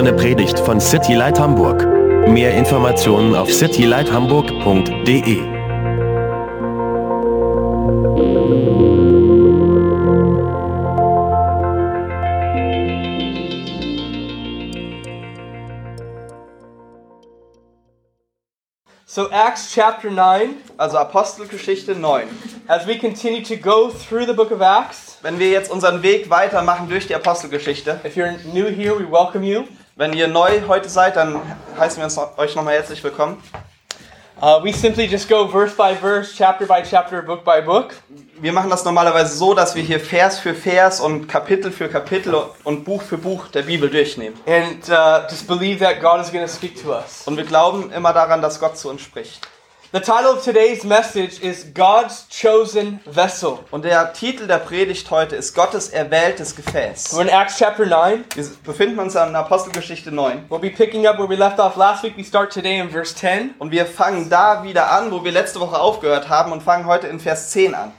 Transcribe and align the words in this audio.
eine 0.00 0.14
Predigt 0.14 0.58
von 0.58 0.80
City 0.80 1.12
Light 1.12 1.38
Hamburg. 1.38 1.86
Mehr 2.26 2.54
Informationen 2.54 3.34
auf 3.34 3.52
citylighthamburg.de. 3.52 5.42
So 19.04 19.28
Acts 19.30 19.74
chapter 19.74 20.08
9, 20.08 20.54
Also 20.78 20.96
Apostelgeschichte 20.96 21.94
9. 21.94 22.26
as 22.68 22.86
we 22.86 22.96
continue 22.98 23.42
to 23.42 23.56
go 23.56 23.90
through 23.90 24.24
the 24.24 24.32
book 24.32 24.50
of 24.50 24.62
Acts, 24.62 25.18
Wenn 25.22 25.38
wir 25.38 25.50
jetzt 25.50 25.70
unseren 25.70 26.02
Weg 26.02 26.30
weitermachen 26.30 26.88
durch 26.88 27.06
die 27.06 27.14
Apostelgeschichte, 27.14 28.00
if 28.04 28.16
you're 28.16 28.38
new 28.54 28.68
here, 28.68 28.98
we 28.98 29.04
welcome 29.04 29.44
you. 29.44 29.64
Wenn 30.00 30.14
ihr 30.14 30.28
neu 30.28 30.62
heute 30.66 30.88
seid, 30.88 31.16
dann 31.16 31.38
heißen 31.78 31.98
wir 31.98 32.04
uns 32.04 32.18
euch 32.38 32.56
nochmal 32.56 32.72
herzlich 32.72 33.04
willkommen. 33.04 33.36
Uh, 34.40 34.58
we 34.64 34.72
simply 34.72 35.04
just 35.04 35.28
go 35.28 35.46
verse 35.46 35.76
by 35.76 35.94
verse, 35.94 36.34
chapter 36.34 36.64
by 36.64 36.82
chapter, 36.82 37.20
book 37.20 37.44
by 37.44 37.60
book. 37.60 37.92
Wir 38.40 38.54
machen 38.54 38.70
das 38.70 38.82
normalerweise 38.86 39.36
so, 39.36 39.52
dass 39.52 39.74
wir 39.74 39.82
hier 39.82 40.00
Vers 40.00 40.38
für 40.38 40.54
Vers 40.54 41.02
und 41.02 41.28
Kapitel 41.28 41.70
für 41.70 41.90
Kapitel 41.90 42.34
und 42.64 42.86
Buch 42.86 43.02
für 43.02 43.18
Buch 43.18 43.48
der 43.48 43.60
Bibel 43.60 43.90
durchnehmen. 43.90 44.40
And 44.46 44.88
uh, 44.88 45.28
just 45.28 45.46
believe 45.46 45.84
that 45.84 46.00
God 46.00 46.18
is 46.24 46.32
going 46.32 46.46
to 46.46 46.50
speak 46.50 46.82
to 46.82 46.94
us. 46.94 47.24
Und 47.26 47.36
wir 47.36 47.44
glauben 47.44 47.92
immer 47.92 48.14
daran, 48.14 48.40
dass 48.40 48.58
Gott 48.58 48.78
zu 48.78 48.88
uns 48.88 49.02
spricht. 49.02 49.46
The 49.92 49.98
title 49.98 50.30
of 50.30 50.44
today's 50.44 50.84
message 50.84 51.40
is 51.40 51.64
God's 51.74 52.24
Chosen 52.28 53.00
Vessel. 53.06 53.58
Und 53.72 53.84
der 53.84 54.12
Titel 54.12 54.46
der 54.46 54.58
Predigt 54.58 55.10
heute 55.10 55.34
ist 55.34 55.52
Gottes 55.52 55.88
erwähltes 55.88 56.54
Gefäß. 56.54 57.12
We're 57.12 57.22
in 57.22 57.28
Acts 57.28 57.58
chapter 57.58 57.84
9. 57.84 58.24
Wir 58.36 58.46
befinden 58.62 59.00
uns 59.00 59.16
an 59.16 59.34
Apostelgeschichte 59.34 60.12
9. 60.12 60.44
We'll 60.48 60.60
be 60.60 60.70
picking 60.70 61.08
up 61.08 61.18
where 61.18 61.28
we 61.28 61.34
left 61.34 61.58
off 61.58 61.74
last 61.74 62.04
week. 62.04 62.16
We 62.16 62.22
start 62.22 62.52
today 62.52 62.78
in 62.78 62.88
verse 62.88 63.16
10. 63.16 63.56
Und 63.58 63.72
wir 63.72 63.84
fangen 63.84 64.30
da 64.30 64.62
wieder 64.62 64.92
an, 64.92 65.10
wo 65.10 65.24
wir 65.24 65.32
letzte 65.32 65.58
Woche 65.58 65.80
aufgehört 65.80 66.28
haben 66.28 66.52
und 66.52 66.62
fangen 66.62 66.86
heute 66.86 67.08
in 67.08 67.18
Vers 67.18 67.50
10 67.50 67.74
an. 67.74 67.92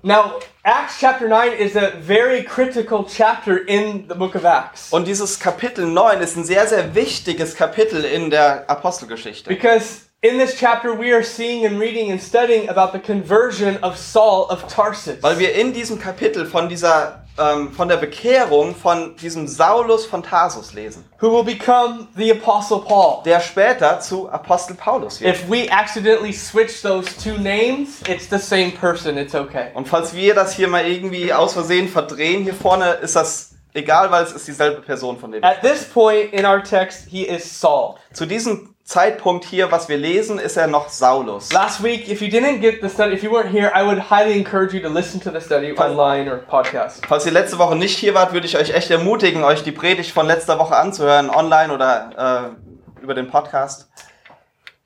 Now, 0.00 0.40
Acts 0.62 0.98
chapter 0.98 1.28
9 1.28 1.52
is 1.52 1.76
a 1.76 1.90
very 2.00 2.42
critical 2.42 3.04
chapter 3.04 3.58
in 3.68 4.06
the 4.08 4.14
book 4.14 4.34
of 4.34 4.44
Acts. 4.44 4.90
Und 4.92 5.06
dieses 5.06 5.38
Kapitel 5.38 5.84
9 5.84 6.22
ist 6.22 6.38
ein 6.38 6.44
sehr, 6.44 6.66
sehr 6.66 6.94
wichtiges 6.94 7.54
Kapitel 7.54 8.02
in 8.02 8.30
der 8.30 8.64
Apostelgeschichte. 8.70 9.50
Because 9.50 10.04
in 10.24 10.38
this 10.38 10.58
chapter 10.58 10.94
we 10.94 11.12
are 11.12 11.22
seeing 11.22 11.66
and 11.66 11.78
reading 11.78 12.10
and 12.10 12.20
studying 12.20 12.66
about 12.70 12.92
the 12.92 12.98
conversion 12.98 13.76
of 13.82 13.98
Saul 13.98 14.46
of 14.48 14.66
Tarsus. 14.68 15.22
Weil 15.22 15.38
wir 15.38 15.54
in 15.54 15.74
diesem 15.74 15.98
Kapitel 15.98 16.46
von 16.46 16.68
dieser 16.70 17.20
ähm, 17.36 17.72
von 17.72 17.88
der 17.88 17.98
Bekehrung 17.98 18.74
von 18.74 19.16
diesem 19.16 19.46
Saulus 19.46 20.06
von 20.06 20.22
Tarsus 20.22 20.72
lesen, 20.72 21.04
Who 21.20 21.30
will 21.30 21.44
become 21.44 22.08
the 22.16 22.30
Apostle 22.30 22.78
Paul. 22.78 23.22
der 23.24 23.40
später 23.40 24.00
zu 24.00 24.30
Apostel 24.30 24.74
Paulus 24.76 25.20
wird. 25.20 25.34
If 25.34 25.50
we 25.50 25.70
accidentally 25.70 26.32
switch 26.32 26.80
those 26.80 27.06
two 27.22 27.36
names, 27.36 28.00
it's 28.08 28.30
the 28.30 28.38
same 28.38 28.70
person, 28.70 29.18
it's 29.18 29.34
okay. 29.34 29.72
Und 29.74 29.88
falls 29.88 30.14
wir 30.14 30.34
das 30.34 30.54
hier 30.54 30.68
mal 30.68 30.86
irgendwie 30.86 31.34
aus 31.34 31.52
Versehen 31.52 31.88
verdrehen 31.88 32.44
hier 32.44 32.54
vorne, 32.54 32.92
ist 32.94 33.14
das 33.16 33.56
egal, 33.74 34.10
weil 34.10 34.24
es 34.24 34.32
ist 34.32 34.48
dieselbe 34.48 34.80
Person 34.80 35.18
von 35.18 35.32
dem. 35.32 35.44
At 35.44 35.60
this 35.60 35.84
point 35.84 36.32
in 36.32 36.46
our 36.46 36.62
text, 36.62 37.08
he 37.10 37.24
is 37.24 37.60
Saul. 37.60 37.96
Zu 38.14 38.24
diesem 38.24 38.73
Zeitpunkt 38.84 39.46
hier, 39.46 39.72
was 39.72 39.88
wir 39.88 39.96
lesen, 39.96 40.38
ist 40.38 40.58
er 40.58 40.66
noch 40.66 40.90
Saulus. 40.90 41.50
Last 41.52 41.82
week, 41.82 42.06
if 42.06 42.20
you 42.20 42.28
didn't 42.28 42.60
get 42.60 42.82
the 42.82 42.88
study, 42.90 43.14
if 43.14 43.22
you 43.22 43.30
weren't 43.30 43.50
here, 43.50 43.72
I 43.74 43.82
would 43.82 44.10
highly 44.10 44.38
encourage 44.38 44.74
you 44.74 44.80
to 44.82 44.90
listen 44.90 45.22
to 45.22 45.30
the 45.30 45.40
study 45.40 45.72
online 45.78 46.30
or 46.30 46.36
podcast. 46.36 47.04
Falls 47.06 47.24
ihr 47.24 47.32
letzte 47.32 47.58
Woche 47.58 47.76
nicht 47.76 47.96
hier 47.96 48.12
wart, 48.12 48.34
würde 48.34 48.46
ich 48.46 48.58
euch 48.58 48.74
echt 48.74 48.90
ermutigen, 48.90 49.42
euch 49.42 49.62
die 49.62 49.72
Predigt 49.72 50.12
von 50.12 50.26
letzter 50.26 50.58
Woche 50.58 50.76
anzuhören, 50.76 51.30
online 51.30 51.72
oder 51.72 52.56
äh, 53.00 53.02
über 53.02 53.14
den 53.14 53.26
Podcast. 53.28 53.88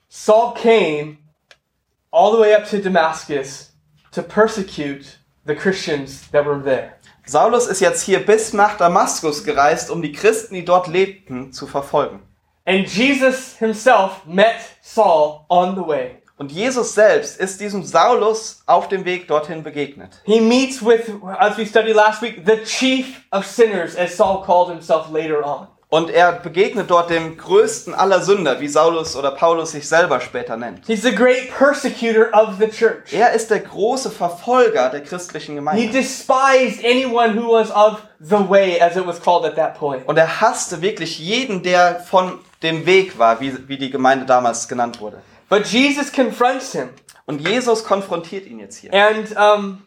Saul 0.07 0.53
came 0.53 1.17
all 2.09 2.31
the 2.31 2.39
way 2.39 2.55
up 2.55 2.69
to 2.69 2.77
Damascus 2.77 3.73
to 4.13 4.21
persecute 4.21 5.19
the 5.45 5.53
Christians 5.53 6.31
that 6.31 6.45
were 6.45 6.63
there. 6.63 6.93
Saulus 7.25 7.67
ist 7.67 7.81
jetzt 7.81 8.03
hier 8.03 8.25
bis 8.25 8.53
nach 8.53 8.77
Damaskus 8.77 9.43
gereist, 9.43 9.91
um 9.91 10.01
die 10.01 10.13
Christen, 10.13 10.55
die 10.55 10.63
dort 10.63 10.87
lebten, 10.87 11.51
zu 11.51 11.67
verfolgen. 11.67 12.21
And 12.69 12.85
Jesus 12.87 13.57
himself 13.57 14.21
met 14.27 14.61
Saul 14.83 15.43
on 15.49 15.75
the 15.75 15.81
way. 15.81 16.17
Und 16.37 16.51
Jesus 16.51 16.93
selbst 16.93 17.39
ist 17.39 17.59
diesem 17.59 17.83
Saulus 17.83 18.61
auf 18.67 18.87
dem 18.87 19.05
Weg 19.05 19.27
dorthin 19.27 19.63
begegnet. 19.63 20.21
He 20.23 20.39
meets 20.39 20.85
with, 20.85 21.09
as 21.39 21.57
we 21.57 21.65
studied 21.65 21.95
last 21.95 22.21
week, 22.21 22.45
the 22.45 22.63
chief 22.63 23.23
of 23.31 23.43
sinners, 23.43 23.95
as 23.95 24.15
Saul 24.15 24.43
called 24.43 24.69
himself 24.69 25.09
later 25.09 25.43
on. 25.43 25.67
Und 25.89 26.11
er 26.11 26.33
begegnet 26.33 26.91
dort 26.91 27.09
dem 27.09 27.37
größten 27.37 27.95
aller 27.95 28.21
Sünder, 28.21 28.59
wie 28.59 28.67
Saulus 28.67 29.15
oder 29.15 29.31
Paulus 29.31 29.71
sich 29.71 29.89
selber 29.89 30.21
später 30.21 30.55
nennt. 30.55 30.85
He's 30.85 31.01
the 31.01 31.15
great 31.15 31.49
persecutor 31.57 32.29
of 32.33 32.59
the 32.59 32.67
church. 32.67 33.11
Er 33.11 33.31
ist 33.33 33.49
der 33.49 33.61
große 33.61 34.11
Verfolger 34.11 34.89
der 34.89 35.01
christlichen 35.01 35.53
He 35.53 35.55
Gemeinde. 35.55 35.91
despised 35.91 36.85
anyone 36.85 37.35
who 37.35 37.51
was 37.51 37.71
of 37.71 38.03
the 38.19 38.47
way, 38.47 38.79
as 38.79 38.95
it 38.95 39.07
was 39.07 39.19
called 39.19 39.43
at 39.43 39.55
that 39.55 39.79
point. 39.79 40.07
Und 40.07 40.17
er 40.17 40.39
hasste 40.39 40.83
wirklich 40.83 41.17
jeden, 41.17 41.63
der 41.63 42.01
von 42.01 42.37
dem 42.63 42.85
Weg 42.85 43.17
war, 43.17 43.39
wie, 43.39 43.67
wie 43.67 43.77
die 43.77 43.89
Gemeinde 43.89 44.25
damals 44.25 44.67
genannt 44.67 44.99
wurde. 44.99 45.21
But 45.49 45.65
Jesus 45.65 46.11
confronts 46.11 46.71
him. 46.73 46.89
Und 47.25 47.47
Jesus 47.47 47.83
konfrontiert 47.83 48.47
ihn 48.47 48.59
jetzt 48.59 48.77
hier. 48.77 48.93
And 48.93 49.31
um 49.37 49.83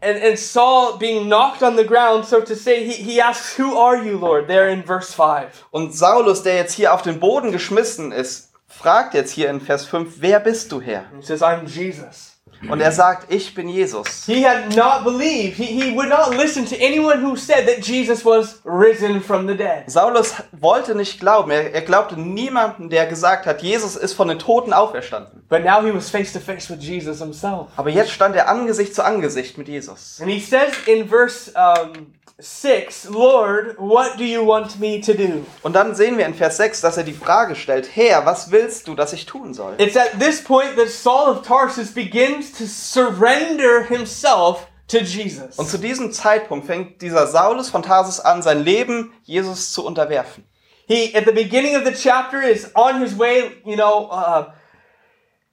and, 0.00 0.22
and 0.22 0.38
Saul 0.38 0.98
being 0.98 1.26
knocked 1.26 1.62
on 1.62 1.76
the 1.76 1.84
ground, 1.84 2.26
so 2.26 2.40
to 2.40 2.54
say, 2.54 2.84
he, 2.84 2.92
he 2.92 3.20
asks, 3.20 3.56
Who 3.56 3.76
are 3.76 3.96
you, 3.96 4.18
Lord? 4.18 4.46
There 4.46 4.68
in 4.68 4.82
verse 4.82 5.12
5. 5.12 5.66
Und 5.70 5.94
Saulus, 5.94 6.42
der 6.42 6.56
jetzt 6.56 6.74
hier 6.74 6.94
auf 6.94 7.02
den 7.02 7.18
Boden 7.18 7.50
geschmissen 7.52 8.12
ist, 8.12 8.52
fragt 8.68 9.14
jetzt 9.14 9.32
hier 9.32 9.48
in 9.50 9.60
Vers 9.60 9.86
5, 9.86 10.16
wer 10.18 10.40
bist 10.40 10.70
du 10.70 10.80
Herr? 10.80 11.06
He 11.14 11.22
says, 11.22 11.42
I'm 11.42 11.66
Jesus. 11.66 12.35
Und 12.68 12.80
er 12.80 12.92
sagt, 12.92 13.32
ich 13.32 13.54
bin 13.54 13.68
Jesus. 13.68 14.24
He 14.26 14.46
had 14.46 14.74
not 14.74 15.04
believed. 15.04 15.56
He, 15.56 15.64
he 15.64 15.96
would 15.96 16.08
not 16.08 16.34
listen 16.34 16.64
to 16.66 16.74
anyone 16.76 17.22
who 17.22 17.36
said 17.36 17.66
that 17.66 17.86
Jesus 17.86 18.24
was 18.24 18.60
risen 18.64 19.20
from 19.20 19.46
the 19.46 19.54
dead. 19.54 19.88
Saulus 19.88 20.34
wollte 20.52 20.94
nicht 20.94 21.20
glauben. 21.20 21.50
Er, 21.50 21.72
er 21.72 21.82
glaubte 21.82 22.18
niemanden, 22.18 22.90
der 22.90 23.06
gesagt 23.06 23.46
hat, 23.46 23.62
Jesus 23.62 23.96
ist 23.96 24.14
von 24.14 24.28
den 24.28 24.38
Toten 24.38 24.72
auferstanden. 24.72 25.44
But 25.48 25.64
now 25.64 25.82
he 25.82 25.94
was 25.94 26.10
face 26.10 26.32
to 26.32 26.40
face 26.40 26.68
with 26.70 26.80
Jesus 26.80 27.18
himself. 27.18 27.68
Aber 27.76 27.90
jetzt 27.90 28.10
stand 28.10 28.34
er 28.34 28.48
Angesicht 28.48 28.94
zu 28.94 29.04
Angesicht 29.04 29.58
mit 29.58 29.68
Jesus. 29.68 30.18
And 30.20 30.30
he 30.30 30.40
says 30.40 30.72
in 30.86 31.08
verse 31.08 31.52
um, 31.54 32.15
6, 32.38 33.08
Lord, 33.08 33.78
what 33.78 34.18
do 34.18 34.24
you 34.24 34.44
want 34.44 34.78
me 34.78 35.00
to 35.00 35.14
do? 35.14 35.46
Und 35.62 35.72
dann 35.72 35.94
sehen 35.94 36.18
wir 36.18 36.26
in 36.26 36.34
Vers 36.34 36.58
6, 36.58 36.82
dass 36.82 36.98
er 36.98 37.04
die 37.04 37.14
Frage 37.14 37.56
stellt, 37.56 37.88
Herr, 37.96 38.26
was 38.26 38.50
willst 38.50 38.88
du, 38.88 38.94
dass 38.94 39.14
ich 39.14 39.24
tun 39.24 39.54
soll? 39.54 39.74
It's 39.78 39.96
at 39.96 40.20
this 40.20 40.44
point 40.44 40.76
that 40.76 40.90
Saul 40.90 41.30
of 41.30 41.46
Tarsus 41.46 41.94
begins 41.94 42.52
to 42.52 42.66
surrender 42.66 43.84
himself 43.84 44.66
to 44.88 44.98
Jesus. 44.98 45.56
Und 45.56 45.70
zu 45.70 45.78
diesem 45.78 46.12
Zeitpunkt 46.12 46.66
fängt 46.66 47.00
dieser 47.00 47.26
Saulus 47.26 47.70
von 47.70 47.82
Tarsus 47.82 48.20
an, 48.20 48.42
sein 48.42 48.62
Leben 48.62 49.14
Jesus 49.22 49.72
zu 49.72 49.86
unterwerfen. 49.86 50.44
He, 50.86 51.16
at 51.16 51.24
the 51.24 51.32
beginning 51.32 51.74
of 51.74 51.84
the 51.86 51.92
chapter, 51.92 52.42
is 52.42 52.70
on 52.74 53.00
his 53.00 53.18
way, 53.18 53.50
you 53.64 53.76
know, 53.76 54.10
uh, 54.10 54.52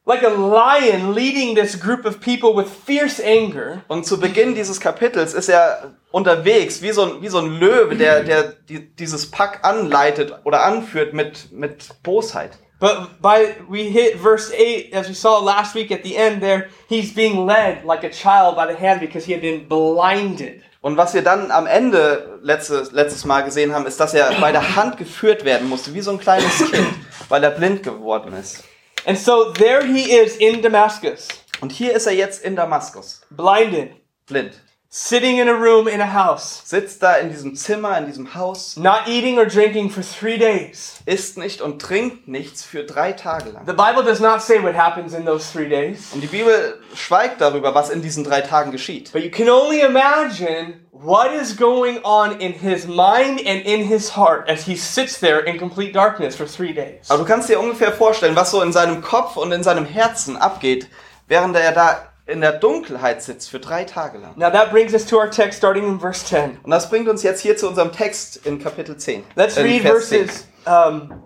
like 0.06 0.24
a 0.24 0.30
lion 0.30 1.14
leading 1.14 1.56
this 1.56 1.76
group 1.76 2.06
of 2.06 2.20
people 2.20 2.54
with 2.56 2.70
fierce 2.70 3.20
anger. 3.20 3.84
Und 3.88 4.06
zu 4.06 4.20
Beginn 4.20 4.56
dieses 4.56 4.80
Kapitels 4.80 5.34
ist 5.34 5.50
er 5.50 5.94
unterwegs, 6.12 6.82
wie 6.82 6.92
so 6.92 7.04
ein, 7.04 7.22
wie 7.22 7.30
so 7.30 7.40
ein 7.40 7.60
Löwe, 7.60 7.96
der, 7.96 8.24
der 8.24 8.54
die, 8.68 8.94
dieses 8.96 9.32
Pack 9.32 9.64
anleitet 9.64 10.34
oder 10.44 10.64
anführt 10.64 11.14
mit, 11.14 11.52
mit 11.52 12.04
Bosheit. 12.04 12.52
But 12.80 13.22
by 13.22 13.56
we 13.70 13.84
hit 13.84 14.20
verse 14.20 14.52
8, 14.54 14.94
as 14.94 15.08
we 15.08 15.14
saw 15.14 15.40
last 15.40 15.74
week 15.74 15.90
at 15.90 16.04
the 16.04 16.18
end 16.18 16.42
there, 16.42 16.68
he's 16.90 17.14
being 17.14 17.46
led 17.46 17.86
like 17.86 18.04
a 18.04 18.10
child 18.10 18.58
by 18.58 18.68
the 18.68 18.78
hand 18.78 19.00
because 19.00 19.26
he 19.26 19.32
had 19.32 19.42
been 19.42 19.70
blinded. 19.70 20.62
Und 20.82 20.98
was 20.98 21.14
wir 21.14 21.22
dann 21.22 21.50
am 21.50 21.66
Ende 21.66 22.40
letztes, 22.42 22.92
letztes 22.92 23.24
Mal 23.24 23.44
gesehen 23.46 23.74
haben, 23.74 23.86
ist, 23.86 24.02
dass 24.02 24.14
er 24.14 24.34
bei 24.42 24.52
der 24.52 24.76
Hand 24.76 24.98
geführt 24.98 25.46
werden 25.46 25.70
musste, 25.70 25.94
wie 25.94 26.02
so 26.02 26.12
ein 26.12 26.20
kleines 26.20 26.58
Kind, 26.58 26.90
weil 27.30 27.42
er 27.42 27.52
blind 27.52 27.84
geworden 27.84 28.34
ist. 28.34 28.66
And 29.06 29.18
so 29.18 29.52
there 29.52 29.86
he 29.86 30.12
is 30.12 30.38
in 30.38 30.62
Damascus, 30.62 31.28
Und 31.62 31.72
hier 31.72 31.94
ist 31.94 32.08
er 32.08 32.14
jetzt 32.14 32.44
in 32.44 32.56
Damaskus, 32.56 33.22
blinded, 33.30 33.92
blind. 34.26 34.54
Sitting 34.96 35.40
in 35.40 35.48
a 35.50 35.54
room 35.54 35.88
in 35.88 36.00
a 36.02 36.14
house, 36.14 36.62
Sitzt 36.66 37.02
da 37.02 37.16
in 37.16 37.30
diesem 37.30 37.56
Zimmer, 37.56 37.98
in 37.98 38.06
diesem 38.06 38.36
Haus, 38.36 38.78
not 38.78 39.08
eating 39.08 39.40
or 39.40 39.46
drinking 39.48 39.90
for 39.90 40.04
three 40.04 40.38
days. 40.38 41.00
isst 41.08 41.36
nicht 41.36 41.62
und 41.62 41.82
trinkt 41.82 42.28
nichts 42.28 42.64
für 42.64 42.84
drei 42.84 43.12
Tage 43.14 43.50
lang. 43.50 43.66
The 43.66 43.74
Bible 43.74 44.04
does 44.04 44.20
not 44.20 44.44
say 44.44 44.62
what 44.62 44.76
happens 44.76 45.16
in 45.16 45.26
those 45.26 45.52
three 45.52 45.68
days, 45.68 46.12
Und 46.14 46.22
die 46.22 46.28
Bibel 46.28 46.80
schweigt 46.94 47.42
darüber, 47.42 47.74
was 47.74 47.90
in 47.90 48.04
diesen 48.04 48.24
drei 48.24 48.42
Tagen 48.42 48.72
geschieht. 48.72 49.12
but 49.12 49.24
you 49.24 49.32
can 49.32 49.50
only 49.50 49.82
imagine 49.82 50.76
what 50.92 51.32
is 51.34 51.58
going 51.58 51.98
on 52.04 52.40
in 52.40 52.54
his 52.54 52.86
mind 52.86 53.40
and 53.48 53.66
in 53.66 53.82
his 53.88 54.16
heart 54.16 54.48
as 54.48 54.64
he 54.64 54.76
sits 54.76 55.20
there 55.20 55.40
in 55.40 55.58
complete 55.58 55.92
darkness 55.94 56.36
for 56.36 56.46
three 56.46 56.72
days. 56.72 57.10
Aber 57.10 57.24
du 57.24 57.26
kannst 57.26 57.50
dir 57.50 57.60
ungefähr 57.60 57.94
vorstellen, 57.94 58.36
was 58.36 58.52
so 58.52 58.62
in 58.62 58.72
seinem 58.72 59.02
Kopf 59.02 59.38
und 59.38 59.52
in 59.54 59.64
seinem 59.64 59.86
Herzen 59.86 60.38
abgeht, 60.38 60.88
während 61.28 61.56
er 61.56 61.72
da 61.72 62.13
in 62.26 62.42
der 62.42 62.54
Dunkelheit 62.54 63.22
sitzt 63.22 63.50
für 63.50 63.60
drei 63.60 63.84
Tage 63.84 64.18
lang. 64.18 64.34
Now 64.38 64.50
that 64.50 64.72
brings 64.72 64.94
us 64.94 65.06
to 65.06 65.18
our 65.18 65.30
text 65.30 65.58
starting 65.58 65.86
in 65.86 66.00
verse 66.00 66.26
10. 66.26 66.60
Und 66.64 66.72
das 66.72 66.90
bringt 66.90 67.08
uns 67.10 67.24
jetzt 67.24 67.42
hier 67.42 67.58
zu 67.58 67.68
unserem 67.68 67.92
Text 67.92 68.46
in 68.46 68.60
Kapitel 68.60 68.98
10. 68.98 69.24
Let's 69.36 69.58
read 69.58 69.82
Vers 69.82 70.10
10. 70.10 70.28
verses 70.28 70.48
um, 70.66 71.24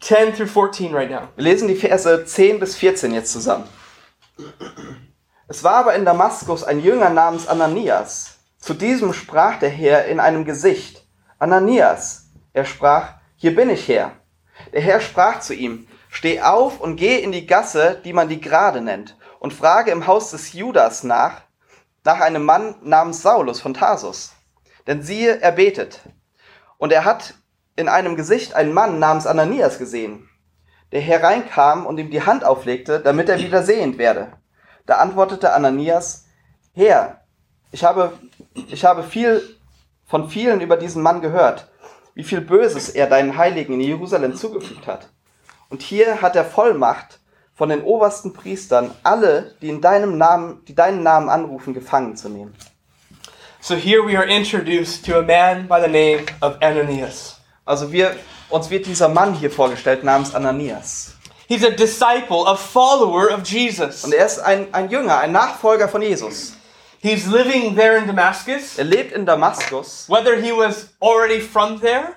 10 0.00 0.34
through 0.34 0.50
14 0.50 0.94
right 0.94 1.10
now. 1.10 1.28
Wir 1.36 1.44
lesen 1.44 1.68
die 1.68 1.74
Verse 1.74 2.24
10 2.24 2.60
bis 2.60 2.76
14 2.76 3.14
jetzt 3.14 3.32
zusammen. 3.32 3.64
Es 5.48 5.64
war 5.64 5.76
aber 5.76 5.94
in 5.94 6.04
Damaskus 6.04 6.64
ein 6.64 6.80
Jünger 6.80 7.08
namens 7.08 7.48
Ananias. 7.48 8.38
Zu 8.58 8.74
diesem 8.74 9.12
sprach 9.12 9.58
der 9.58 9.70
Herr 9.70 10.06
in 10.06 10.20
einem 10.20 10.44
Gesicht, 10.44 11.06
Ananias. 11.38 12.26
Er 12.52 12.64
sprach, 12.64 13.14
hier 13.36 13.54
bin 13.54 13.70
ich 13.70 13.88
Herr. 13.88 14.12
Der 14.72 14.80
Herr 14.80 15.00
sprach 15.00 15.40
zu 15.40 15.54
ihm, 15.54 15.86
steh 16.10 16.40
auf 16.40 16.80
und 16.80 16.96
geh 16.96 17.18
in 17.18 17.32
die 17.32 17.46
Gasse, 17.46 18.00
die 18.04 18.12
man 18.12 18.28
die 18.28 18.40
Gerade 18.40 18.80
nennt, 18.80 19.16
und 19.38 19.52
frage 19.52 19.90
im 19.90 20.06
Haus 20.06 20.30
des 20.30 20.52
Judas 20.52 21.02
nach, 21.02 21.42
nach 22.04 22.20
einem 22.20 22.44
Mann 22.44 22.76
namens 22.82 23.22
Saulus 23.22 23.60
von 23.60 23.74
Tarsus. 23.74 24.32
Denn 24.86 25.02
siehe, 25.02 25.40
er 25.40 25.52
betet. 25.52 26.00
Und 26.78 26.92
er 26.92 27.04
hat 27.04 27.34
in 27.74 27.88
einem 27.88 28.16
Gesicht 28.16 28.54
einen 28.54 28.72
Mann 28.72 28.98
namens 28.98 29.26
Ananias 29.26 29.78
gesehen, 29.78 30.28
der 30.92 31.00
hereinkam 31.00 31.86
und 31.86 31.98
ihm 31.98 32.10
die 32.10 32.22
Hand 32.22 32.44
auflegte, 32.44 33.00
damit 33.00 33.28
er 33.28 33.38
wieder 33.38 33.62
sehend 33.62 33.98
werde. 33.98 34.32
Da 34.86 34.96
antwortete 34.96 35.52
Ananias, 35.52 36.26
Herr, 36.72 37.22
ich 37.72 37.84
habe, 37.84 38.12
ich 38.54 38.84
habe 38.84 39.02
viel 39.02 39.42
von 40.06 40.30
vielen 40.30 40.60
über 40.60 40.76
diesen 40.76 41.02
Mann 41.02 41.20
gehört, 41.20 41.68
wie 42.14 42.24
viel 42.24 42.40
Böses 42.40 42.88
er 42.88 43.08
deinen 43.08 43.36
Heiligen 43.36 43.74
in 43.74 43.80
Jerusalem 43.80 44.36
zugefügt 44.36 44.86
hat. 44.86 45.10
Und 45.68 45.82
hier 45.82 46.22
hat 46.22 46.36
er 46.36 46.44
Vollmacht 46.44 47.20
von 47.56 47.70
den 47.70 47.82
obersten 47.82 48.34
Priestern, 48.34 48.90
alle, 49.02 49.54
die 49.62 49.70
in 49.70 49.80
deinem 49.80 50.18
Namen, 50.18 50.62
die 50.68 50.74
deinen 50.74 51.02
Namen 51.02 51.30
anrufen, 51.30 51.72
gefangen 51.74 52.16
zu 52.16 52.28
nehmen. 52.28 52.54
So 53.60 53.74
here 53.74 54.06
we 54.06 54.16
are 54.16 54.26
introduced 54.26 55.04
to 55.06 55.18
a 55.18 55.22
man 55.22 55.66
by 55.66 55.80
the 55.80 55.88
name 55.88 56.26
of 56.42 56.56
Ananias. 56.60 57.40
Also 57.64 57.90
wir, 57.90 58.14
uns 58.50 58.70
wird 58.70 58.86
dieser 58.86 59.08
Mann 59.08 59.34
hier 59.34 59.50
vorgestellt 59.50 60.04
namens 60.04 60.34
Ananias. 60.34 61.14
He's 61.48 61.64
a 61.64 61.70
disciple, 61.70 62.46
a 62.46 62.56
follower 62.56 63.32
of 63.32 63.44
Jesus. 63.44 64.04
Und 64.04 64.12
er 64.12 64.26
ist 64.26 64.38
ein, 64.38 64.72
ein 64.72 64.90
Jünger, 64.90 65.18
ein 65.18 65.32
Nachfolger 65.32 65.88
von 65.88 66.02
Jesus. 66.02 66.52
He's 67.00 67.26
living 67.26 67.74
there 67.74 67.96
in 67.96 68.06
Damascus. 68.06 68.78
Er 68.78 68.84
lebt 68.84 69.12
in 69.12 69.24
Damaskus. 69.24 70.08
Whether 70.08 70.36
he 70.36 70.52
was 70.52 70.88
already 71.00 71.40
from 71.40 71.80
there 71.80 72.14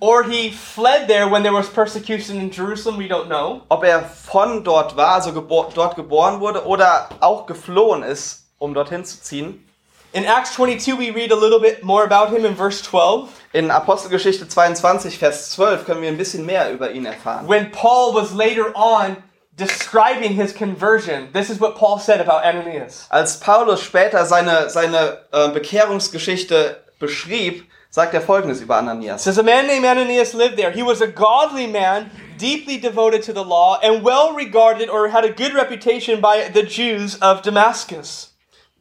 or 0.00 0.24
he 0.24 0.50
fled 0.50 1.06
there 1.08 1.28
when 1.28 1.42
there 1.42 1.52
was 1.52 1.68
persecution 1.68 2.38
in 2.38 2.50
Jerusalem, 2.50 2.96
we 2.96 3.06
don't 3.06 3.28
know. 3.28 3.62
Ob 3.70 3.84
er 3.84 4.02
von 4.02 4.64
dort 4.64 4.96
war, 4.96 5.14
also 5.14 5.32
gebor 5.32 5.70
dort 5.74 5.94
geboren 5.94 6.40
wurde, 6.40 6.66
oder 6.66 7.08
auch 7.20 7.46
geflohen 7.46 8.02
ist, 8.02 8.46
um 8.58 8.74
dorthin 8.74 9.04
zu 9.04 9.20
ziehen. 9.20 9.66
In 10.12 10.24
Acts 10.24 10.54
22, 10.54 10.98
we 10.98 11.10
read 11.10 11.30
a 11.30 11.36
little 11.36 11.60
bit 11.60 11.84
more 11.84 12.02
about 12.02 12.34
him 12.34 12.44
in 12.44 12.56
verse 12.56 12.82
12. 12.82 13.28
In 13.52 13.70
Apostelgeschichte 13.70 14.48
22, 14.48 15.18
Vers 15.18 15.52
12 15.52 15.84
können 15.84 16.02
wir 16.02 16.08
ein 16.08 16.16
bisschen 16.16 16.44
mehr 16.44 16.72
über 16.72 16.90
ihn 16.90 17.06
erfahren. 17.06 17.46
When 17.46 17.70
Paul 17.70 18.14
was 18.14 18.32
later 18.32 18.74
on 18.74 19.16
describing 19.56 20.32
his 20.32 20.52
conversion, 20.52 21.28
this 21.32 21.48
is 21.48 21.60
what 21.60 21.76
Paul 21.76 22.00
said 22.00 22.20
about 22.20 22.42
Ananias. 22.44 23.06
Als 23.10 23.38
Paulus 23.38 23.82
später 23.82 24.24
seine, 24.24 24.68
seine 24.68 25.18
äh, 25.30 25.50
Bekehrungsgeschichte 25.50 26.82
beschrieb, 26.98 27.70
sagt 27.90 28.14
er 28.14 28.20
folgendes 28.20 28.60
über 28.60 28.76
Ananias. 28.76 29.24
says 29.24 29.38
a 29.38 29.42
man 29.42 29.66
named 29.66 29.84
Ananias 29.84 30.32
lived 30.32 30.56
there. 30.56 30.70
He 30.70 30.82
was 30.82 31.00
a 31.02 31.08
godly 31.08 31.66
man, 31.66 32.10
deeply 32.38 32.78
devoted 32.78 33.22
to 33.24 33.32
the 33.32 33.44
law, 33.44 33.78
and 33.82 34.04
well 34.04 34.32
regarded 34.32 34.88
or 34.88 35.08
had 35.08 35.24
a 35.24 35.32
good 35.32 35.54
reputation 35.54 36.20
by 36.20 36.48
the 36.52 36.62
Jews 36.62 37.16
of 37.20 37.42
Damascus. 37.42 38.28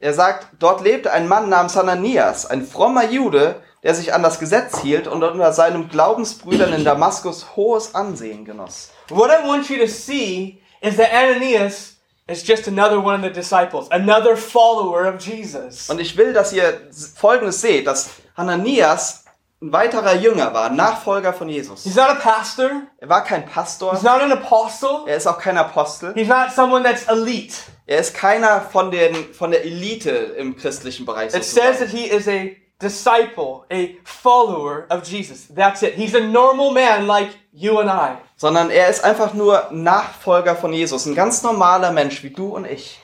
Er 0.02 0.14
sagt, 0.14 0.48
dort 0.60 0.82
lebte 0.82 1.12
ein 1.12 1.28
Mann 1.28 1.50
namens 1.50 1.76
Ananias, 1.76 2.46
ein 2.46 2.66
frommer 2.66 3.10
Jude, 3.10 3.62
der 3.84 3.96
sich 3.96 4.14
an 4.14 4.24
das 4.24 4.40
Gesetz 4.40 4.80
hielt 4.80 5.08
und 5.08 5.24
unter 5.24 5.52
seinen 5.52 5.90
Glaubensbrüdern 5.90 6.74
in 6.74 6.86
Damaskus 6.86 7.56
hohes 7.56 7.96
Ansehen 7.96 8.46
genoss. 8.46 8.92
What 9.10 9.30
I 9.30 9.46
want 9.46 9.70
you 9.70 9.78
to 9.78 9.88
see 9.88 10.62
is 10.82 10.96
that 10.98 11.12
Ananias 11.12 11.98
is 12.30 12.48
just 12.48 12.68
another 12.68 13.00
one 13.04 13.16
of 13.16 13.22
the 13.24 13.30
disciples, 13.31 13.88
another 13.92 14.36
follower 14.38 15.06
of 15.08 15.20
Jesus. 15.20 15.90
Und 15.90 16.00
ich 16.00 16.16
will, 16.18 16.34
dass 16.34 16.54
ihr 16.54 16.80
Folgendes 17.16 17.62
seht, 17.62 17.88
dass 17.88 18.12
Ananias 18.36 19.26
ein 19.62 19.74
weiterer 19.74 20.16
Jünger 20.16 20.54
war, 20.54 20.70
Nachfolger 20.70 21.34
von 21.34 21.50
Jesus. 21.50 21.84
He's 21.84 21.96
not 21.96 22.10
a 22.10 22.16
pastor, 22.16 22.84
Er 23.00 23.10
war 23.10 23.24
kein 23.26 23.46
Pastor, 23.46 23.92
he's 23.92 24.04
not 24.04 24.22
an 24.22 24.31
apostle, 24.31 25.04
er 25.06 25.18
ist 25.18 25.28
auch 25.28 25.38
kein 25.40 25.58
Apostel, 25.58 26.14
he's 26.14 26.30
not 26.30 26.52
someone 26.56 26.81
that's 26.84 27.04
elite. 27.10 27.54
er 27.86 28.00
ist 28.00 28.14
keiner 28.14 28.62
von, 28.62 28.90
den, 28.90 29.34
von 29.34 29.52
der 29.52 29.66
Elite 29.66 30.10
im 30.38 30.56
christlichen 30.56 31.06
Bereich. 31.06 31.34
It 31.34 31.44
says 31.44 31.80
that 31.80 31.90
Sozusagen. 31.90 31.98
he 31.98 32.06
is 32.10 32.28
a 32.30 32.56
disciple, 32.81 33.66
a 33.70 33.98
follower 34.06 34.86
of 34.90 35.04
Jesus. 35.04 35.48
That's 35.54 35.84
it. 35.84 35.96
He's 35.96 36.16
a 36.16 36.22
normal 36.22 36.72
man 36.72 37.08
like 37.08 37.30
you 37.52 37.80
and 37.80 37.90
I. 37.90 38.18
Sondern 38.40 38.72
er 38.72 38.90
ist 38.90 39.04
einfach 39.04 39.34
nur 39.34 39.68
Nachfolger 39.72 40.56
von 40.56 40.74
Jesus, 40.74 41.06
ein 41.06 41.14
ganz 41.14 41.44
normaler 41.44 41.92
Mensch 41.92 42.24
wie 42.24 42.30
du 42.30 42.56
und 42.56 42.66
ich. 42.66 42.98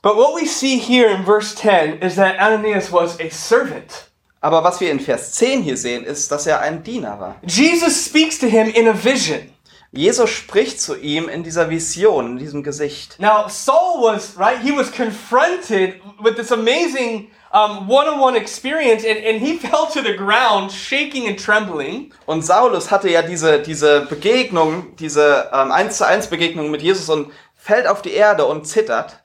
But 0.00 0.16
what 0.16 0.40
we 0.40 0.46
see 0.46 0.78
here 0.78 1.10
in 1.10 1.24
verse 1.24 1.54
10 1.56 2.00
is 2.00 2.14
that 2.14 2.38
Ananias 2.38 2.90
was 2.90 3.20
a 3.20 3.28
servant. 3.28 4.10
Aber 4.40 4.64
was 4.64 4.80
wir 4.80 4.90
in 4.90 5.00
Vers 5.00 5.32
10 5.32 5.62
hier 5.62 5.76
sehen, 5.76 6.04
ist, 6.04 6.30
dass 6.30 6.46
er 6.46 6.60
ein 6.60 6.82
Diener 6.82 7.20
war. 7.20 7.36
Jesus 7.42 8.06
speaks 8.06 8.38
to 8.38 8.46
him 8.46 8.68
in 8.68 8.88
a 8.88 8.94
vision. 8.94 9.52
Jesus 9.92 10.30
spricht 10.30 10.80
zu 10.80 10.96
ihm 10.96 11.28
in 11.28 11.42
dieser 11.42 11.68
Vision, 11.68 12.26
in 12.32 12.38
diesem 12.38 12.62
Gesicht. 12.62 13.16
Now, 13.18 13.48
Saul 13.48 14.02
was, 14.02 14.38
right, 14.38 14.62
he 14.62 14.70
was 14.70 14.90
confronted 14.92 16.00
with 16.22 16.36
this 16.36 16.52
amazing 16.52 17.32
um, 17.52 17.88
one-on-one 17.88 18.36
experience 18.36 19.04
and, 19.04 19.18
and 19.18 19.40
he 19.40 19.58
fell 19.58 19.86
to 19.86 20.02
the 20.02 20.14
ground 20.14 20.70
shaking 20.70 21.28
and 21.28 21.38
trembling. 21.38 22.12
Und 22.26 22.42
Saulus 22.44 22.90
hatte 22.90 23.08
ja 23.10 23.22
diese, 23.22 23.60
diese 23.60 24.02
Begegnung, 24.02 24.96
diese 24.96 25.50
ähm, 25.52 25.72
1 25.72 25.98
zu 25.98 26.06
1 26.06 26.28
Begegnung 26.28 26.70
mit 26.70 26.82
Jesus 26.82 27.08
und 27.08 27.32
fällt 27.54 27.86
auf 27.86 28.02
die 28.02 28.12
Erde 28.12 28.46
und 28.46 28.66
zittert 28.66 29.16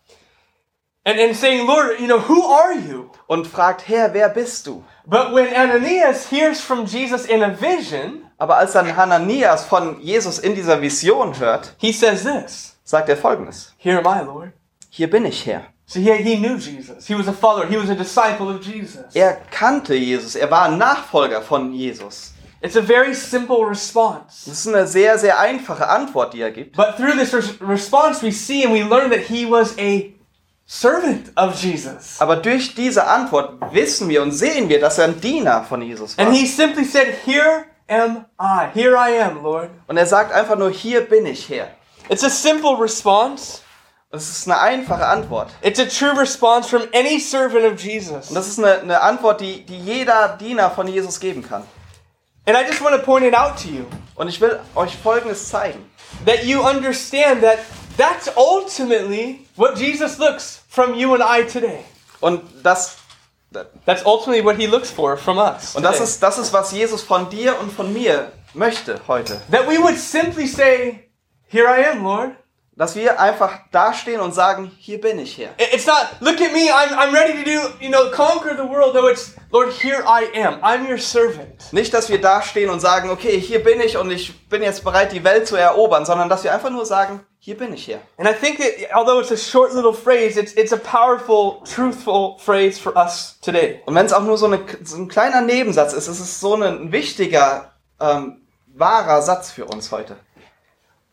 And, 1.08 1.20
and 1.20 1.36
saying, 1.36 1.68
Lord, 1.68 2.00
you 2.00 2.08
know, 2.08 2.18
who 2.18 2.44
are 2.48 2.74
you? 2.74 3.12
und 3.28 3.46
fragt, 3.46 3.88
Herr, 3.88 4.14
wer 4.16 4.28
bist 4.28 4.66
du? 4.66 4.84
But 5.06 5.36
when 5.36 5.54
Ananias 5.54 6.32
hears 6.32 6.60
from 6.60 6.86
Jesus 6.86 7.28
in 7.28 7.44
a 7.44 7.50
vision, 7.50 8.26
Aber 8.38 8.58
als 8.58 8.74
dann 8.74 8.96
Hananias 8.98 9.66
von 9.66 10.02
Jesus 10.02 10.40
in 10.40 10.56
dieser 10.56 10.82
Vision 10.82 11.38
hört, 11.40 11.76
he 11.78 11.92
says 11.92 12.24
this 12.24 12.76
sagt 12.84 13.08
er 13.10 13.18
folgendes. 13.18 13.74
Here 13.78 13.98
am 13.98 14.06
I, 14.06 14.26
Lord. 14.26 14.54
Hier 14.90 15.10
bin 15.10 15.26
ich 15.26 15.46
Herr. 15.46 15.68
So 15.88 16.00
he, 16.00 16.12
he 16.24 16.36
knew 16.38 16.58
Jesus. 16.58 17.06
He 17.08 17.14
was 17.16 17.28
a 17.28 17.34
follower. 17.34 17.68
He 17.68 17.78
was 17.78 17.90
a 17.90 17.96
disciple 17.96 18.50
of 18.50 18.62
Jesus. 18.62 19.14
Er 19.14 19.38
kannte 19.52 19.94
Jesus. 19.96 20.36
Er 20.36 20.50
war 20.50 20.64
ein 20.64 20.78
Nachfolger 20.80 21.42
von 21.42 21.72
Jesus. 21.74 22.32
It's 22.62 22.76
a 22.76 22.82
very 22.82 23.14
simple 23.14 23.64
response. 23.70 24.46
Das 24.50 24.66
ist 24.66 24.68
eine 24.68 24.88
sehr, 24.88 25.20
sehr 25.20 25.38
einfache 25.40 25.88
Antwort, 25.88 26.34
die 26.34 26.42
er 26.42 26.50
gibt. 26.52 26.76
But 26.76 26.96
through 26.98 27.14
this 27.20 27.32
res- 27.34 27.62
response, 27.62 28.24
we 28.26 28.32
see 28.32 28.64
and 28.66 28.74
we 28.74 28.82
learn 28.82 29.12
that 29.12 29.20
he 29.30 29.46
was 29.46 29.78
a 29.78 30.12
servant 30.66 31.32
of 31.38 31.54
Jesus. 31.62 32.20
Aber 32.20 32.38
durch 32.38 32.74
diese 32.74 33.06
Antwort 33.06 33.54
wissen 33.72 34.10
wir 34.10 34.24
und 34.24 34.32
sehen 34.32 34.68
wir, 34.70 34.80
dass 34.80 34.98
er 34.98 35.06
ein 35.06 35.22
Diener 35.22 35.64
von 35.64 35.84
Jesus 35.84 36.18
war. 36.18 36.26
And 36.26 36.36
he 36.36 36.48
simply 36.48 36.84
said, 36.86 37.14
Here 37.26 37.66
am 37.88 38.26
I. 38.40 38.70
Here 38.74 38.96
I 38.98 39.22
am, 39.22 39.44
Lord. 39.44 39.70
Und 39.88 39.98
er 39.98 40.08
sagt 40.08 40.32
einfach 40.34 40.58
nur, 40.58 40.72
hier 40.72 41.02
bin 41.02 41.28
ich 41.28 41.48
Herr. 41.50 41.68
It's 42.10 42.24
a 42.24 42.30
simple 42.30 42.76
response. 42.80 43.60
Das 44.16 44.30
ist 44.30 44.48
eine 44.48 44.60
einfache 44.60 45.06
Antwort. 45.06 45.50
It's 45.62 45.80
a 45.80 45.86
true 45.86 46.18
response 46.20 46.70
from 46.70 46.84
any 46.94 47.20
servant 47.20 47.66
of 47.66 47.80
Jesus. 47.82 48.30
Und 48.30 48.36
das 48.36 48.48
ist 48.48 48.60
eine, 48.60 48.80
eine 48.80 49.02
Antwort, 49.02 49.42
die, 49.42 49.66
die 49.66 49.78
jeder 49.78 50.38
Diener 50.40 50.72
von 50.72 50.88
Jesus 50.88 51.20
geben 51.20 51.44
kann. 51.44 51.64
And 52.48 52.58
I 52.58 52.62
just 52.66 52.82
want 52.82 52.96
to 52.96 53.02
point 53.02 53.26
it 53.26 53.36
out 53.36 53.58
to 53.62 53.68
you 53.68 53.86
Und 54.16 54.30
ich 54.30 54.40
will 54.40 54.60
euch 54.76 54.96
Folgendes 54.96 55.50
zeigen. 55.50 55.90
that 56.26 56.44
you 56.46 56.62
understand 56.62 57.42
that 57.42 57.58
that's 57.98 58.30
ultimately 58.38 59.46
what 59.56 59.78
Jesus 59.78 60.18
looks 60.18 60.62
from 60.70 60.94
you 60.94 61.14
and 61.14 61.24
I 61.24 61.44
today. 61.44 61.84
Und 62.22 62.42
das, 62.64 62.98
That's 63.86 64.06
ultimately 64.06 64.44
what 64.44 64.58
he 64.58 64.68
looks 64.68 64.90
for 64.92 65.18
from 65.18 65.38
us. 65.38 65.76
und 65.76 65.84
das, 65.84 66.00
ist, 66.00 66.22
das 66.22 66.38
ist, 66.38 66.52
was 66.52 66.72
Jesus 66.72 67.02
von 67.02 67.30
dir 67.30 67.58
und 67.60 67.72
von 67.72 67.92
mir 67.94 68.32
möchte 68.54 69.00
heute. 69.08 69.42
that 69.50 69.68
we 69.68 69.78
would 69.82 69.98
simply 69.98 70.46
say, 70.46 71.10
Here 71.48 71.68
I 71.68 71.86
am, 71.90 72.04
Lord. 72.04 72.32
Dass 72.78 72.94
wir 72.98 73.22
einfach 73.22 73.52
dastehen 73.72 74.20
und 74.20 74.34
sagen, 74.34 74.70
hier 74.78 75.00
bin 75.00 75.18
ich 75.20 75.38
Herr. 75.38 75.52
It- 75.58 75.74
It's 75.74 75.86
not, 75.88 75.96
look 76.20 76.42
at 76.42 76.52
me, 76.52 76.68
I'm, 76.70 76.94
I'm 76.98 77.14
ready 77.14 77.42
to 77.42 77.50
do, 77.50 77.70
you 77.80 77.90
know, 77.90 78.12
conquer 78.12 78.54
the 78.58 78.68
world. 78.70 78.94
No, 78.94 79.08
it's, 79.08 79.34
Lord, 79.50 79.72
here 79.72 80.04
I 80.06 80.26
am. 80.46 80.56
I'm 80.62 80.86
your 80.90 80.98
servant. 80.98 81.72
Nicht, 81.72 81.94
dass 81.94 82.10
wir 82.10 82.20
dastehen 82.20 82.70
und 82.70 82.82
sagen, 82.82 83.10
okay, 83.10 83.40
hier 83.40 83.64
bin 83.64 83.80
ich 83.80 83.96
und 83.96 84.12
ich 84.12 84.48
bin 84.50 84.62
jetzt 84.62 84.84
bereit, 84.84 85.14
die 85.14 85.24
Welt 85.24 85.48
zu 85.48 85.56
erobern, 85.56 86.06
sondern 86.06 86.28
dass 86.28 86.44
wir 86.44 86.54
einfach 86.54 86.70
nur 86.70 86.86
sagen, 86.86 87.22
hier 87.40 87.56
bin 87.58 87.74
ich 87.74 87.88
Herr. 87.88 88.00
And 88.18 88.28
I 88.28 88.34
think 88.34 88.58
that 88.58 88.94
although 88.94 89.22
it's 89.22 89.32
a 89.32 89.38
short 89.38 89.74
little 89.74 89.94
phrase, 89.94 90.38
it's, 90.38 90.52
it's 90.54 90.74
a 90.74 90.78
powerful, 90.78 91.62
truthful 91.64 92.38
phrase 92.40 92.78
for 92.78 92.94
us 92.98 93.40
today. 93.40 93.82
Und 93.86 93.96
wenn 93.96 94.06
es 94.06 94.12
auch 94.12 94.24
nur 94.24 94.38
so, 94.38 94.48
eine, 94.48 94.60
so 94.84 94.98
ein 94.98 95.08
kleiner 95.08 95.40
Nebensatz 95.40 95.94
ist, 95.94 96.10
ist 96.10 96.20
es 96.20 96.42
so 96.42 96.56
ein 96.56 96.92
wichtiger, 96.92 97.72
ähm, 98.02 98.42
wahrer 98.76 99.22
Satz 99.22 99.52
für 99.52 99.64
uns 99.64 99.94
heute. 99.94 100.18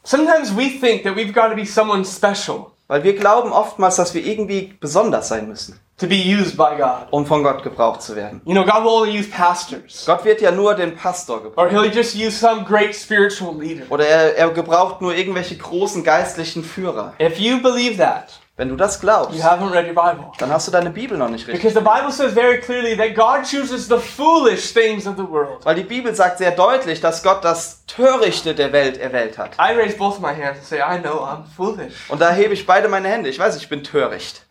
Sometimes 0.04 0.54
we 0.56 0.68
think 0.80 1.04
that 1.04 1.14
we've 1.16 1.32
got 1.32 1.48
to 1.50 1.54
be 1.54 1.64
someone 1.64 2.04
special. 2.04 2.68
Weil 2.88 3.04
wir 3.04 3.14
glauben 3.14 3.52
oftmals, 3.52 3.96
dass 3.96 4.12
wir 4.12 4.22
irgendwie 4.26 4.74
besonders 4.78 5.28
sein 5.28 5.48
müssen, 5.48 5.78
to 5.96 6.06
be 6.06 6.16
used 6.16 6.58
by 6.58 6.76
God. 6.76 7.06
um 7.10 7.24
von 7.24 7.42
Gott 7.42 7.62
gebraucht 7.62 8.02
zu 8.02 8.14
werden. 8.16 8.42
You 8.44 8.52
know, 8.52 8.64
God 8.64 8.84
will 8.84 8.90
only 8.90 9.18
use 9.18 9.30
pastors, 9.30 10.04
Gott 10.04 10.24
wird 10.26 10.42
ja 10.42 10.50
nur 10.50 10.74
den 10.74 10.94
Pastor 10.94 11.42
gebrauchen. 11.42 11.74
or 11.74 11.82
He'll 11.84 11.90
just 11.90 12.14
use 12.14 12.32
some 12.32 12.64
great 12.64 12.94
spiritual 12.94 13.56
leader. 13.58 13.84
Oder 13.88 14.06
er, 14.06 14.36
er 14.36 14.50
gebraucht 14.50 15.00
nur 15.00 15.14
irgendwelche 15.14 15.56
großen 15.56 16.04
geistlichen 16.04 16.62
Führer. 16.64 17.14
If 17.18 17.38
you 17.38 17.62
believe 17.62 17.96
that, 17.96 18.40
Wenn 18.56 18.68
du 18.68 18.76
das 18.76 19.00
glaubst, 19.00 19.34
you 19.34 19.42
haven't 19.42 19.72
read 19.72 19.86
your 19.86 19.94
Bible. 19.94 20.30
dann 20.38 20.50
hast 20.50 20.68
du 20.68 20.72
deine 20.72 20.90
Bibel 20.90 21.16
noch 21.16 21.30
nicht 21.30 21.46
richtig. 21.48 21.62
Because 21.62 21.74
the 21.74 21.80
Bible 21.80 22.12
says 22.12 22.34
very 22.34 22.60
clearly 22.60 22.94
that 22.96 23.14
God 23.14 23.48
chooses 23.48 23.88
the 23.88 23.96
foolish 23.96 24.74
things 24.74 25.06
of 25.06 25.16
the 25.16 25.26
world. 25.26 25.64
Weil 25.64 25.76
die 25.76 25.84
Bibel 25.84 26.14
sagt 26.14 26.38
sehr 26.38 26.50
deutlich, 26.50 27.00
dass 27.00 27.22
Gott 27.22 27.42
das 27.44 27.86
Törichte 27.86 28.54
der 28.54 28.72
Welt 28.72 28.98
erwählt 28.98 29.38
hat. 29.38 29.52
I 29.58 29.74
raise 29.74 29.96
both 29.96 30.20
my 30.20 30.34
hands 30.34 30.58
and 30.58 30.64
say, 30.64 30.80
I 30.80 30.98
know 30.98 31.24
I'm 31.24 31.44
foolish. 31.56 32.10
Und 32.10 32.20
da 32.20 32.30
hebe 32.30 32.52
ich 32.52 32.66
beide 32.66 32.88
meine 32.88 33.08
Hände. 33.08 33.30
Ich 33.30 33.38
weiß, 33.38 33.56
ich 33.56 33.70
bin 33.70 33.82
töricht. 33.82 34.46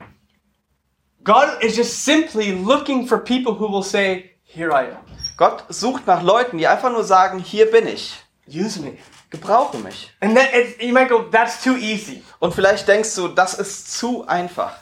God 1.24 1.62
is 1.62 1.77
just 1.77 2.03
simply 2.03 2.51
looking 2.51 3.05
for 3.05 3.20
people 3.20 3.53
who 3.60 3.72
will 3.72 3.84
say, 3.84 4.31
Here 4.43 4.72
I 4.72 4.88
am. 4.88 4.98
Gott 5.38 5.63
sucht 5.70 6.08
nach 6.08 6.24
Leuten, 6.24 6.58
die 6.58 6.67
einfach 6.67 6.91
nur 6.91 7.03
sagen, 7.03 7.39
hier 7.39 7.70
bin 7.70 7.88
ich. 7.88 8.20
Use 8.48 8.81
me. 8.81 8.98
Gebrauche 9.31 9.77
mich. 9.77 10.11
And 10.19 10.35
that 10.35 10.53
it, 10.53 10.81
you 10.81 10.93
might 10.93 11.09
go, 11.09 11.23
That's 11.31 11.63
too 11.63 11.77
easy. 11.77 12.21
Und 12.39 12.53
vielleicht 12.53 12.88
denkst 12.88 13.15
du, 13.15 13.29
das 13.29 13.55
ist 13.55 13.97
zu 13.97 14.27
einfach. 14.27 14.73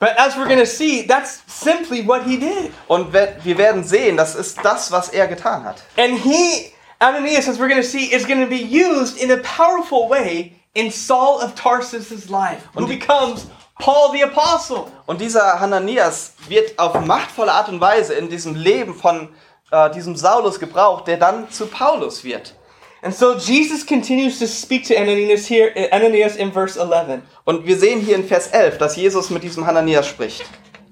But 0.00 0.16
as 0.16 0.36
we're 0.36 0.46
going 0.46 0.60
to 0.60 0.66
see, 0.66 1.06
that's 1.06 1.42
simply 1.46 2.06
what 2.06 2.22
he 2.22 2.38
did. 2.38 2.72
Und 2.86 3.12
wir 3.12 3.58
werden 3.58 3.84
sehen, 3.84 4.16
das 4.16 4.34
ist 4.34 4.58
das, 4.62 4.90
was 4.92 5.08
er 5.08 5.26
getan 5.26 5.64
hat. 5.64 5.82
And 5.96 6.18
he, 6.18 6.72
Ananias, 7.00 7.48
as 7.48 7.58
we're 7.58 7.68
going 7.68 7.82
to 7.82 7.86
see, 7.86 8.04
is 8.12 8.24
going 8.24 8.40
to 8.40 8.48
be 8.48 8.62
used 8.62 9.18
in 9.18 9.30
a 9.32 9.38
powerful 9.38 10.08
way 10.08 10.54
in 10.74 10.90
Saul 10.90 11.42
of 11.42 11.54
Tarsus' 11.56 12.30
life, 12.30 12.62
who 12.74 12.86
becomes 12.86 13.48
Paul 13.80 14.12
the 14.12 14.22
Apostle. 14.22 14.86
Und 15.06 15.20
dieser 15.20 15.58
Hananias 15.58 16.34
wird 16.46 16.78
auf 16.78 17.04
machtvolle 17.04 17.52
Art 17.52 17.68
und 17.68 17.80
Weise 17.80 18.14
in 18.14 18.28
diesem 18.30 18.54
Leben 18.54 18.94
von 18.94 19.28
äh, 19.72 19.90
diesem 19.90 20.16
Saulus 20.16 20.60
gebraucht, 20.60 21.08
der 21.08 21.16
dann 21.16 21.50
zu 21.50 21.66
Paulus 21.66 22.22
wird. 22.22 22.54
And 23.02 23.14
so 23.14 23.34
Jesus 23.38 23.84
continues 23.86 24.38
to 24.40 24.46
speak 24.46 24.84
to 24.88 24.94
Ananias 24.96 25.46
here, 25.48 25.72
Ananias 25.92 26.36
in 26.36 26.50
verse 26.52 26.76
11. 26.76 27.22
Und 27.44 27.66
wir 27.66 27.76
sehen 27.76 28.00
hier 28.00 28.16
in 28.16 28.24
Vers 28.26 28.48
11, 28.48 28.78
dass 28.78 28.96
Jesus 28.96 29.30
mit 29.30 29.42
diesem 29.44 29.66
Hananias 29.66 30.06
spricht. 30.06 30.44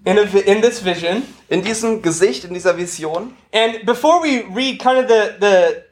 In, 0.05 0.19
a, 0.19 0.23
in 0.23 0.63
this 0.63 0.85
vision, 0.85 1.23
In 1.49 1.63
diesem 1.63 2.01
Gesicht, 2.03 2.45
in 2.45 2.55
dieser 2.55 2.77
Vision. 2.77 3.37
and 3.53 3.85
before 3.85 4.23
we 4.23 4.45
read 4.55 4.79
kind 4.79 4.99
of 4.99 5.09
the, 5.09 5.35
the 5.41 5.83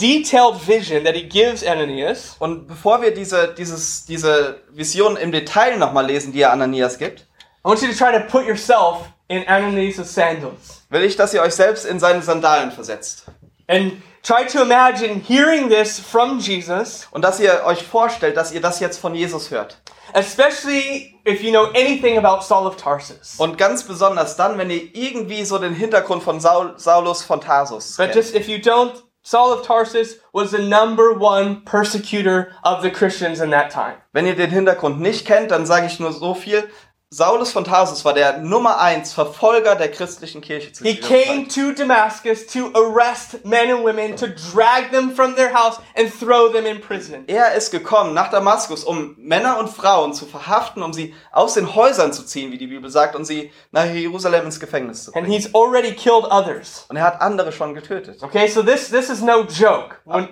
detailed 0.00 0.56
vision 0.66 1.04
that 1.04 1.14
he 1.14 1.22
gives 1.22 1.62
Ananias, 1.62 2.36
Und 2.38 2.66
bevor 2.66 3.02
wir 3.02 3.10
diese, 3.12 3.54
dieses, 3.56 4.06
diese 4.06 4.62
Vision 4.70 5.16
im 5.18 5.32
Detail 5.32 5.76
nochmal 5.76 6.06
lesen, 6.06 6.32
die 6.32 6.40
er 6.40 6.52
Ananias 6.52 6.96
gibt, 6.98 7.26
I 7.64 7.68
want 7.68 7.82
you 7.82 7.88
to 7.88 7.94
try 7.94 8.10
to 8.12 8.20
put 8.26 8.46
yourself 8.46 9.06
in 9.28 9.46
Ananias' 9.46 10.14
sandals. 10.14 10.82
will 10.88 11.02
ich, 11.04 11.16
dass 11.16 11.34
ihr 11.34 11.42
euch 11.42 11.54
selbst 11.54 11.84
in 11.84 11.98
seine 11.98 12.22
Sandalen 12.22 12.70
versetzt. 12.72 13.24
And 13.66 14.00
try 14.22 14.44
to 14.46 14.62
imagine 14.62 15.20
hearing 15.20 15.68
this 15.68 15.98
from 16.00 16.38
Jesus, 16.38 17.06
Und 17.10 17.22
dass 17.22 17.40
ihr 17.40 17.62
euch 17.64 17.82
vorstellt, 17.82 18.36
dass 18.36 18.52
ihr 18.52 18.60
das 18.60 18.80
jetzt 18.80 18.98
von 18.98 19.14
Jesus 19.14 19.50
hört. 19.50 19.78
especially 20.14 21.14
if 21.26 21.42
you 21.42 21.50
know 21.50 21.66
anything 21.74 22.16
about 22.18 22.42
Saul 22.42 22.66
of 22.66 22.76
Tarsus. 22.76 23.34
Und 23.38 23.58
ganz 23.58 23.82
besonders 23.82 24.36
dann, 24.36 24.56
wenn 24.58 24.70
ihr 24.70 24.94
irgendwie 24.94 25.44
so 25.44 25.58
den 25.58 25.74
Hintergrund 25.74 26.22
von 26.22 26.40
Saul, 26.40 26.74
Saulus 26.78 27.22
von 27.22 27.40
Tarsus 27.40 27.96
But 27.96 28.06
kennt. 28.12 28.16
just 28.16 28.34
if 28.34 28.48
you 28.48 28.56
don't, 28.56 28.92
Saul 29.22 29.52
of 29.52 29.66
Tarsus 29.66 30.16
was 30.32 30.50
the 30.52 30.58
number 30.62 31.10
one 31.20 31.62
persecutor 31.66 32.48
of 32.64 32.80
the 32.82 32.90
Christians 32.90 33.40
in 33.40 33.50
that 33.50 33.70
time. 33.70 33.96
Wenn 34.12 34.26
ihr 34.26 34.34
den 34.36 34.50
Hintergrund 34.50 35.00
nicht 35.00 35.26
kennt, 35.26 35.50
dann 35.50 35.66
sage 35.66 35.86
ich 35.86 36.00
nur 36.00 36.12
so 36.12 36.34
viel. 36.34 36.68
Saulus 37.10 37.52
von 37.52 37.64
Tarsus 37.64 38.04
war 38.04 38.12
der 38.12 38.36
Nummer 38.36 38.80
eins 38.82 39.14
Verfolger 39.14 39.74
der 39.76 39.90
christlichen 39.90 40.42
Kirche 40.42 40.74
zu 40.74 40.84
He 40.84 40.94
came 40.94 41.48
to 41.48 41.72
Damascus 41.72 42.46
to 42.46 42.70
arrest 42.74 43.46
men 43.46 43.70
and 43.70 43.82
women, 43.82 44.14
to 44.14 44.26
drag 44.52 44.90
them 44.90 45.12
from 45.12 45.34
their 45.34 45.50
house 45.54 45.80
and 45.96 46.12
throw 46.12 46.52
them 46.52 46.66
in 46.66 46.82
prison. 46.82 47.24
Er 47.26 47.54
ist 47.54 47.70
gekommen 47.70 48.12
nach 48.12 48.30
Damaskus, 48.30 48.84
um 48.84 49.14
Männer 49.16 49.58
und 49.58 49.70
Frauen 49.70 50.12
zu 50.12 50.26
verhaften, 50.26 50.82
um 50.82 50.92
sie 50.92 51.14
aus 51.32 51.54
den 51.54 51.74
Häusern 51.74 52.12
zu 52.12 52.24
ziehen, 52.26 52.52
wie 52.52 52.58
die 52.58 52.66
Bibel 52.66 52.90
sagt, 52.90 53.16
und 53.16 53.24
sie 53.24 53.50
nach 53.72 53.86
Jerusalem 53.86 54.44
ins 54.44 54.60
Gefängnis 54.60 55.04
zu 55.04 55.14
And 55.14 55.24
bringen. 55.24 55.32
he's 55.32 55.54
already 55.54 55.92
killed 55.92 56.26
others. 56.30 56.84
Und 56.90 56.98
er 56.98 57.04
hat 57.04 57.22
andere 57.22 57.52
schon 57.52 57.72
getötet. 57.72 58.22
Okay, 58.22 58.48
so 58.48 58.62
this 58.62 58.90
this 58.90 59.08
is 59.08 59.22
no 59.22 59.44
joke 59.44 59.96
when 60.04 60.28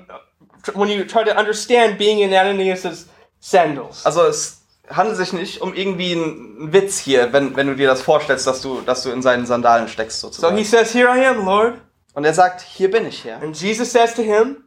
when 0.75 0.91
you 0.91 1.05
try 1.07 1.25
to 1.25 1.33
understand 1.33 1.97
being 1.97 2.19
in 2.19 2.35
Ananias's 2.35 3.07
sandals. 3.41 4.05
Also 4.05 4.27
es 4.27 4.56
handelt 4.91 5.17
sich 5.17 5.33
nicht 5.33 5.61
um 5.61 5.75
irgendwie 5.75 6.13
einen 6.13 6.73
Witz 6.73 6.99
hier, 6.99 7.33
wenn, 7.33 7.57
wenn 7.57 7.67
du 7.67 7.77
dir 7.77 7.89
das 7.89 8.03
vorstellst, 8.03 8.47
dass 8.47 8.61
du, 8.61 8.81
dass 8.81 9.03
du 9.03 9.11
in 9.11 9.23
seinen 9.23 9.47
Sandalen 9.47 9.89
steckst 9.89 10.21
So 10.21 10.29
he 10.29 10.33
sozusagen. 10.35 10.65
says, 10.65 10.93
"Here 10.95 11.09
I 11.09 11.27
am, 11.27 11.45
Lord." 11.45 11.81
Und 12.15 12.25
er 12.25 12.33
sagt, 12.35 12.63
hier 12.63 12.91
bin 12.91 13.07
ich 13.07 13.25
her. 13.25 13.41
And 13.43 13.55
Jesus 13.61 13.93
says 13.93 14.15
to 14.15 14.23
him, 14.23 14.65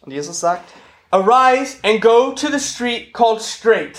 Und 0.00 0.12
Jesus 0.12 0.40
sagt, 0.40 0.64
"Arise 1.10 1.76
and 1.82 2.00
go 2.00 2.32
to 2.32 2.48
the 2.48 2.58
street 2.58 3.12
called 3.12 3.40
Straight." 3.40 3.98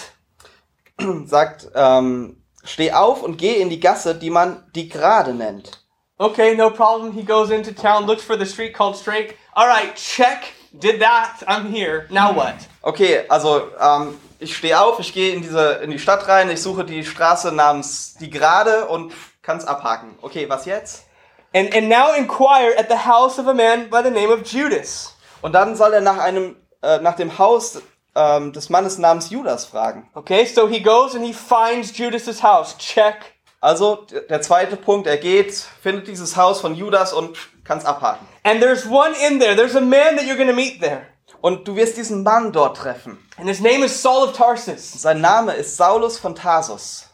sagt, 1.25 1.69
ähm, 1.75 2.43
steh 2.63 2.91
auf 2.91 3.23
und 3.23 3.37
geh 3.37 3.61
in 3.61 3.69
die 3.69 3.79
Gasse, 3.79 4.15
die 4.15 4.29
man 4.29 4.63
die 4.75 4.89
Gerade 4.89 5.33
nennt. 5.33 5.79
Okay, 6.17 6.55
no 6.55 6.69
problem. 6.69 7.13
He 7.13 7.23
goes 7.23 7.49
into 7.49 7.71
town, 7.71 8.05
looks 8.05 8.23
for 8.23 8.37
the 8.37 8.45
street 8.45 8.73
called 8.73 8.97
Straight. 8.97 9.35
All 9.53 9.67
right, 9.67 9.95
check. 9.95 10.51
Did 10.73 11.01
that. 11.01 11.41
I'm 11.47 11.71
here. 11.71 12.05
Now 12.09 12.35
what? 12.35 12.55
Okay, 12.81 13.25
also 13.29 13.69
ähm, 13.79 14.17
ich 14.39 14.55
stehe 14.55 14.79
auf, 14.79 14.99
ich 14.99 15.13
gehe 15.13 15.33
in 15.33 15.41
diese 15.41 15.73
in 15.83 15.91
die 15.91 15.99
Stadt 15.99 16.27
rein, 16.27 16.49
ich 16.49 16.61
suche 16.61 16.85
die 16.85 17.05
Straße 17.05 17.51
namens 17.51 18.15
die 18.15 18.29
Gerade 18.29 18.85
und 18.85 19.13
kann's 19.41 19.65
abhaken. 19.65 20.17
Okay, 20.21 20.49
was 20.49 20.65
jetzt? 20.65 21.05
And 21.53 21.75
and 21.75 21.89
now 21.89 22.13
inquire 22.17 22.77
at 22.77 22.89
the 22.89 23.09
house 23.09 23.39
of 23.39 23.47
a 23.47 23.53
man 23.53 23.89
by 23.89 24.01
the 24.03 24.11
name 24.11 24.29
of 24.29 24.43
Judas. 24.45 25.15
Und 25.41 25.53
dann 25.53 25.75
soll 25.75 25.93
er 25.93 26.01
nach 26.01 26.17
einem 26.17 26.55
äh, 26.81 26.99
nach 26.99 27.15
dem 27.15 27.37
Haus 27.37 27.81
ähm, 28.15 28.53
des 28.53 28.69
Mannes 28.69 28.97
namens 28.97 29.29
Judas 29.29 29.65
fragen. 29.65 30.09
Okay, 30.13 30.45
so 30.45 30.67
he 30.67 30.81
goes 30.81 31.15
and 31.15 31.25
he 31.25 31.33
finds 31.33 31.97
Judas's 31.97 32.41
house. 32.41 32.77
Check. 32.77 33.15
Also 33.61 34.05
der 34.29 34.41
zweite 34.41 34.77
Punkt, 34.77 35.05
er 35.05 35.17
geht, 35.17 35.53
findet 35.53 36.07
dieses 36.07 36.37
Haus 36.37 36.61
von 36.61 36.75
Judas 36.75 37.11
und 37.11 37.37
kann's 37.65 37.83
abhaken. 37.83 38.25
And 38.43 38.61
there's 38.61 38.85
one 38.85 39.13
in 39.27 39.39
there. 39.39 39.55
There's 39.55 39.75
a 39.75 39.81
man 39.81 40.15
that 40.15 40.25
you're 40.25 40.37
going 40.37 40.47
to 40.47 40.55
meet 40.55 40.79
there. 40.79 41.07
Und 41.41 41.67
du 41.67 41.75
wirst 41.75 41.97
diesen 41.97 42.23
Mann 42.23 42.51
dort 42.51 42.77
treffen. 42.77 43.17
And 43.37 43.47
his 43.47 43.61
name 43.61 43.83
is 43.85 44.01
Saul 44.01 44.23
of 44.27 44.33
Tarsus. 44.33 45.01
Sein 45.01 45.21
Name 45.21 45.53
ist 45.53 45.77
Saulus 45.77 46.17
von 46.17 46.35
Tarsus. 46.35 47.07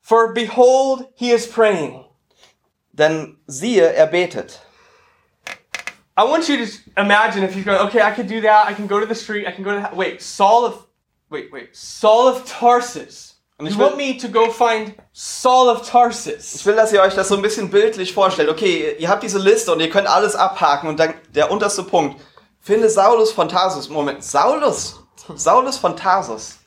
For 0.00 0.32
behold, 0.32 1.06
he 1.14 1.30
is 1.32 1.46
praying. 1.50 2.04
Denn 2.92 3.38
siehe, 3.46 3.92
er 3.92 4.06
betet. 4.06 4.60
I 6.18 6.22
want 6.22 6.48
you 6.48 6.56
to 6.56 6.72
imagine 6.96 7.44
if 7.44 7.52
he's 7.54 7.64
going, 7.64 7.78
okay, 7.80 8.00
I 8.00 8.10
could 8.12 8.26
do 8.28 8.40
that. 8.40 8.68
I 8.70 8.72
can 8.74 8.86
go 8.88 8.98
to 9.00 9.06
the 9.06 9.14
street. 9.14 9.46
I 9.46 9.52
can 9.52 9.64
go 9.64 9.72
to 9.72 9.80
the, 9.90 9.94
wait, 9.94 10.22
Saul 10.22 10.64
of, 10.64 10.86
wait, 11.28 11.52
wait, 11.52 11.76
Saul 11.76 12.28
of 12.28 12.44
Tarsus. 12.46 13.34
Und 13.58 13.66
You 13.66 13.72
ich 13.72 13.78
will- 13.78 13.86
want 13.86 13.96
me 13.98 14.16
to 14.16 14.28
go 14.28 14.50
find 14.50 14.94
Saul 15.12 15.68
of 15.68 15.86
Tarsus? 15.86 16.54
Ich 16.54 16.64
will, 16.64 16.74
dass 16.76 16.92
ihr 16.92 17.02
euch 17.02 17.14
das 17.14 17.28
so 17.28 17.34
ein 17.36 17.42
bisschen 17.42 17.68
bildlich 17.70 18.14
vorstellt. 18.14 18.48
Okay, 18.48 18.96
ihr 18.98 19.08
habt 19.10 19.22
diese 19.22 19.38
Liste 19.38 19.72
und 19.72 19.80
ihr 19.80 19.90
könnt 19.90 20.06
alles 20.08 20.34
abhaken 20.36 20.88
und 20.88 20.98
dann 20.98 21.12
der 21.34 21.50
unterste 21.50 21.82
Punkt. 21.82 22.18
Finde 22.66 22.90
Saulus 22.90 23.30
von 23.30 23.48
Tarsus. 23.48 23.88
Moment, 23.88 24.24
Saulus? 24.24 24.98
Saulus 25.36 25.78
von 25.78 25.96
Tarsus. 25.96 26.58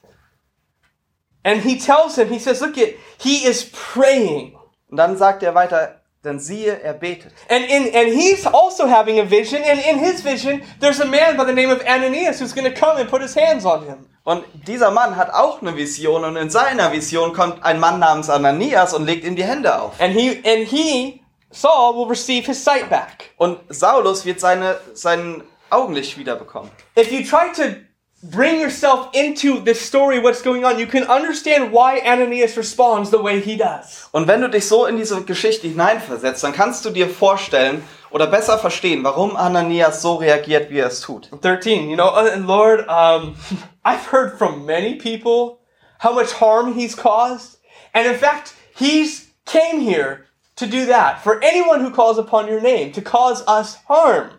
And 1.43 1.61
he 1.61 1.77
tells 1.77 2.15
him, 2.15 2.29
he 2.29 2.39
says, 2.39 2.61
look 2.61 2.77
at, 2.77 2.95
he 3.17 3.45
is 3.45 3.65
praying. 3.65 4.55
Und 4.89 4.95
dann 4.97 5.17
sagt 5.17 5.43
er 5.43 5.53
weiter, 5.55 5.99
denn 6.23 6.39
siehe, 6.39 6.81
er 6.81 6.93
betet. 6.93 7.33
And 7.49 7.65
in 7.65 7.93
and 7.93 8.13
he's 8.13 8.45
also 8.45 8.87
having 8.87 9.19
a 9.19 9.25
vision, 9.25 9.61
and 9.61 9.77
in 9.85 9.99
his 9.99 10.21
vision, 10.21 10.61
there's 10.79 11.01
a 11.01 11.05
man 11.05 11.35
by 11.35 11.43
the 11.43 11.51
name 11.51 11.69
of 11.69 11.81
Ananias 11.85 12.39
who's 12.39 12.53
gonna 12.53 12.71
come 12.71 12.97
and 12.97 13.09
put 13.09 13.21
his 13.21 13.35
hands 13.35 13.65
on 13.65 13.85
him. 13.85 14.05
Und 14.23 14.45
dieser 14.67 14.91
Mann 14.91 15.17
hat 15.17 15.33
auch 15.33 15.61
eine 15.61 15.75
Vision 15.75 16.23
und 16.23 16.37
in 16.37 16.49
seiner 16.49 16.93
Vision 16.93 17.33
kommt 17.33 17.61
ein 17.65 17.77
Mann 17.77 17.99
namens 17.99 18.29
Ananias 18.29 18.93
und 18.93 19.05
legt 19.05 19.25
ihm 19.25 19.35
die 19.35 19.43
Hände 19.43 19.81
auf. 19.81 19.99
And 19.99 20.13
he 20.13 20.41
and 20.45 20.65
he, 20.65 21.21
Saul, 21.51 21.93
will 21.97 22.07
receive 22.07 22.45
his 22.45 22.63
sight 22.63 22.89
back. 22.89 23.31
Und 23.35 23.59
Saulus 23.67 24.23
wird 24.23 24.39
seine, 24.39 24.79
sein 24.93 25.43
Augenlicht 25.69 26.17
wiederbekommen. 26.17 26.71
If 26.95 27.11
you 27.11 27.23
try 27.23 27.51
to 27.53 27.79
bring 28.21 28.59
yourself 28.59 29.09
into 29.13 29.59
this 29.59 29.79
story, 29.81 30.19
what's 30.19 30.41
going 30.41 30.65
on, 30.65 30.77
you 30.77 30.85
can 30.85 31.03
understand 31.03 31.71
why 31.71 32.01
Ananias 32.05 32.57
responds 32.57 33.11
the 33.11 33.21
way 33.21 33.39
he 33.39 33.55
does. 33.57 34.09
Und 34.11 34.27
wenn 34.27 34.41
du 34.41 34.49
dich 34.49 34.67
so 34.67 34.85
in 34.85 34.97
diese 34.97 35.23
Geschichte 35.23 35.67
hineinversetzt, 35.67 36.43
dann 36.43 36.53
kannst 36.53 36.83
du 36.85 36.89
dir 36.89 37.07
vorstellen 37.07 37.83
oder 38.11 38.27
besser 38.27 38.57
verstehen, 38.57 39.03
warum 39.03 39.35
Ananias 39.35 40.01
so 40.01 40.15
reagiert, 40.15 40.69
wie 40.69 40.79
er 40.79 40.87
es 40.87 41.01
tut. 41.01 41.29
13, 41.41 41.89
you 41.89 41.95
know, 41.95 42.09
uh, 42.09 42.35
Lord, 42.37 42.87
um, 42.89 43.35
I've 43.85 44.11
heard 44.11 44.37
from 44.37 44.65
many 44.65 44.95
people 44.95 45.59
how 45.99 46.13
much 46.13 46.33
harm 46.33 46.73
he's 46.73 46.95
caused. 46.95 47.59
And 47.93 48.07
in 48.07 48.15
fact, 48.15 48.53
he's 48.75 49.29
came 49.45 49.81
here 49.81 50.25
to 50.55 50.67
do 50.67 50.85
that 50.87 51.23
for 51.23 51.41
anyone 51.43 51.81
who 51.81 51.89
calls 51.89 52.17
upon 52.17 52.47
your 52.47 52.61
name, 52.61 52.91
to 52.91 53.01
cause 53.01 53.43
us 53.47 53.75
harm. 53.87 54.38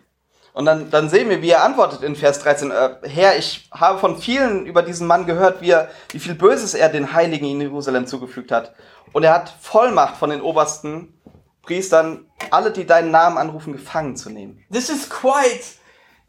Und 0.52 0.64
dann, 0.64 0.90
dann 0.90 1.09
sehen 1.09 1.28
wir, 1.28 1.42
wie 1.42 1.50
er 1.50 1.64
antwortet 1.64 2.02
in 2.02 2.16
Vers 2.16 2.40
13. 2.40 2.71
Äh, 2.71 2.90
Herr, 3.02 3.38
ich 3.38 3.69
habe 3.73 3.99
von 3.99 4.19
vielen 4.19 4.66
über 4.66 4.83
diesen 4.83 5.07
Mann 5.07 5.26
gehört, 5.26 5.61
wie, 5.61 5.71
er, 5.71 5.88
wie 6.11 6.19
viel 6.19 6.35
Böses 6.35 6.75
er 6.75 6.88
den 6.88 7.12
Heiligen 7.12 7.47
in 7.47 7.61
Jerusalem 7.61 8.07
zugefügt 8.07 8.50
hat. 8.50 8.75
Und 9.12 9.25
er 9.25 9.35
hat 9.35 9.54
Vollmacht 9.61 10.16
von 10.16 10.30
den 10.30 10.40
obersten 10.42 11.14
Priestern, 11.62 12.26
alle, 12.50 12.73
die 12.73 12.87
deinen 12.87 13.11
Namen 13.11 13.38
anrufen, 13.38 13.73
gefangen 13.73 14.16
zu 14.16 14.30
nehmen. 14.30 14.64
This 14.73 14.88
is 14.88 15.09
quite 15.09 15.78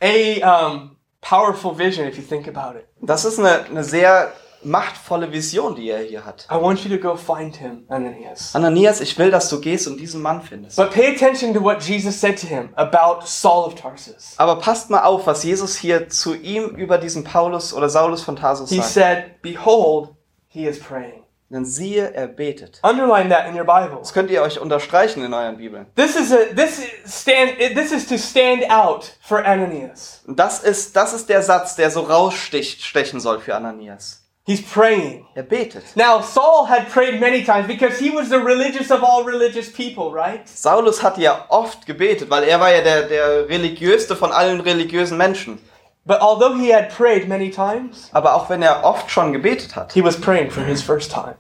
a 0.01 0.67
um, 0.67 0.97
powerful 1.21 1.77
vision 1.77 2.07
if 2.07 2.17
you 2.17 2.23
think 2.23 2.47
about 2.47 2.77
it. 2.77 2.85
Das 3.01 3.25
ist 3.25 3.39
eine, 3.39 3.65
eine 3.65 3.83
sehr 3.83 4.33
machtvolle 4.63 5.31
Vision, 5.31 5.75
die 5.75 5.89
er 5.89 5.99
hier 5.99 6.25
hat. 6.25 6.47
I 6.51 6.55
want 6.55 6.83
you 6.83 6.95
to 6.95 7.01
go 7.01 7.15
find 7.15 7.55
him, 7.55 7.85
Ananias. 7.87 8.55
Ananias, 8.55 9.01
ich 9.01 9.17
will, 9.17 9.31
dass 9.31 9.49
du 9.49 9.59
gehst 9.59 9.87
und 9.87 9.97
diesen 9.99 10.21
Mann 10.21 10.41
findest. 10.41 10.77
But 10.77 10.91
pay 10.91 11.15
attention 11.15 11.53
to 11.53 11.61
what 11.63 11.81
Jesus 11.81 12.19
said 12.19 12.39
to 12.39 12.47
him 12.47 12.69
about 12.75 13.25
Saul 13.25 13.65
of 13.65 13.75
Tarsus. 13.75 14.33
Aber 14.37 14.57
passt 14.57 14.89
mal 14.89 15.03
auf, 15.03 15.27
was 15.27 15.43
Jesus 15.43 15.75
hier 15.75 16.09
zu 16.09 16.35
ihm 16.35 16.75
über 16.75 16.97
diesen 16.97 17.23
Paulus 17.23 17.73
oder 17.73 17.89
Saulus 17.89 18.23
von 18.23 18.35
Tarsus 18.35 18.69
He 18.69 18.77
sagt. 18.77 18.89
said, 18.89 19.41
Behold, 19.41 20.09
he 20.47 20.65
is 20.65 20.79
praying. 20.79 21.21
Denn 21.49 21.65
siehe, 21.65 22.13
er 22.13 22.27
betet. 22.27 22.79
Underline 22.81 23.29
that 23.29 23.45
in 23.45 23.57
your 23.59 23.65
Bible. 23.65 23.97
Das 23.99 24.13
könnt 24.13 24.31
ihr 24.31 24.41
euch 24.41 24.57
unterstreichen 24.57 25.21
in 25.21 25.33
euren 25.33 25.57
Bibeln. 25.57 25.85
This 25.95 26.15
is 26.15 26.31
a 26.31 26.45
this 26.55 26.79
is 26.79 26.85
stand 27.05 27.57
this 27.75 27.91
is 27.91 28.07
to 28.07 28.17
stand 28.17 28.71
out 28.71 29.17
for 29.19 29.43
Ananias. 29.45 30.23
Das 30.27 30.63
ist, 30.63 30.95
das 30.95 31.11
ist 31.11 31.27
der 31.27 31.41
Satz, 31.41 31.75
der 31.75 31.91
so 31.91 32.01
raussticht, 32.01 32.83
stechen 32.83 33.19
soll 33.19 33.41
für 33.41 33.53
Ananias. 33.53 34.20
He's 34.51 34.61
praying. 34.61 35.25
Er 35.33 35.43
betet. 35.43 35.95
Now 35.95 36.19
Saul 36.21 36.67
had 36.67 36.89
prayed 36.91 37.21
many 37.21 37.45
times 37.45 37.67
because 37.67 37.97
he 37.97 38.09
was 38.09 38.27
the 38.29 38.39
religious 38.39 38.91
of 38.91 39.01
all 39.01 39.23
religious 39.23 39.71
people, 39.71 40.11
right? 40.11 40.45
Saulus 40.45 41.01
hat 41.01 41.17
ja 41.17 41.45
oft 41.47 41.85
gebetet, 41.85 42.29
weil 42.29 42.43
er 42.43 42.59
war 42.59 42.69
ja 42.69 42.81
der, 42.81 43.03
der 43.03 43.47
religiöste 43.47 44.17
von 44.17 44.33
allen 44.33 44.59
religiösen 44.59 45.17
Menschen. 45.17 45.57
But 46.05 46.19
although 46.19 46.53
he 46.53 46.73
had 46.73 46.89
prayed 46.89 47.29
many 47.29 47.49
times, 47.49 48.09
Aber 48.11 48.35
auch 48.35 48.49
wenn 48.49 48.61
er 48.61 48.83
oft 48.83 49.09
schon 49.09 49.31
gebetet 49.31 49.77
hat, 49.77 49.93
he 49.93 50.03
was 50.03 50.19
praying 50.19 50.51
for 50.51 50.63
his 50.63 50.81
first 50.81 51.13
time. 51.13 51.35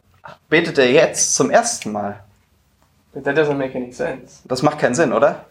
betet 0.49 0.77
er 0.77 0.89
jetzt 0.89 1.35
zum 1.35 1.49
ersten 1.49 1.91
Mal. 1.91 2.23
But 3.13 3.25
that 3.25 3.35
doesn't 3.35 3.57
make 3.57 3.75
any 3.75 3.91
sense. 3.91 4.39
Das 4.45 4.61
macht 4.61 4.79
keinen 4.79 4.95
Sinn, 4.95 5.11
oder? 5.11 5.43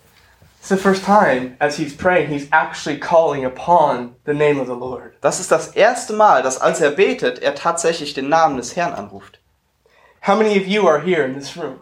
It's 0.60 0.68
the 0.68 0.76
first 0.76 1.04
time 1.04 1.56
as 1.58 1.78
he's 1.78 1.94
praying, 1.94 2.28
he's 2.28 2.46
actually 2.52 2.98
calling 2.98 3.46
upon 3.46 4.16
the 4.24 4.34
name 4.34 4.60
of 4.60 4.66
the 4.66 4.74
Lord. 4.74 5.14
Das 5.22 5.40
ist 5.40 5.50
das 5.50 5.68
erste 5.74 6.12
Mal, 6.12 6.42
dass 6.42 6.60
als 6.60 6.82
er 6.82 6.90
betet, 6.90 7.38
er 7.38 7.54
tatsächlich 7.54 8.12
den 8.12 8.28
Namen 8.28 8.58
des 8.58 8.76
Herrn 8.76 8.92
anruft. 8.92 9.38
How 10.26 10.36
many 10.36 10.60
of 10.60 10.66
you 10.66 10.86
are 10.86 11.00
here 11.00 11.24
in 11.24 11.34
this 11.34 11.56
room 11.56 11.80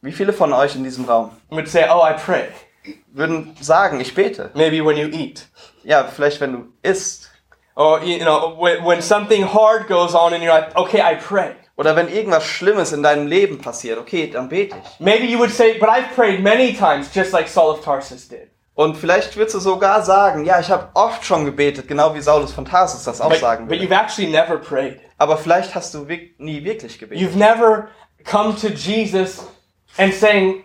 Wie 0.00 0.12
viele 0.12 0.32
von 0.32 0.54
euch 0.54 0.74
in 0.76 0.82
diesem 0.82 1.04
Raum 1.04 1.32
and 1.50 1.58
would 1.58 1.68
say, 1.68 1.86
Oh, 1.90 2.00
I 2.02 2.14
pray? 2.14 2.48
würden 3.12 3.54
sagen, 3.60 4.00
ich 4.00 4.14
bete? 4.14 4.50
Maybe 4.54 4.82
when 4.82 4.96
you 4.96 5.06
eat. 5.08 5.46
Ja, 5.84 6.04
vielleicht 6.04 6.40
wenn 6.40 6.52
du 6.52 6.72
isst. 6.82 7.30
Or, 7.76 8.02
you 8.02 8.24
know, 8.24 8.56
when, 8.58 8.82
when 8.82 9.02
something 9.02 9.42
hard 9.42 9.88
goes 9.88 10.14
on 10.14 10.32
in 10.32 10.40
your 10.42 10.52
life, 10.52 10.74
okay, 10.74 11.02
I 11.02 11.16
pray. 11.16 11.54
Oder 11.80 11.96
wenn 11.96 12.08
irgendwas 12.08 12.44
Schlimmes 12.44 12.92
in 12.92 13.02
deinem 13.02 13.26
Leben 13.26 13.56
passiert, 13.56 13.98
okay, 13.98 14.26
dann 14.30 14.50
bete 14.50 14.76
ich. 14.76 15.00
Maybe 15.00 15.24
you 15.24 15.38
would 15.38 15.50
say, 15.50 15.78
But 15.78 15.88
I've 15.88 16.14
prayed 16.14 16.42
many 16.42 16.74
times, 16.74 17.08
just 17.14 17.32
like 17.32 17.48
Saul 17.48 17.70
of 17.70 17.82
Tarsus 17.82 18.28
did. 18.28 18.50
Und 18.74 18.98
vielleicht 18.98 19.34
würdest 19.34 19.54
du 19.54 19.60
sogar 19.60 20.02
sagen, 20.02 20.44
ja, 20.44 20.60
ich 20.60 20.68
habe 20.70 20.90
oft 20.92 21.24
schon 21.24 21.46
gebetet, 21.46 21.88
genau 21.88 22.14
wie 22.14 22.20
Saulus 22.20 22.52
von 22.52 22.66
Tarsus 22.66 23.04
das 23.04 23.22
auch 23.22 23.30
But, 23.30 23.38
sagen 23.38 23.66
but 23.66 23.78
würde. 23.78 23.86
you've 23.86 23.98
actually 23.98 24.30
never 24.30 24.58
prayed. 24.58 25.00
Aber 25.16 25.38
vielleicht 25.38 25.74
hast 25.74 25.94
du 25.94 26.06
wirk- 26.06 26.34
nie 26.38 26.62
wirklich 26.62 26.98
gebetet. 26.98 27.22
You've 27.26 27.38
never 27.38 27.88
come 28.30 28.54
to 28.56 28.68
Jesus 28.68 29.46
and 29.96 30.12
saying 30.12 30.62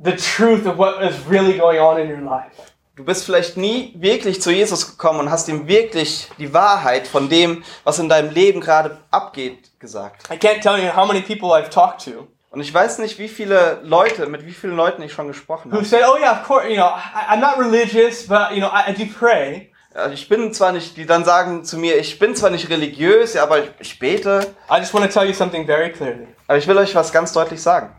the 0.00 0.16
truth 0.16 0.66
of 0.66 0.78
what 0.78 1.00
is 1.00 1.14
really 1.30 1.56
going 1.56 1.78
on 1.78 1.96
in 1.96 2.10
your 2.10 2.20
life. 2.28 2.50
Du 2.96 3.04
bist 3.04 3.24
vielleicht 3.24 3.56
nie 3.56 3.94
wirklich 3.96 4.42
zu 4.42 4.50
Jesus 4.50 4.90
gekommen 4.90 5.20
und 5.20 5.30
hast 5.30 5.48
ihm 5.48 5.68
wirklich 5.68 6.28
die 6.38 6.52
Wahrheit 6.52 7.06
von 7.06 7.28
dem, 7.28 7.62
was 7.84 8.00
in 8.00 8.08
deinem 8.08 8.30
Leben 8.34 8.60
gerade 8.60 8.98
abgeht, 9.12 9.67
gesagt. 9.80 10.30
I 10.32 10.36
can't 10.36 10.60
tell 10.60 10.78
you 10.78 10.94
how 10.94 11.06
many 11.06 11.20
people 11.20 11.48
I've 11.50 11.70
talked 11.70 12.04
to 12.04 12.28
Und 12.50 12.60
ich 12.62 12.72
weiß 12.72 12.98
nicht, 12.98 13.18
wie 13.18 13.28
viele 13.28 13.80
Leute, 13.82 14.26
mit 14.26 14.46
wie 14.46 14.52
vielen 14.52 14.74
Leuten 14.74 15.02
ich 15.02 15.12
schon 15.12 15.28
gesprochen 15.28 15.70
who 15.70 15.76
habe. 15.76 15.84
said, 15.84 16.02
"Oh 16.10 16.16
yeah, 16.18 16.32
of 16.32 16.46
course, 16.46 16.66
you 16.66 16.76
know, 16.76 16.86
I, 16.88 17.34
I'm 17.34 17.40
not 17.40 17.58
religious, 17.58 18.26
but 18.26 18.52
you 18.52 18.58
know, 18.60 18.68
I, 18.68 18.90
I 18.90 18.94
do 18.94 19.04
pray. 19.18 19.70
Also 19.94 20.14
ich 20.14 20.28
bin 20.28 20.52
zwar 20.54 20.72
nicht, 20.72 20.96
die 20.96 21.06
dann 21.06 21.24
sagen 21.24 21.64
zu 21.64 21.76
mir, 21.76 21.98
ich 21.98 22.18
bin 22.18 22.34
zwar 22.36 22.50
nicht 22.50 22.70
religiös, 22.70 23.34
ja, 23.34 23.42
aber 23.42 23.64
ich, 23.64 23.70
ich 23.80 23.98
bete. 23.98 24.54
I 24.70 24.78
just 24.78 24.94
want 24.94 25.04
to 25.04 25.12
tell 25.12 25.26
you 25.28 25.34
something 25.34 25.66
very 25.66 25.90
clearly. 25.92 26.26
Aber 26.46 26.56
ich 26.56 26.66
will 26.66 26.78
euch 26.78 26.94
was 26.94 27.12
ganz 27.12 27.32
deutlich 27.32 27.60
sagen. 27.60 27.94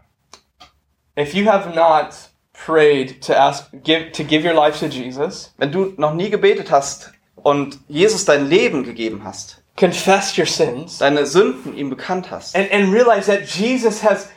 If 1.17 1.33
you 1.33 1.45
have 1.49 1.69
not 1.75 2.09
prayed 2.53 3.21
to 3.25 3.33
ask, 3.33 3.69
give, 3.83 4.11
to 4.13 4.23
give 4.23 4.47
your 4.47 4.53
life 4.55 4.79
to 4.79 4.85
Jesus, 4.87 5.53
Wenn 5.57 5.71
du 5.71 5.93
noch 5.97 6.13
nie 6.13 6.29
gebetet 6.29 6.71
hast 6.71 7.11
und 7.35 7.79
Jesus 7.87 8.25
dein 8.25 8.47
Leben 8.49 8.83
gegeben 8.83 9.21
hast, 9.23 9.58
confess 9.79 10.37
your 10.37 10.45
sins, 10.45 10.97
deine 10.97 11.25
Sünden 11.25 11.75
ihm 11.75 11.89
bekannt 11.89 12.29
hast 12.29 12.55
and, 12.55 12.71
and 12.71 12.93
realize 12.93 13.25
that 13.27 13.47
Jesus 13.47 14.03
has 14.03 14.29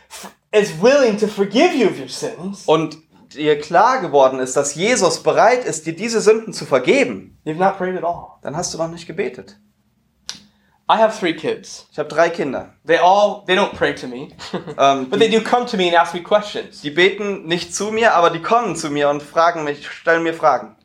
is 0.53 0.73
willing 0.81 1.19
to 1.19 1.27
forgive 1.27 1.75
you 1.75 1.89
of 1.89 1.99
your 1.99 2.09
sins, 2.09 2.65
und 2.67 2.97
dir 3.35 3.59
klar 3.59 4.01
geworden 4.01 4.39
ist, 4.39 4.57
dass 4.57 4.75
Jesus 4.75 5.23
bereit 5.23 5.65
ist, 5.65 5.87
dir 5.87 5.97
diese 5.97 6.21
Sünden 6.21 6.53
zu 6.53 6.65
vergeben, 6.67 7.39
you've 7.45 7.57
not 7.57 7.79
prayed 7.79 7.97
at 7.97 8.05
all. 8.05 8.39
dann 8.43 8.57
hast 8.57 8.73
du 8.73 8.79
noch 8.79 8.89
nicht 8.89 9.07
gebetet. 9.07 9.57
I 10.91 10.97
have 10.97 11.19
three 11.19 11.35
kids. 11.35 11.87
Ich 11.93 11.99
habe 11.99 12.09
drei 12.09 12.29
Kinder. 12.29 12.75
They 12.87 12.99
all 12.99 13.45
they 13.47 13.57
don't 13.57 13.73
pray 13.73 13.95
to 13.95 14.07
me, 14.07 14.29
Ähm, 14.77 15.09
but 15.11 15.21
they 15.21 15.31
do 15.31 15.41
come 15.41 15.65
to 15.65 15.77
me 15.77 15.89
and 15.89 15.97
ask 15.97 16.13
me 16.13 16.23
questions. 16.23 16.83
Die 16.83 16.91
beten 16.91 17.47
nicht 17.47 17.75
zu 17.75 17.93
mir, 17.93 18.15
aber 18.15 18.31
die 18.31 18.43
kommen 18.43 18.77
zu 18.77 18.91
mir 18.91 19.09
und 19.09 19.23
fragen 19.23 19.65
mich, 19.65 19.89
stellen 19.89 20.23
mir 20.23 20.35
Fragen. 20.35 20.77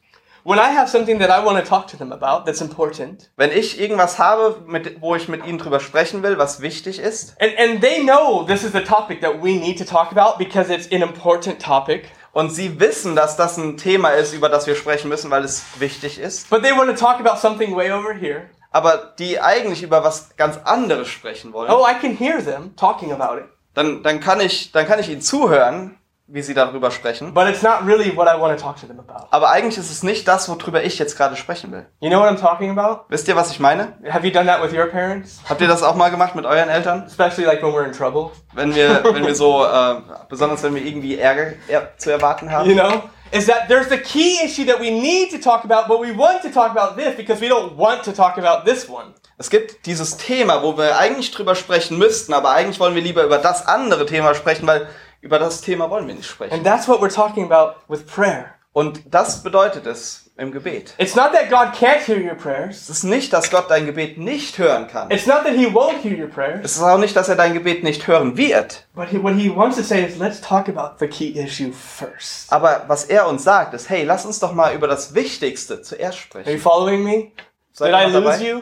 When 0.47 0.59
I 0.59 0.69
have 0.73 0.87
something 0.87 1.19
that 1.19 1.29
I 1.29 1.43
want 1.43 1.61
to 1.61 1.69
talk 1.69 1.87
to 1.87 1.97
them 1.97 2.13
about 2.13 2.45
that's 2.45 2.61
important, 2.61 3.29
Wenn 3.35 3.51
ich 3.51 3.81
irgendwas 3.81 4.17
habe, 4.17 4.61
mit, 4.65 5.01
wo 5.01 5.13
ich 5.13 5.27
mit 5.27 5.45
ihnen 5.45 5.57
drüber 5.57 5.81
sprechen 5.81 6.23
will, 6.23 6.37
was 6.37 6.61
wichtig 6.61 6.99
ist, 6.99 7.35
and, 7.41 7.51
and 7.59 7.81
they 7.81 8.01
know 8.01 8.43
this 8.43 8.63
is 8.63 8.71
the 8.71 8.79
topic 8.79 9.19
that 9.19 9.43
we 9.43 9.57
need 9.57 9.77
to 9.77 9.83
talk 9.83 10.09
about 10.09 10.37
because 10.37 10.73
it's 10.73 10.89
an 10.89 11.01
important 11.01 11.61
topic, 11.61 12.05
und 12.31 12.49
sie 12.49 12.79
wissen, 12.79 13.13
dass 13.13 13.35
das 13.35 13.57
ein 13.57 13.75
Thema 13.75 14.11
ist, 14.11 14.33
über 14.33 14.47
das 14.47 14.67
wir 14.67 14.75
sprechen 14.77 15.09
müssen, 15.09 15.29
weil 15.31 15.43
es 15.43 15.65
wichtig 15.79 16.17
ist, 16.17 16.49
but 16.49 16.63
they 16.63 16.71
want 16.71 16.89
to 16.89 16.95
talk 16.95 17.19
about 17.19 17.37
something 17.37 17.75
way 17.75 17.91
over 17.91 18.13
here. 18.13 18.43
aber 18.71 19.15
die 19.19 19.41
eigentlich 19.41 19.83
über 19.83 20.05
was 20.05 20.37
ganz 20.37 20.57
anderes 20.63 21.09
sprechen 21.09 21.51
wollen, 21.51 21.69
Oh, 21.69 21.85
I 21.85 21.99
can 21.99 22.15
hear 22.15 22.41
them 22.41 22.73
talking 22.77 23.11
about 23.11 23.37
it, 23.37 23.49
dann, 23.73 24.01
dann, 24.01 24.21
kann 24.21 24.39
ich, 24.39 24.71
dann 24.71 24.87
kann 24.87 24.97
ich 25.01 25.09
ihnen 25.09 25.21
zuhören, 25.21 25.97
wie 26.27 26.41
sie 26.41 26.53
darüber 26.53 26.91
sprechen. 26.91 27.33
but 27.33 27.47
it's 27.47 27.61
not 27.61 27.85
really 27.85 28.15
what 28.15 28.27
I 28.27 28.39
want 28.39 28.57
to 28.57 28.63
talk 28.63 28.79
to 28.81 28.87
them 28.87 28.99
about. 28.99 29.27
Aber 29.31 29.49
eigentlich 29.49 29.77
ist 29.77 29.89
es 29.89 30.03
nicht 30.03 30.27
das, 30.27 30.49
worüber 30.49 30.83
ich 30.83 30.99
jetzt 30.99 31.17
gerade 31.17 31.35
sprechen 31.35 31.71
will. 31.71 31.85
You 31.99 32.09
know 32.09 32.19
what 32.19 32.29
I'm 32.29 32.39
talking 32.39 32.69
about? 32.77 33.05
Wisst 33.09 33.27
ihr, 33.27 33.35
was 33.35 33.51
ich 33.51 33.59
meine? 33.59 33.93
Have 34.09 34.25
you 34.25 34.31
done 34.31 34.45
that 34.47 34.61
with 34.61 34.77
your 34.77 34.87
parents? 34.87 35.39
Habt 35.49 35.61
ihr 35.61 35.67
das 35.67 35.83
auch 35.83 35.95
mal 35.95 36.09
gemacht 36.09 36.35
mit 36.35 36.45
euren 36.45 36.69
Eltern? 36.69 37.03
Especially 37.05 37.45
like 37.45 37.63
when 37.63 37.71
we're 37.73 37.85
in 37.85 37.93
trouble. 37.93 38.31
Wenn 38.53 38.75
wir, 38.75 39.03
wenn 39.13 39.25
wir 39.25 39.35
so, 39.35 39.65
äh, 39.65 40.01
besonders 40.29 40.63
wenn 40.63 40.75
wir 40.75 40.83
irgendwie 40.83 41.17
Ärger 41.17 41.53
er 41.67 41.97
zu 41.97 42.11
erwarten 42.11 42.51
haben? 42.51 42.69
You 42.69 42.75
know? 42.75 43.03
Is 43.31 43.45
that 43.47 43.67
there's 43.67 43.89
the 43.89 43.97
key 43.97 44.37
issue 44.43 44.65
that 44.65 44.79
we 44.79 44.89
need 44.89 45.31
to 45.31 45.37
talk 45.37 45.65
about, 45.65 45.87
but 45.87 45.99
we 45.99 46.17
want 46.17 46.41
to 46.43 46.49
talk 46.49 46.71
about 46.71 46.95
this 46.95 47.15
because 47.17 47.41
we 47.41 47.49
don't 47.49 47.75
want 47.75 48.03
to 48.03 48.13
talk 48.13 48.37
about 48.37 48.63
this 48.65 48.87
one. 48.87 49.13
Es 49.37 49.49
gibt 49.49 49.85
dieses 49.85 50.17
Thema, 50.17 50.63
wo 50.63 50.77
wir 50.77 50.97
eigentlich 50.97 51.31
drüber 51.31 51.53
sprechen 51.53 51.97
müssten, 51.97 52.33
aber 52.33 52.51
eigentlich 52.51 52.79
wollen 52.79 52.95
wir 52.95 53.01
lieber 53.01 53.23
über 53.23 53.37
das 53.37 53.67
andere 53.67 54.05
Thema 54.05 54.33
sprechen, 54.33 54.65
weil 54.65 54.87
über 55.21 55.39
das 55.39 55.61
Thema 55.61 55.89
wollen 55.89 56.07
wir 56.07 56.15
nicht 56.15 56.29
sprechen. 56.29 56.53
And 56.53 56.63
that's 56.63 56.87
what 56.87 57.01
we're 57.01 57.13
talking 57.13 57.51
about 57.51 57.75
with 57.87 58.05
prayer. 58.05 58.53
Und 58.73 59.01
das 59.09 59.41
bedeutet 59.41 59.87
es 59.87 60.29
im 60.37 60.51
Gebet. 60.51 60.93
It's 60.99 61.15
not 61.15 61.31
that 61.33 61.49
God 61.49 61.73
can't 61.73 62.05
hear 62.05 62.17
your 62.19 62.35
prayers. 62.35 62.83
Es 62.83 62.89
ist 62.89 63.03
nicht, 63.05 63.33
dass 63.33 63.49
Gott 63.49 63.71
dein 63.71 63.87
Gebet 63.87 64.19
nicht 64.19 64.59
hören 64.59 64.87
kann. 64.87 65.09
It's 65.09 65.25
not 65.25 65.43
that 65.45 65.53
He 65.53 65.65
won't 65.65 66.01
hear 66.03 66.15
your 66.15 66.29
prayers. 66.29 66.59
Es 66.63 66.77
ist 66.77 66.83
auch 66.83 66.99
nicht, 66.99 67.15
dass 67.15 67.27
er 67.27 67.35
dein 67.35 67.53
Gebet 67.53 67.83
nicht 67.83 68.05
hören 68.05 68.37
wird. 68.37 68.85
But 68.93 69.07
he, 69.07 69.21
what 69.21 69.33
He 69.33 69.49
wants 69.55 69.77
to 69.77 69.83
say 69.83 70.05
is, 70.05 70.17
let's 70.17 70.39
talk 70.39 70.69
about 70.69 70.97
the 70.99 71.07
key 71.07 71.29
issue 71.39 71.71
first. 71.71 72.53
Aber 72.53 72.83
was 72.87 73.05
er 73.05 73.27
uns 73.27 73.43
sagt, 73.43 73.73
ist, 73.73 73.89
hey, 73.89 74.03
lass 74.03 74.27
uns 74.27 74.39
doch 74.39 74.53
mal 74.53 74.75
über 74.75 74.87
das 74.87 75.15
Wichtigste 75.15 75.81
zuerst 75.81 76.35
Are 76.35 76.41
you 76.41 76.43
sprechen. 76.43 76.59
following 76.59 77.03
me? 77.03 77.31
Seid 77.73 77.93
Did 77.93 77.99
I 77.99 78.03
lose 78.13 78.23
dabei? 78.23 78.37
you? 78.43 78.61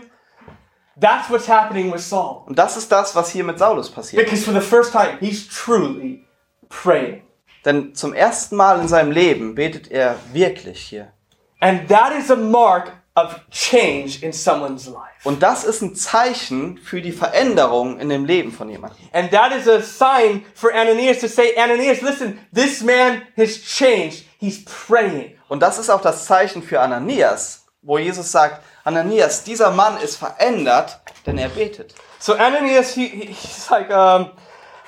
That's 0.97 1.29
what's 1.29 1.49
happening 1.49 1.91
with 1.93 2.07
Saul. 2.07 2.43
Und 2.45 2.57
das 2.57 2.77
ist 2.77 2.89
das, 2.89 3.13
was 3.17 3.29
hier 3.29 3.43
mit 3.43 3.59
Saulus 3.59 3.89
passiert. 3.89 4.23
Because 4.23 4.45
for 4.45 4.53
the 4.53 4.61
first 4.65 4.93
time, 4.93 5.17
he's 5.19 5.45
truly 5.49 6.24
praying. 6.83 7.21
Denn 7.63 7.95
zum 7.95 8.13
ersten 8.13 8.55
Mal 8.55 8.79
in 8.79 8.87
seinem 8.87 9.11
Leben 9.11 9.55
betet 9.55 9.89
er 9.91 10.15
wirklich 10.33 10.79
hier. 10.81 11.11
And 11.59 11.87
that 11.89 12.11
is 12.17 12.29
a 12.29 12.35
mark 12.35 12.91
of 13.15 13.39
change 13.49 14.19
in 14.21 14.33
someone's 14.33 14.85
life. 14.87 14.99
Und 15.23 15.41
das 15.41 15.63
ist 15.63 15.81
ein 15.81 15.95
Zeichen 15.95 16.77
für 16.77 17.01
die 17.01 17.13
Veränderung 17.13 17.99
in 17.99 18.09
dem 18.09 18.25
Leben 18.25 18.51
von 18.51 18.69
jemandem. 18.69 18.99
And 19.13 19.31
that 19.31 19.51
is 19.53 19.67
a 19.67 19.81
sign 19.81 20.45
for 20.53 20.71
Ananias 20.73 21.19
to 21.21 21.27
say, 21.27 21.55
Ananias, 21.57 22.01
listen, 22.01 22.39
this 22.53 22.83
man 22.83 23.21
has 23.37 23.61
changed. 23.63 24.25
He's 24.37 24.63
praying. 24.65 25.35
Und 25.47 25.61
das 25.61 25.79
ist 25.79 25.89
auch 25.89 26.01
das 26.01 26.25
Zeichen 26.25 26.61
für 26.61 26.81
Ananias, 26.81 27.65
wo 27.81 27.97
Jesus 27.97 28.31
sagt, 28.31 28.61
Ananias, 28.83 29.43
dieser 29.43 29.71
Mann 29.71 29.97
ist 29.97 30.17
verändert, 30.17 30.99
denn 31.25 31.37
er 31.39 31.49
betet. 31.49 31.95
So 32.19 32.33
Ananias, 32.33 32.93
he, 32.93 33.07
he- 33.07 33.25
he's 33.33 33.69
like, 33.71 33.89
um, 33.89 34.29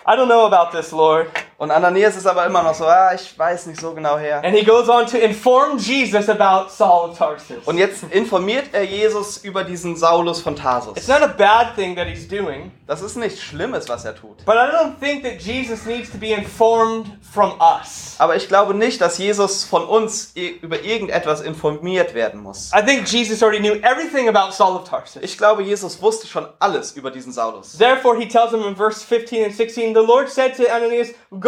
I 0.06 0.12
don't 0.15 0.28
know 0.28 0.45
about 0.45 0.78
this, 0.78 0.91
Lord. 0.91 1.28
Und 1.60 1.72
Ananias 1.72 2.15
ist 2.15 2.28
aber 2.28 2.46
immer 2.46 2.62
noch 2.62 2.76
so, 2.76 2.86
ah, 2.86 3.13
ich 3.15 3.38
weiß 3.38 3.65
nicht 3.65 3.82
so 3.82 3.91
genau 3.93 4.17
her. 4.20 4.43
And 4.43 4.56
he 4.56 4.63
goes 4.63 4.88
on 4.89 5.08
to 5.08 5.17
inform 5.17 5.80
Jesus 5.80 6.30
about 6.30 6.70
Saul 6.70 7.10
of 7.10 7.17
Tarsus. 7.17 7.63
Und 7.65 7.80
jetzt 7.80 8.04
informiert 8.12 8.65
er 8.74 8.84
Jesus 8.84 9.38
über 9.38 9.63
diesen 9.63 9.96
Saulus 9.96 10.39
von 10.41 10.54
It's 10.54 10.62
Tarsus. 10.62 11.08
not 11.08 11.24
a 11.24 11.28
bad 11.28 11.74
thing 11.76 11.96
that 11.96 12.06
he's 12.06 12.28
doing, 12.28 12.72
Das 12.86 13.02
ist 13.02 13.15
nichts 13.17 13.41
Schlimmes, 13.41 13.89
was 13.89 14.06
er 14.06 14.15
tut. 14.15 14.46
but 14.46 14.56
I 14.56 14.67
don't 14.72 15.00
think 15.00 15.24
that 15.24 15.41
Jesus 15.41 15.86
needs 15.88 16.12
to 16.12 16.20
be 16.20 16.32
informed 16.32 17.08
from 17.34 17.54
us. 17.60 18.15
Aber 18.20 18.36
ich 18.36 18.48
glaube 18.48 18.76
nicht, 18.76 19.02
dass 19.02 19.17
Jesus 19.17 19.63
von 19.63 19.84
uns 19.84 20.34
über 20.36 20.82
irgendetwas 20.84 21.41
informiert 21.41 22.13
werden 22.13 22.39
muss. 22.43 22.72
I 22.72 22.86
think 22.86 23.08
Jesus 23.08 23.41
already 23.41 23.60
knew 23.60 23.74
everything 23.82 24.30
about 24.30 24.52
Saul 24.54 24.76
of 24.76 24.84
Tarsus. 24.88 25.24
Ich 25.24 25.36
glaube, 25.39 25.63
Jesus 25.63 26.00
wusste 26.04 26.28
schon 26.28 26.48
alles 26.60 26.91
über 26.91 27.10
diesen 27.10 27.34
Saulus. 27.34 27.76
Therefore, 27.80 28.15
he 28.15 28.28
tells 28.28 28.52
him 28.52 28.62
in 28.63 28.76
verse 28.76 29.04
15 29.04 29.46
and 29.46 29.56
16 29.56 29.96
The 29.96 30.02
Lord 30.02 30.30
said 30.30 30.56
to 30.58 30.63
Ananias, 30.72 31.10
Go, 31.39 31.46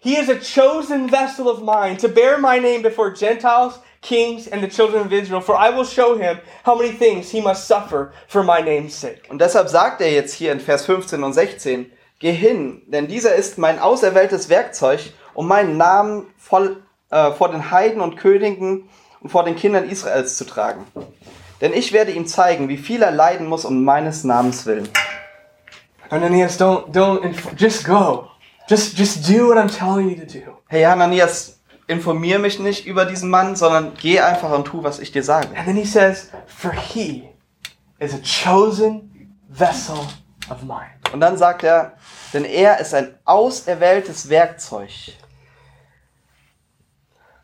he 0.00 0.16
is 0.16 0.28
a 0.28 0.38
chosen 0.38 1.08
vessel 1.08 1.48
of 1.48 1.62
mine 1.62 1.96
to 1.98 2.08
bear 2.08 2.38
my 2.38 2.58
name 2.58 2.82
before 2.82 3.10
Gentiles, 3.12 3.78
kings, 4.00 4.46
and 4.46 4.62
the 4.62 4.68
children 4.68 5.06
of 5.06 5.12
Israel, 5.12 5.40
for 5.40 5.56
I 5.56 5.70
will 5.70 5.84
show 5.84 6.16
him 6.16 6.38
how 6.64 6.76
many 6.76 6.92
things 6.92 7.30
he 7.30 7.40
must 7.40 7.66
suffer 7.66 8.12
for 8.28 8.42
my 8.42 8.60
name's 8.60 8.94
sake. 8.94 9.28
Und 9.28 9.40
deshalb 9.40 9.68
sagt 9.68 10.00
er 10.00 10.12
jetzt 10.12 10.34
hier 10.34 10.52
in 10.52 10.60
Vers 10.60 10.86
15 10.86 11.22
und 11.22 11.32
16, 11.32 11.90
Geh 12.20 12.32
hin, 12.32 12.82
denn 12.86 13.06
dieser 13.06 13.34
ist 13.34 13.58
mein 13.58 13.78
auserwähltes 13.78 14.48
Werkzeug, 14.48 15.00
um 15.34 15.48
meinen 15.48 15.76
Namen 15.76 16.26
voll, 16.38 16.82
äh, 17.10 17.32
vor 17.32 17.50
den 17.50 17.70
Heiden 17.70 18.00
und 18.00 18.16
Königen 18.16 18.88
und 19.20 19.30
vor 19.30 19.44
den 19.44 19.56
Kindern 19.56 19.88
Israels 19.90 20.36
zu 20.36 20.44
tragen. 20.44 20.86
Denn 21.60 21.72
ich 21.72 21.92
werde 21.92 22.12
ihm 22.12 22.26
zeigen, 22.26 22.68
wie 22.68 22.76
viel 22.76 23.02
er 23.02 23.10
leiden 23.10 23.46
muss 23.46 23.64
um 23.64 23.84
meines 23.84 24.24
Namens 24.24 24.64
willen. 24.64 24.88
Ananias, 26.10 26.58
don't, 26.58 26.92
don't, 26.92 27.34
just 27.56 27.84
go. 27.84 28.30
Just, 28.66 28.96
just 28.96 29.26
do 29.26 29.48
what 29.48 29.58
I'm 29.58 29.68
telling 29.68 30.08
you 30.08 30.16
to 30.16 30.26
do. 30.26 30.56
Hey 30.68 30.84
Hananias, 30.84 31.58
informier 31.86 32.38
mich 32.38 32.58
nicht 32.58 32.86
über 32.86 33.04
diesen 33.04 33.28
Mann, 33.28 33.56
sondern 33.56 33.94
geh 33.94 34.20
einfach 34.20 34.50
und 34.52 34.64
tu, 34.64 34.82
was 34.82 35.00
ich 35.00 35.12
dir 35.12 35.22
sage. 35.22 35.48
And 35.54 35.66
then 35.66 35.76
he 35.76 35.84
says, 35.84 36.30
For 36.46 36.72
he 36.72 37.28
is 37.98 38.14
a 38.14 38.20
chosen 38.22 39.36
vessel 39.50 39.98
of 40.48 40.62
mine. 40.62 40.90
Und 41.12 41.20
dann 41.20 41.36
sagt 41.36 41.62
er, 41.62 41.96
denn 42.32 42.44
er 42.44 42.80
ist 42.80 42.94
ein 42.94 43.14
auserwähltes 43.24 44.28
Werkzeug. 44.30 44.90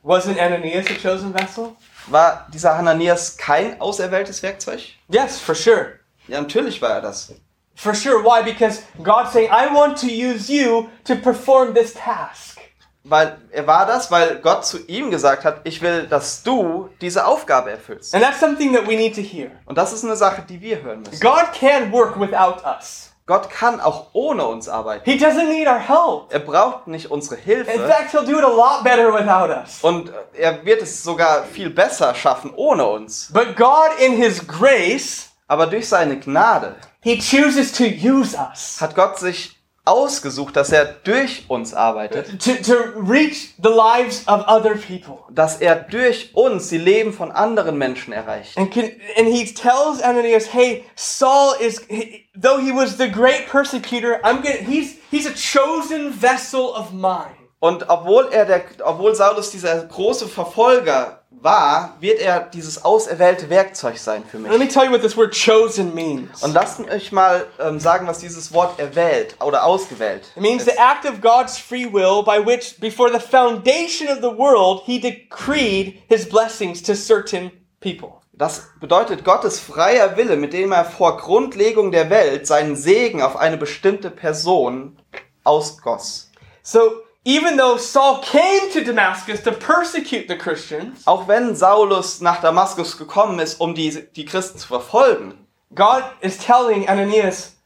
Wasn't 0.03 0.41
Ananias 0.41 0.87
a 0.87 0.95
chosen 0.95 1.35
vessel? 1.35 1.77
War 2.07 2.49
dieser 2.53 2.79
Hananias 2.79 3.37
kein 3.37 3.79
auserwähltes 3.79 4.43
Werkzeug? 4.43 4.81
Yes, 5.09 5.39
for 5.39 5.55
sure. 5.55 5.99
Ja, 6.29 6.41
natürlich 6.41 6.81
war 6.81 6.95
er 6.95 7.03
das. 7.03 7.35
For 7.75 7.95
sure. 7.95 8.23
Why? 8.23 8.43
Because 8.43 8.83
God's 9.03 9.33
saying, 9.33 9.51
I 9.51 9.73
want 9.75 9.97
to 10.01 10.07
use 10.07 10.51
you 10.51 10.89
to 11.05 11.15
perform 11.17 11.75
this 11.75 11.95
task. 11.95 12.59
Weil 13.03 13.39
er 13.51 13.67
war 13.67 13.87
das, 13.87 14.11
weil 14.11 14.37
Gott 14.41 14.67
zu 14.67 14.79
ihm 14.87 15.11
gesagt 15.11 15.45
hat, 15.45 15.63
ich 15.65 15.81
will, 15.81 16.07
dass 16.07 16.43
du 16.43 16.91
diese 17.01 17.25
Aufgabe 17.25 17.71
erfüllst. 17.71 18.15
And 18.15 18.23
that's 18.23 18.39
something 18.39 18.75
that 18.75 18.87
we 18.87 18.95
need 18.97 19.15
to 19.15 19.23
hear. 19.23 19.51
Und 19.65 19.79
das 19.79 19.93
ist 19.95 20.05
eine 20.05 20.17
Sache, 20.17 20.43
die 20.47 20.61
wir 20.61 20.83
hören 20.83 21.01
müssen. 21.01 21.19
God 21.21 21.53
can 21.59 21.91
work 21.93 22.21
without 22.21 22.63
us. 22.67 23.07
Gott 23.25 23.49
kann 23.49 23.81
auch 23.81 24.09
ohne 24.13 24.45
uns 24.45 24.69
arbeiten. 24.69 25.09
He 25.09 25.17
doesn't 25.17 25.49
need 25.49 25.67
our 25.67 25.79
help. 25.79 26.31
Er 26.31 26.41
braucht 26.41 26.89
nicht 26.89 27.11
unsere 27.11 27.37
In 27.37 27.43
Hilfe 27.43 27.89
fact, 27.89 28.13
He'll 28.13 28.27
do 28.27 28.37
it 28.39 28.45
a 28.45 28.49
lot 28.49 28.83
better 28.85 29.15
without 29.15 29.49
us. 29.51 29.79
und 29.83 30.13
er 30.35 30.63
wird 30.67 30.83
es 30.83 31.03
sogar 31.03 31.45
viel 31.45 31.71
besser 31.71 32.15
schaffen 32.15 32.53
ohne 32.55 32.85
uns. 32.85 33.31
But 33.33 33.57
God, 33.57 33.99
in 33.99 34.13
His 34.13 34.47
grace, 34.47 35.31
Aber 35.47 35.67
durch 35.69 35.89
seine 35.89 36.19
Gnade 36.19 36.75
He 37.03 37.19
chooses 37.19 37.73
to 37.73 37.85
use 37.85 38.37
us 38.37 38.81
hat 38.81 38.95
Gott 38.95 39.19
sich 39.19 39.57
ausgesucht, 39.87 40.55
dass 40.57 40.71
er 40.71 40.85
durch 40.85 41.45
uns 41.49 41.73
arbeitet, 41.73 42.39
to, 42.43 42.53
to 42.63 42.75
reach 43.01 43.55
the 43.63 43.71
lives 43.71 44.27
of 44.29 44.47
other 44.47 44.75
people. 44.75 45.19
dass 45.31 45.61
er 45.61 45.77
durch 45.77 46.31
uns 46.35 46.69
die 46.69 46.79
Leben 46.79 47.13
von 47.13 47.33
anderen 47.33 47.79
Menschen 47.79 48.13
erreicht. 48.13 48.57
And, 48.59 48.71
can, 48.71 48.91
and 49.17 49.29
he 49.29 49.45
tells 49.47 50.03
Ananias, 50.03 50.53
"Hey, 50.53 50.85
Saul 50.95 51.55
is 51.61 51.81
he, 51.89 52.29
though 52.35 52.59
he 52.59 52.71
was 52.71 52.99
the 52.99 53.11
great 53.11 53.49
persecutor. 53.51 54.21
I'm 54.23 54.43
gonna. 54.43 54.63
He's 54.67 54.97
he's 55.11 55.27
a 55.27 55.33
chosen 55.33 56.13
vessel 56.13 56.67
of 56.77 56.93
mine." 56.93 57.37
Und 57.61 57.89
obwohl 57.89 58.29
er 58.33 58.47
der, 58.47 58.63
obwohl 58.85 59.15
Saulus 59.15 59.51
dieser 59.51 59.85
große 59.85 60.29
Verfolger 60.29 61.20
war, 61.31 61.97
wird 62.01 62.21
er 62.21 62.41
dieses 62.41 62.85
auserwählte 62.85 63.49
Werkzeug 63.49 63.99
sein 63.99 64.25
für 64.29 64.39
Let 64.39 64.51
me 64.53 64.59
mich. 64.59 64.73
tell 64.75 64.85
you 64.85 64.91
what 64.93 65.01
this 65.01 65.17
word 65.17 65.33
"chosen" 65.35 65.95
means. 65.95 66.43
Und 66.43 66.53
lasst 66.53 66.81
euch 66.81 67.13
mal 67.13 67.47
ähm, 67.59 67.79
sagen, 67.81 68.07
was 68.07 68.19
dieses 68.19 68.53
Wort 68.53 68.79
erwählt 68.79 69.37
oder 69.43 69.65
ausgewählt. 69.65 70.25
It 70.37 70.43
means 70.43 70.63
ist. 70.67 70.73
the 70.73 70.79
act 70.79 71.07
of 71.07 71.21
God's 71.21 71.57
free 71.59 71.87
will 71.91 72.23
by 72.25 72.45
which, 72.45 72.79
before 72.81 73.11
the 73.13 73.21
foundation 73.21 74.09
of 74.09 74.19
the 74.21 74.37
world, 74.37 74.83
He 74.85 75.01
decreed 75.01 76.03
His 76.09 76.29
blessings 76.29 76.83
to 76.83 76.95
certain 76.95 77.51
people. 77.81 78.21
Das 78.33 78.63
bedeutet 78.81 79.25
Gottes 79.25 79.61
freier 79.61 80.17
Wille, 80.17 80.37
mit 80.37 80.53
dem 80.53 80.73
er 80.73 80.85
vor 80.85 81.19
Grundlegung 81.19 81.93
der 81.93 82.09
Welt 82.11 82.47
seinen 82.47 82.75
Segen 82.75 83.23
auf 83.23 83.37
eine 83.37 83.57
bestimmte 83.59 84.11
Person 84.11 84.97
ausgoss. 85.45 86.31
So 86.63 86.81
even 87.25 87.57
though 87.57 87.77
Saul 87.79 88.21
came 88.23 88.71
to 88.73 88.81
Damascus 88.83 89.43
to 89.43 89.53
persecute 89.53 90.27
the 90.29 90.37
Christians, 90.37 91.07
Auch 91.07 91.29
wenn 91.29 91.55
Saulus 91.55 92.21
nach 92.21 92.41
Damaskus 92.41 92.97
gekommen 92.97 93.39
ist, 93.41 93.61
um 93.61 93.75
die, 93.75 93.91
die 94.17 94.25
Christen 94.25 94.59
zu 94.59 94.67
verfolgen, 94.69 95.47
God 95.75 96.03
is 96.21 96.39
telling 96.39 96.89
Ananias, 96.89 97.57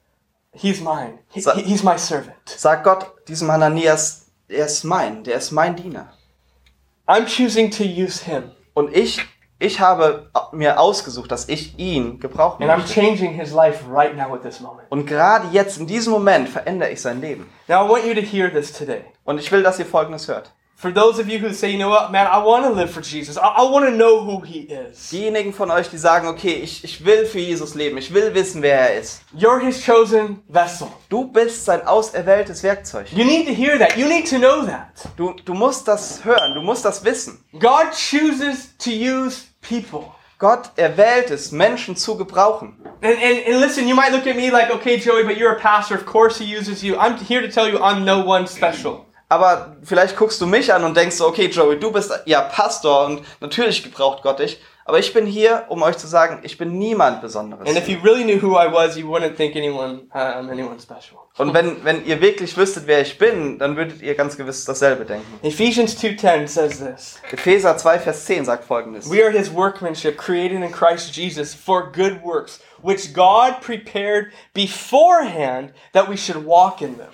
"He's 0.53 0.81
mine. 0.81 1.19
He- 1.31 1.43
he's 1.63 1.83
my 1.83 1.97
servant." 1.99 2.35
sagt 2.47 2.85
Gott 2.85 3.13
diesem 3.29 3.51
Hananias, 3.51 4.27
er 4.49 4.67
ist 4.67 4.85
mein, 4.85 5.25
der 5.25 5.37
ist 5.37 5.53
mein 5.53 5.75
Diener. 5.77 6.13
I'm 7.07 7.27
choosing 7.27 7.71
to 7.71 7.85
use 7.85 8.25
him, 8.25 8.51
Und 8.75 8.95
ich, 8.97 9.21
ich 9.65 9.81
habe 9.81 10.31
mir 10.53 10.79
ausgesucht, 10.79 11.31
dass 11.33 11.49
ich 11.49 11.79
ihn 11.79 12.21
gebrauchen 12.21 12.63
and 12.63 12.71
I'm 12.71 12.79
möchte. 12.79 12.95
changing 13.01 13.33
his 13.33 13.53
life 13.53 13.85
right 13.91 14.17
now 14.17 14.35
at 14.35 14.43
this 14.43 14.61
moment. 14.61 14.91
Und 14.91 15.07
gerade 15.07 15.49
jetzt, 15.53 15.79
in 15.79 15.87
diesem 15.87 16.13
Moment, 16.13 16.49
verändere 16.49 16.91
ich 16.91 17.01
sein 17.01 17.21
Leben. 17.21 17.51
Now 17.69 17.87
I 17.87 17.89
want 17.89 18.05
you 18.05 18.15
to 18.15 18.21
hear 18.21 18.53
this 18.53 18.73
today. 18.73 19.05
Und 19.25 19.41
ich 19.41 19.51
will, 19.51 19.63
dass 19.63 19.79
ihr 19.79 19.87
Folgendes 19.87 20.29
hört. 20.29 20.51
For 20.77 20.93
those 20.93 21.19
of 21.19 21.29
you 21.29 21.39
who 21.39 21.51
say, 21.55 21.71
you 21.71 21.79
know 21.79 21.89
what, 21.89 22.11
man, 22.11 22.27
I 22.27 22.45
want 22.45 22.67
to 22.67 22.73
live 22.73 22.91
for 22.91 23.01
Jesus. 23.01 23.39
I, 23.39 23.63
I 23.63 23.63
want 23.63 23.87
to 23.87 23.93
know 23.93 24.23
who 24.23 24.41
he 24.41 24.69
is. 24.69 25.09
Diejenigen 25.09 25.55
von 25.55 25.71
euch, 25.71 25.89
die 25.89 25.97
sagen, 25.97 26.27
okay, 26.29 26.57
ich, 26.63 26.85
ich 26.85 27.03
will 27.05 27.25
für 27.25 27.39
Jesus 27.39 27.75
leben, 27.75 27.97
ich 27.97 28.13
will 28.13 28.35
wissen, 28.35 28.61
wer 28.61 28.91
er 28.91 29.01
ist. 29.01 29.23
You're 29.35 29.61
his 29.61 29.83
chosen 29.83 30.43
vessel. 30.49 30.89
Du 31.09 31.25
bist 31.33 31.65
sein 31.65 31.87
auserwähltes 31.87 32.63
Werkzeug. 32.63 33.07
You 33.13 33.25
need 33.25 33.47
to 33.47 33.55
hear 33.55 33.79
that. 33.79 33.97
You 33.97 34.07
need 34.09 34.29
to 34.29 34.37
know 34.37 34.67
that. 34.67 35.09
Du, 35.17 35.33
du 35.45 35.55
musst 35.55 35.89
das 35.89 36.23
hören, 36.23 36.53
du 36.55 36.61
musst 36.61 36.85
das 36.85 37.03
wissen. 37.03 37.43
God 37.53 37.93
chooses 37.93 38.77
to 38.77 38.91
use 38.91 39.45
people. 39.69 40.13
Gott 40.39 40.71
erwählt 40.77 41.31
es, 41.31 41.53
Menschen 41.53 41.97
zu 41.97 42.17
gebrauchen. 42.17 42.77
And, 43.03 43.17
and, 43.17 43.47
and 43.47 43.61
listen, 43.61 43.89
you 43.89 43.95
might 43.95 44.13
look 44.13 44.27
at 44.27 44.37
me 44.37 44.51
like, 44.51 44.71
okay, 44.71 44.99
Joey, 44.99 45.25
but 45.25 45.37
you're 45.37 45.57
a 45.57 45.61
pastor. 45.61 45.95
Of 45.95 46.07
course 46.07 46.39
he 46.39 46.45
uses 46.45 46.83
you. 46.83 46.97
I'm 46.97 47.17
here 47.17 47.41
to 47.41 47.49
tell 47.49 47.69
you 47.69 47.79
I'm 47.79 48.05
no 48.05 48.25
one 48.25 48.47
special. 48.47 49.07
Aber 49.29 49.77
vielleicht 49.83 50.17
guckst 50.17 50.41
du 50.41 50.47
mich 50.47 50.73
an 50.73 50.85
und 50.85 50.97
denkst 50.97 51.17
so, 51.17 51.27
okay, 51.27 51.47
Joey, 51.47 51.79
du 51.79 51.91
bist 51.91 52.13
ja 52.27 52.43
Pastor 52.43 53.07
und 53.07 53.23
natürlich 53.41 53.83
gebraucht 53.83 54.23
Gott 54.23 54.39
dich. 54.39 54.61
Aber 54.85 54.99
ich 54.99 55.15
bin 55.15 55.25
hier, 55.25 55.65
um 55.69 55.83
euch 55.83 55.97
zu 55.97 56.07
sagen, 56.07 56.41
ich 56.43 56.59
bin 56.59 56.79
niemand 56.79 57.23
Besonderes. 57.23 57.67
And 57.67 57.79
if 57.79 57.89
you 57.89 57.99
really 58.03 58.23
knew 58.23 58.41
who 58.41 58.59
I 58.59 58.71
was, 58.71 58.97
you 58.97 59.09
wouldn't 59.09 59.37
think 59.37 59.57
anyone 59.57 60.03
um, 60.13 60.51
anyone 60.51 60.79
special. 60.79 61.24
Und 61.37 61.53
wenn, 61.53 61.83
wenn 61.85 62.05
ihr 62.07 62.21
wirklich 62.21 62.57
wüsstet, 62.57 62.87
wer 62.87 63.01
ich 63.01 63.19
bin, 63.19 63.59
dann 63.59 63.77
würdet 63.77 64.01
ihr 64.03 64.15
ganz 64.15 64.37
gewiss 64.37 64.65
dasselbe 64.65 65.05
denken. 65.05 65.27
Ephesians 65.43 65.97
2:10 65.97 66.47
says 66.47 66.79
this. 66.79 67.21
Epheser 67.33 67.77
2, 67.77 67.99
Vers 67.99 68.25
10 68.27 68.45
sagt 68.45 68.65
folgendes. 68.65 69.11
We 69.11 69.21
are 69.21 69.33
his 69.33 69.53
workmanship, 69.53 70.17
created 70.17 70.63
in 70.63 70.71
Christ 70.71 71.17
Jesus 71.17 71.53
for 71.53 71.91
good 71.91 72.23
works, 72.23 72.61
which 72.83 73.13
God 73.13 73.61
prepared 73.61 74.29
beforehand 74.53 75.73
that 75.93 76.09
we 76.09 76.17
should 76.17 76.47
walk 76.47 76.81
in 76.81 76.99
them. 76.99 77.09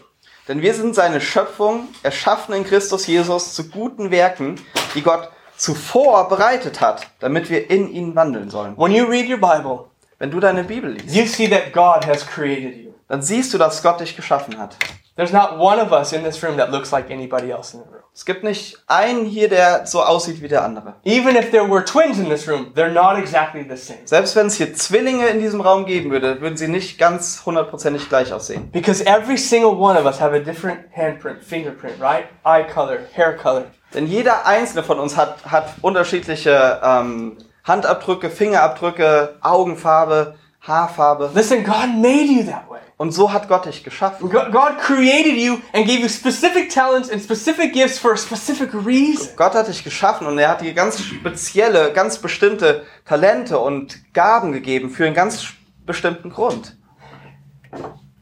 Denn 0.49 0.61
wir 0.61 0.75
sind 0.75 0.95
seine 0.95 1.23
Schöpfung, 1.23 1.89
erschaffen 2.03 2.55
in 2.55 2.65
Christus 2.65 3.07
Jesus 3.07 3.55
zu 3.55 3.71
guten 3.71 4.11
Werken, 4.11 4.57
die 4.95 5.03
Gott 5.03 5.31
zuvor 5.57 6.29
bereitet 6.29 6.83
hat, 6.83 7.07
damit 7.21 7.49
wir 7.49 7.71
in 7.71 7.91
ihnen 7.91 8.15
wandeln 8.17 8.51
sollen. 8.51 8.77
When 8.77 8.93
you 8.93 9.07
read 9.07 9.31
your 9.31 9.39
Bible, 9.39 9.91
Wenn 10.19 10.31
du 10.31 10.39
deine 10.39 10.65
Bibel 10.65 10.91
liest, 10.91 11.17
you 11.17 11.25
see 11.25 11.49
that 11.49 11.73
God 11.73 12.05
has 12.05 12.27
created 12.27 12.77
you. 12.77 12.90
Dann 13.11 13.23
siehst 13.23 13.53
du, 13.53 13.59
dass 13.59 13.83
Gott 13.83 14.01
dich 14.01 14.15
geschaffen 14.15 14.57
hat. 14.57 14.77
There's 15.17 15.33
not 15.33 15.59
one 15.59 15.83
of 15.83 15.91
us 15.91 16.13
in 16.13 16.23
this 16.23 16.43
room 16.43 16.57
that 16.59 16.71
looks 16.71 16.93
like 16.93 17.11
anybody 17.11 17.51
else 17.51 17.75
in 17.75 17.83
the 17.83 17.89
room. 17.91 18.05
Es 18.15 18.25
gibt 18.25 18.45
nicht 18.45 18.79
einen 18.87 19.25
hier, 19.25 19.49
der 19.49 19.85
so 19.87 20.03
aussieht 20.03 20.41
wie 20.41 20.47
der 20.47 20.65
andere. 20.65 20.95
Even 21.05 21.35
if 21.35 21.51
there 21.51 21.69
were 21.69 21.85
twins 21.85 22.19
in 22.19 22.29
this 22.29 22.49
room, 22.49 22.73
they're 22.75 22.93
not 22.93 23.19
exactly 23.19 23.67
the 23.69 23.77
same. 23.77 23.99
Selbst 24.05 24.37
wenn 24.37 24.47
es 24.47 24.55
hier 24.55 24.73
Zwillinge 24.75 25.27
in 25.27 25.41
diesem 25.41 25.61
Raum 25.61 25.87
geben 25.87 26.11
würde, 26.13 26.41
würden 26.41 26.57
sie 26.57 26.69
nicht 26.69 26.99
ganz 26.99 27.43
hundertprozentig 27.45 28.09
gleich 28.09 28.33
aussehen. 28.33 28.71
Because 28.71 29.05
every 29.05 29.37
single 29.37 29.73
one 29.73 29.99
of 29.99 30.07
us 30.07 30.21
have 30.21 30.35
a 30.35 30.39
different 30.39 30.79
handprint, 30.97 31.43
fingerprint, 31.43 32.01
right? 32.01 32.27
Eye 32.45 32.63
color, 32.63 33.01
hair 33.13 33.37
color. 33.37 33.65
Denn 33.93 34.07
jeder 34.07 34.47
einzelne 34.47 34.85
von 34.85 35.01
uns 35.01 35.17
hat, 35.17 35.45
hat 35.45 35.75
unterschiedliche 35.83 36.81
ähm, 36.83 37.39
Handabdrücke, 37.65 38.31
Fingerabdrücke, 38.31 39.37
Augenfarbe, 39.41 40.37
Haarfarbe. 40.61 41.31
Listen, 41.35 41.65
God 41.65 41.89
made 41.97 42.31
you 42.31 42.45
that 42.45 42.71
way. 42.71 42.79
Und 43.01 43.13
so 43.13 43.33
hat 43.33 43.49
Gott 43.49 43.65
dich 43.65 43.83
geschaffen. 43.83 44.29
Go- 44.29 44.51
God 44.51 44.77
created 44.79 45.35
you 45.39 45.55
and 45.73 45.87
gave 45.87 46.01
you 46.01 46.09
specific 46.11 46.69
talents 46.69 47.11
and 47.11 47.19
specific 47.23 47.73
gifts 47.73 47.99
for 47.99 48.13
a 48.13 48.17
specific 48.19 48.75
reason. 48.75 49.29
Gott 49.37 49.55
hat 49.55 49.69
dich 49.69 49.83
geschaffen 49.83 50.27
und 50.27 50.37
er 50.39 50.51
hat 50.51 50.61
dir 50.61 50.75
ganz 50.75 51.01
spezielle, 51.03 51.95
ganz 51.95 52.19
bestimmte 52.19 52.85
Talente 53.07 53.59
und 53.59 54.13
Gaben 54.13 54.53
gegeben 54.53 54.91
für 54.91 55.07
einen 55.07 55.15
ganz 55.15 55.47
bestimmten 55.87 56.29
Grund. 56.29 56.77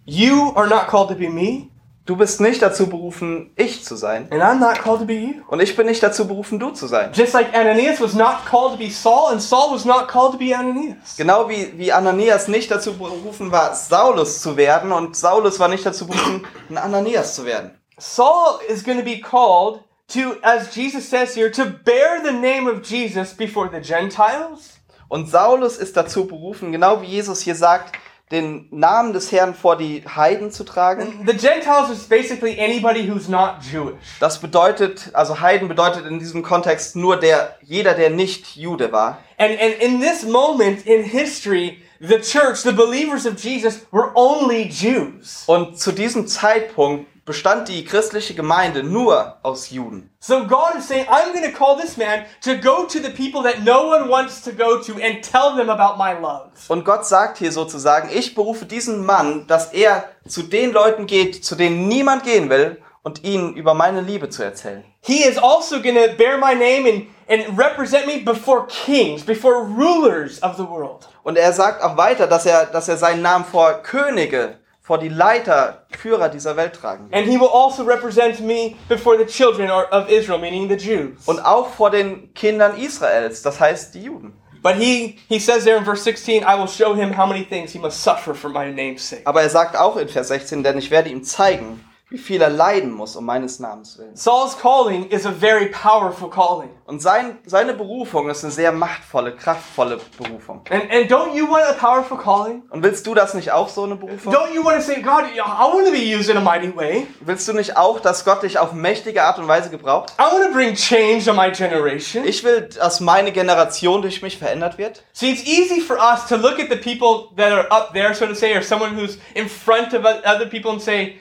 You 0.04 0.52
are 0.54 0.68
not 0.68 0.86
called 0.86 1.08
to 1.08 1.16
be 1.16 1.28
me, 1.28 1.70
Du 2.08 2.16
bist 2.16 2.40
nicht 2.40 2.62
dazu 2.62 2.86
berufen, 2.86 3.50
ich 3.54 3.84
zu 3.84 3.94
sein. 3.94 4.28
and 4.30 4.40
I'm 4.42 4.58
not 4.58 4.78
called 4.82 5.00
to 5.00 5.04
be 5.04 5.12
you. 5.12 5.34
Und 5.46 5.60
ich 5.60 5.76
bin 5.76 5.84
nicht 5.84 6.02
dazu 6.02 6.26
berufen, 6.26 6.58
du 6.58 6.70
zu 6.70 6.86
sein. 6.86 7.10
Just 7.12 7.34
like 7.34 7.54
Ananias 7.54 8.00
was 8.00 8.14
not 8.14 8.46
called 8.48 8.72
to 8.72 8.78
be 8.78 8.90
Saul, 8.90 9.30
and 9.30 9.42
Saul 9.42 9.74
was 9.74 9.84
not 9.84 10.08
called 10.08 10.32
to 10.32 10.38
be 10.38 10.56
Ananias. 10.56 11.16
Genau 11.18 11.50
wie, 11.50 11.70
wie 11.76 11.92
Ananias 11.92 12.48
nicht 12.48 12.70
dazu 12.70 12.94
berufen 12.94 13.52
war, 13.52 13.74
Saulus 13.74 14.40
zu 14.40 14.56
werden 14.56 14.90
und 14.90 15.16
Saulus 15.16 15.60
war 15.60 15.68
nicht 15.68 15.84
dazu 15.84 16.06
berufen, 16.06 16.46
ein 16.70 16.78
Ananias 16.78 17.34
zu 17.34 17.44
werden. 17.44 17.72
Saul 17.98 18.58
is 18.70 18.82
going 18.82 18.96
to 18.96 19.04
be 19.04 19.20
called 19.20 19.80
to, 20.14 20.36
as 20.40 20.74
Jesus 20.74 21.10
says 21.10 21.34
here, 21.36 21.52
to 21.52 21.66
bear 21.84 22.22
the 22.24 22.32
name 22.32 22.66
of 22.70 22.88
Jesus 22.88 23.34
before 23.34 23.68
the 23.70 23.82
Gentiles, 23.82 24.80
Und 25.08 25.28
Saulus 25.30 25.76
ist 25.76 25.94
dazu 25.94 26.26
berufen, 26.26 26.72
genau 26.72 27.02
wie 27.02 27.06
Jesus 27.06 27.40
hier 27.42 27.54
sagt, 27.54 27.94
den 28.30 28.68
Namen 28.70 29.12
des 29.12 29.32
Herrn 29.32 29.54
vor 29.54 29.76
die 29.76 30.02
Heiden 30.06 30.50
zu 30.50 30.64
tragen. 30.64 31.24
The 31.26 31.32
Gentiles 31.32 31.90
is 31.90 32.08
basically 32.08 32.58
anybody 32.60 33.08
who's 33.08 33.28
not 33.28 33.56
Jewish. 33.62 33.96
Das 34.20 34.38
bedeutet, 34.38 35.10
also 35.14 35.40
Heiden 35.40 35.68
bedeutet 35.68 36.06
in 36.06 36.18
diesem 36.18 36.42
Kontext 36.42 36.96
nur 36.96 37.16
der, 37.16 37.56
jeder, 37.62 37.94
der 37.94 38.10
nicht 38.10 38.56
Jude 38.56 38.92
war. 38.92 39.18
And, 39.38 39.52
and 39.60 39.74
in 39.80 40.00
this 40.00 40.24
moment 40.24 40.86
in 40.86 41.02
history, 41.04 41.78
the 42.00 42.18
church, 42.20 42.62
the 42.62 42.72
believers 42.72 43.26
of 43.26 43.38
Jesus, 43.38 43.86
were 43.90 44.10
only 44.14 44.68
Jews. 44.68 45.44
Und 45.46 45.78
zu 45.78 45.92
diesem 45.92 46.26
Zeitpunkt 46.26 47.06
bestand 47.28 47.68
die 47.68 47.84
christliche 47.84 48.34
Gemeinde 48.34 48.82
nur 48.82 49.36
aus 49.44 49.70
Juden. 49.70 50.10
So 50.18 50.44
God 50.46 50.74
is 50.76 50.88
saying, 50.88 51.06
I'm 51.08 51.32
going 51.32 51.44
to 51.44 51.56
call 51.56 51.76
this 51.80 51.96
man 51.96 52.24
to 52.42 52.56
go 52.56 52.86
to 52.86 52.98
the 52.98 53.10
people 53.10 53.42
that 53.44 53.62
no 53.62 53.86
one 53.86 54.08
wants 54.08 54.42
to 54.42 54.50
go 54.50 54.82
to 54.82 54.94
and 54.94 55.22
tell 55.22 55.54
them 55.54 55.70
about 55.70 55.96
my 55.96 56.12
love. 56.20 56.50
Und 56.66 56.84
Gott 56.84 57.06
sagt 57.06 57.38
hier 57.38 57.52
sozusagen, 57.52 58.08
ich 58.12 58.34
berufe 58.34 58.66
diesen 58.66 59.06
Mann, 59.06 59.46
dass 59.46 59.72
er 59.72 60.08
zu 60.26 60.42
den 60.42 60.72
Leuten 60.72 61.06
geht, 61.06 61.44
zu 61.44 61.54
denen 61.54 61.86
niemand 61.86 62.24
gehen 62.24 62.50
will, 62.50 62.82
und 63.08 63.24
ihnen 63.24 63.54
über 63.54 63.74
meine 63.74 64.02
Liebe 64.02 64.28
zu 64.28 64.42
erzählen. 64.42 64.84
He 65.00 65.24
is 65.24 65.38
also 65.38 65.80
going 65.80 65.94
to 65.94 66.14
bear 66.16 66.36
my 66.36 66.54
name 66.54 66.86
and, 66.86 67.06
and 67.28 67.58
represent 67.58 68.06
me 68.06 68.18
before 68.18 68.66
kings, 68.66 69.22
before 69.22 69.64
rulers 69.64 70.42
of 70.42 70.56
the 70.56 70.68
world. 70.68 71.08
Und 71.22 71.38
er 71.38 71.52
sagt 71.52 71.82
auch 71.82 71.96
weiter, 71.96 72.26
dass 72.26 72.44
er, 72.44 72.66
dass 72.66 72.88
er 72.88 72.98
seinen 72.98 73.22
Namen 73.22 73.44
vor 73.44 73.82
Könige, 73.82 74.57
vor 74.88 74.96
die 74.96 75.10
Leiter, 75.10 75.84
Führer 75.90 76.30
dieser 76.30 76.56
Welt 76.56 76.72
tragen 76.72 77.10
will. 77.10 77.18
And 77.18 77.28
he 77.28 77.38
will 77.38 77.50
also 77.52 77.82
represent 77.84 78.40
me 78.40 78.74
before 78.88 79.18
the 79.18 79.26
children 79.26 79.70
of 79.70 80.08
Israel, 80.08 80.38
meaning 80.38 80.66
the 80.66 80.76
Jews. 80.76 81.26
Und 81.26 81.44
auch 81.44 81.68
vor 81.68 81.90
den 81.90 82.32
Kindern 82.32 82.74
Israels, 82.78 83.42
das 83.42 83.60
heißt 83.60 83.94
die 83.94 84.04
Juden. 84.04 84.32
But 84.62 84.76
he, 84.76 85.18
he 85.28 85.38
says 85.38 85.64
there 85.64 85.76
in 85.76 85.84
verse 85.84 86.02
16, 86.02 86.42
I 86.42 86.58
will 86.58 86.66
show 86.66 86.94
him 86.94 87.12
how 87.18 87.26
many 87.26 87.44
things 87.44 87.70
he 87.70 87.78
must 87.78 88.02
suffer 88.02 88.34
for 88.34 88.48
my 88.48 88.72
name's 88.72 89.06
sake. 89.06 89.26
Aber 89.26 89.42
er 89.42 89.50
sagt 89.50 89.76
auch 89.76 89.98
in 89.98 90.08
Vers 90.08 90.28
16, 90.28 90.62
denn 90.62 90.78
ich 90.78 90.90
werde 90.90 91.10
ihm 91.10 91.22
zeigen, 91.22 91.84
wie 92.10 92.16
viel 92.16 92.40
er 92.40 92.48
leiden 92.48 92.90
muss 92.90 93.16
um 93.16 93.26
meines 93.26 93.58
Namens 93.58 93.98
willen. 93.98 94.16
Saul's 94.16 94.58
calling 94.58 95.10
is 95.10 95.26
a 95.26 95.30
very 95.30 95.66
powerful 95.66 96.30
calling. 96.30 96.70
Und 96.86 97.02
sein, 97.02 97.38
seine 97.44 97.74
Berufung 97.74 98.30
ist 98.30 98.42
eine 98.44 98.50
sehr 98.50 98.72
machtvolle, 98.72 99.36
kraftvolle 99.36 100.00
Berufung. 100.16 100.62
And, 100.70 100.90
and 100.90 101.10
don't 101.10 101.34
you 101.34 101.46
want 101.46 101.64
a 101.64 101.74
powerful 101.74 102.16
calling? 102.16 102.62
Und 102.70 102.82
willst 102.82 103.06
du 103.06 103.14
das 103.14 103.34
nicht 103.34 103.52
auch 103.52 103.68
so 103.68 103.84
eine 103.84 103.96
Berufung? 103.96 104.32
Don't 104.32 104.54
you 104.54 104.64
want 104.64 104.76
to 104.76 104.82
say, 104.82 105.02
God, 105.02 105.24
I 105.34 105.38
want 105.38 105.84
to 105.84 105.92
be 105.92 105.98
used 105.98 106.30
in 106.30 106.38
a 106.38 106.40
mighty 106.40 106.74
way? 106.74 107.06
Willst 107.20 107.46
du 107.46 107.52
nicht 107.52 107.76
auch, 107.76 108.00
dass 108.00 108.24
Gott 108.24 108.42
dich 108.42 108.58
auf 108.58 108.72
mächtige 108.72 109.22
Art 109.22 109.38
und 109.38 109.46
Weise 109.46 109.68
gebraucht? 109.68 110.14
I 110.18 110.22
want 110.22 110.46
to 110.46 110.52
bring 110.52 110.74
change 110.74 111.28
on 111.28 111.36
my 111.36 111.50
generation. 111.50 112.24
Ich 112.24 112.42
will, 112.42 112.70
dass 112.74 113.00
meine 113.00 113.32
Generation 113.32 114.00
durch 114.00 114.22
mich 114.22 114.38
verändert 114.38 114.78
wird. 114.78 115.02
See, 115.12 115.30
it's 115.30 115.44
easy 115.44 115.82
for 115.82 115.98
us 115.98 116.26
to 116.28 116.36
look 116.36 116.58
at 116.58 116.70
the 116.70 116.76
people 116.76 117.28
that 117.36 117.52
are 117.52 117.70
up 117.70 117.92
there, 117.92 118.14
so 118.14 118.24
to 118.24 118.34
say, 118.34 118.56
or 118.56 118.62
someone 118.62 118.96
who's 118.96 119.18
in 119.34 119.46
front 119.46 119.92
of 119.92 120.06
other 120.06 120.46
people 120.46 120.70
and 120.70 120.80
say, 120.80 121.18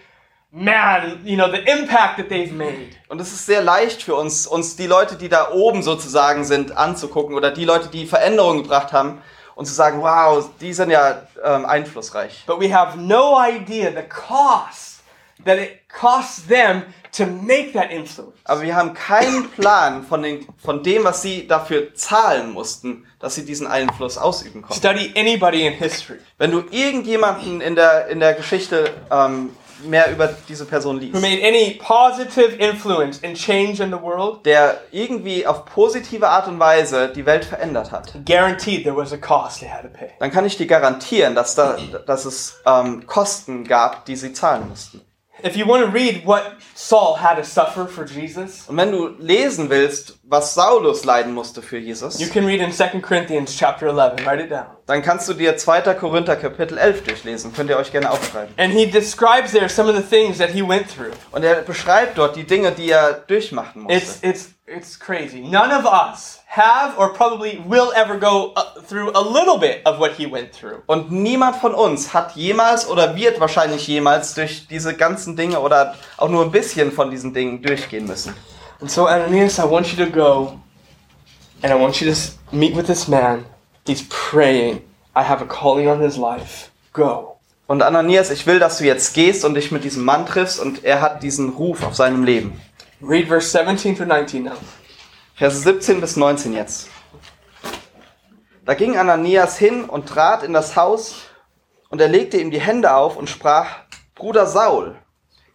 man, 0.57 1.19
you 1.23 1.35
know, 1.35 1.49
the 1.49 1.61
impact 1.71 2.17
that 2.17 2.29
they've 2.29 2.51
made. 2.51 2.89
Und 3.07 3.21
es 3.21 3.31
ist 3.31 3.45
sehr 3.45 3.61
leicht 3.61 4.01
für 4.01 4.15
uns, 4.15 4.47
uns 4.47 4.75
die 4.75 4.87
Leute, 4.87 5.15
die 5.15 5.29
da 5.29 5.51
oben 5.51 5.83
sozusagen 5.83 6.43
sind, 6.43 6.75
anzugucken 6.75 7.35
oder 7.35 7.51
die 7.51 7.65
Leute, 7.65 7.89
die 7.89 8.05
Veränderungen 8.05 8.63
gebracht 8.63 8.91
haben 8.91 9.21
und 9.55 9.65
zu 9.65 9.73
sagen, 9.73 10.01
wow, 10.01 10.49
die 10.59 10.73
sind 10.73 10.89
ja 10.89 11.21
ähm, 11.43 11.65
einflussreich. 11.65 12.43
But 12.47 12.59
we 12.59 12.73
have 12.73 12.97
no 12.97 13.37
idea 13.39 13.91
the 13.91 14.07
cost 14.07 15.01
that 15.45 15.57
it 15.57 15.87
costs 15.89 16.45
them 16.47 16.83
to 17.15 17.25
make 17.25 17.73
that 17.73 17.91
influence. 17.91 18.33
Aber 18.43 18.61
wir 18.61 18.75
haben 18.75 18.93
keinen 18.93 19.49
Plan 19.51 20.03
von, 20.03 20.23
den, 20.23 20.47
von 20.57 20.83
dem, 20.83 21.03
was 21.03 21.21
sie 21.21 21.47
dafür 21.47 21.93
zahlen 21.93 22.51
mussten, 22.51 23.05
dass 23.19 23.35
sie 23.35 23.45
diesen 23.45 23.67
Einfluss 23.67 24.17
ausüben 24.17 24.63
konnten. 24.63 24.79
Study 24.79 25.13
anybody 25.15 25.65
in 25.65 25.73
history 25.73 26.19
Wenn 26.37 26.51
du 26.51 26.63
irgendjemanden 26.71 27.61
in 27.61 27.75
der, 27.75 28.07
in 28.07 28.19
der 28.19 28.33
Geschichte 28.33 28.91
ähm, 29.11 29.51
mehr 29.83 30.11
über 30.11 30.29
diese 30.47 30.65
Person 30.65 30.97
who 30.97 31.01
liest, 31.01 31.21
made 31.21 31.41
any 31.43 31.79
positive 31.81 32.55
influence 32.57 33.23
and 33.23 33.37
change 33.37 33.81
in 33.81 33.91
the 33.91 34.01
world, 34.01 34.45
der 34.45 34.81
irgendwie 34.91 35.45
auf 35.45 35.65
positive 35.65 36.27
Art 36.27 36.47
und 36.47 36.59
Weise 36.59 37.09
die 37.09 37.25
Welt 37.25 37.45
verändert 37.45 37.91
hat, 37.91 38.13
guaranteed 38.25 38.83
there 38.83 38.95
was 38.95 39.13
a 39.13 39.17
cost 39.17 39.59
they 39.59 39.69
had 39.69 39.83
to 39.83 39.89
pay. 39.89 40.09
dann 40.19 40.31
kann 40.31 40.45
ich 40.45 40.57
dir 40.57 40.67
garantieren, 40.67 41.35
dass, 41.35 41.55
da, 41.55 41.77
dass 42.05 42.25
es 42.25 42.59
ähm, 42.65 43.05
Kosten 43.05 43.63
gab, 43.63 44.05
die 44.05 44.15
sie 44.15 44.33
zahlen 44.33 44.67
mussten. 44.69 45.01
If 45.47 45.55
you 45.55 45.65
want 45.65 45.85
to 45.85 45.91
read 45.91 46.25
what 46.25 46.57
Saul 46.75 47.15
had 47.15 47.37
to 47.37 47.43
suffer 47.43 47.87
for 47.87 48.05
Jesus, 48.05 48.65
Und 48.67 48.75
wenn 48.75 48.91
du 48.91 49.07
lesen 49.17 49.69
willst, 49.69 50.17
was 50.23 50.53
Saulus 50.53 51.05
leiden 51.05 51.33
musste 51.33 51.61
für 51.61 51.77
Jesus, 51.77 52.19
you 52.19 52.27
can 52.27 52.45
read 52.45 52.59
in 52.59 52.71
2 52.71 52.99
Corinthians 53.01 53.55
chapter 53.57 53.87
11. 53.87 54.25
Write 54.25 54.43
it 54.43 54.51
down. 54.51 54.65
dann 54.87 55.01
kannst 55.01 55.29
du 55.29 55.33
dir 55.33 55.55
2. 55.55 55.93
Korinther 55.93 56.35
Kapitel 56.35 56.77
11 56.77 57.03
durchlesen. 57.03 57.53
Könnt 57.53 57.69
ihr 57.69 57.77
euch 57.77 57.91
gerne 57.91 58.11
aufschreiben. 58.11 58.53
And 58.57 58.73
he 58.73 58.85
describes 58.85 59.51
there 59.51 59.69
some 59.69 59.89
of 59.89 59.95
the 59.95 60.03
things 60.03 60.37
that 60.39 60.49
he 60.49 60.61
went 60.61 60.87
through. 60.93 61.13
Und 61.31 61.43
er 61.43 61.61
beschreibt 61.61 62.17
dort 62.17 62.35
die 62.35 62.43
Dinge, 62.45 62.71
die 62.73 62.89
er 62.91 63.13
durchmachen 63.13 63.83
musste. 63.83 63.97
it's 63.97 64.19
it's 64.21 64.56
crazy. 64.99 65.41
None 65.41 65.71
of 65.71 65.85
us 65.85 66.41
have 66.47 66.97
or 66.97 67.13
probably 67.13 67.59
will 67.65 67.93
ever 67.95 68.17
go 68.17 68.51
uh, 68.55 68.81
through 68.81 69.11
a 69.15 69.21
little 69.21 69.57
bit 69.57 69.81
of 69.85 69.99
what 69.99 70.13
he 70.13 70.25
went 70.25 70.51
through. 70.51 70.83
Und 70.87 71.11
niemand 71.11 71.55
von 71.55 71.73
uns 71.73 72.13
hat 72.13 72.35
jemals 72.35 72.87
oder 72.87 73.15
wird 73.15 73.39
wahrscheinlich 73.39 73.87
jemals 73.87 74.33
durch 74.33 74.67
diese 74.67 74.93
ganzen 74.95 75.35
Dinge 75.35 75.59
oder 75.59 75.95
auch 76.17 76.29
nur 76.29 76.43
ein 76.43 76.51
bisschen 76.51 76.91
von 76.91 77.09
diesen 77.09 77.33
Dingen 77.33 77.61
durchgehen 77.61 78.05
müssen. 78.07 78.35
And 78.81 78.91
so 78.91 79.07
Ananias, 79.07 79.57
I 79.57 79.63
want 79.63 79.87
you 79.87 80.05
to 80.05 80.11
go 80.11 80.59
and 81.61 81.73
I 81.73 81.75
want 81.75 82.01
you 82.01 82.11
to 82.11 82.17
meet 82.51 82.75
with 82.75 82.87
this 82.87 83.07
man. 83.07 83.45
He's 83.85 84.03
praying. 84.09 84.81
I 85.15 85.23
have 85.23 85.41
a 85.41 85.47
calling 85.47 85.87
on 85.87 86.01
his 86.01 86.17
life. 86.17 86.71
Go. 86.91 87.37
Und 87.67 87.81
Ananias, 87.81 88.31
ich 88.31 88.45
will, 88.45 88.59
dass 88.59 88.77
du 88.77 88.85
jetzt 88.85 89.13
gehst 89.13 89.43
und 89.43 89.55
dich 89.55 89.71
mit 89.71 89.83
diesem 89.83 90.05
Mann 90.05 90.25
triffst 90.25 90.59
und 90.59 90.83
er 90.83 91.01
hat 91.01 91.23
diesen 91.23 91.49
Ruf 91.49 91.83
auf 91.83 91.95
seinem 91.95 92.23
Leben. 92.23 92.59
Read 92.99 93.27
verse 93.27 93.51
17 93.51 93.95
through 93.95 94.07
19 94.07 94.45
now. 94.45 94.57
Verse 95.35 95.59
17 95.59 96.01
bis 96.01 96.15
19 96.15 96.53
jetzt. 96.53 96.89
Da 98.65 98.73
ging 98.73 98.97
Ananias 98.97 99.59
hin 99.59 99.83
und 99.83 100.09
trat 100.09 100.41
in 100.41 100.51
das 100.51 100.75
Haus 100.75 101.27
und 101.89 102.01
er 102.01 102.07
legte 102.07 102.37
ihm 102.37 102.49
die 102.49 102.59
Hände 102.59 102.95
auf 102.95 103.15
und 103.15 103.29
sprach, 103.29 103.67
Bruder 104.15 104.47
Saul, 104.47 104.95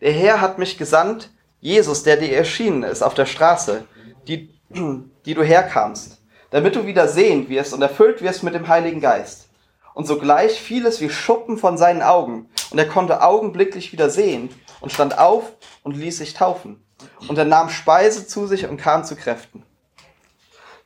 der 0.01 0.13
Herr 0.13 0.41
hat 0.41 0.59
mich 0.59 0.79
gesandt, 0.79 1.31
Jesus, 1.59 2.05
der 2.05 2.17
dir 2.17 2.37
erschienen 2.37 2.85
ist 2.85 3.03
auf 3.03 3.15
der 3.15 3.27
Straße, 3.27 3.87
die, 4.29 4.55
die 5.27 5.35
du 5.35 5.43
herkamst, 5.43 6.23
damit 6.51 6.77
du 6.77 6.87
wieder 6.87 7.09
sehend 7.09 7.49
wirst 7.49 7.75
und 7.75 7.83
erfüllt 7.83 8.23
wirst 8.23 8.45
mit 8.45 8.55
dem 8.55 8.69
Heiligen 8.69 9.01
Geist. 9.01 9.49
Und 9.95 10.07
sogleich 10.07 10.61
fiel 10.61 10.87
es 10.87 11.01
wie 11.01 11.11
Schuppen 11.11 11.59
von 11.59 11.77
seinen 11.77 12.03
Augen, 12.03 12.49
und 12.71 12.79
er 12.79 12.89
konnte 12.89 13.21
augenblicklich 13.21 13.93
wieder 13.93 14.11
sehen 14.11 14.49
und 14.81 14.93
stand 14.93 15.19
auf 15.19 15.53
und 15.83 15.97
ließ 15.97 16.19
sich 16.19 16.35
taufen. 16.35 16.83
Und 17.29 17.39
er 17.39 17.45
nahm 17.45 17.69
Speise 17.71 18.27
zu 18.27 18.47
sich 18.47 18.67
und 18.69 18.77
kam 18.77 19.05
zu 19.05 19.17
Kräften. 19.17 19.65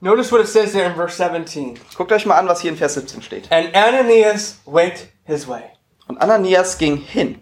Notice 0.00 0.30
what 0.30 0.40
it 0.40 0.48
says 0.48 0.72
there 0.72 0.86
in 0.86 0.94
verse 0.94 1.16
17. 1.16 1.78
Guckt 1.96 2.12
euch 2.12 2.26
mal 2.26 2.36
an, 2.36 2.48
was 2.48 2.60
hier 2.60 2.70
in 2.70 2.76
Vers 2.76 2.94
17 2.94 3.22
steht. 3.22 3.50
And 3.50 3.74
Ananias 3.74 4.58
went 4.66 5.08
his 5.24 5.48
way. 5.48 5.62
Und 6.06 6.20
Ananias 6.20 6.76
ging 6.76 6.98
hin. 6.98 7.40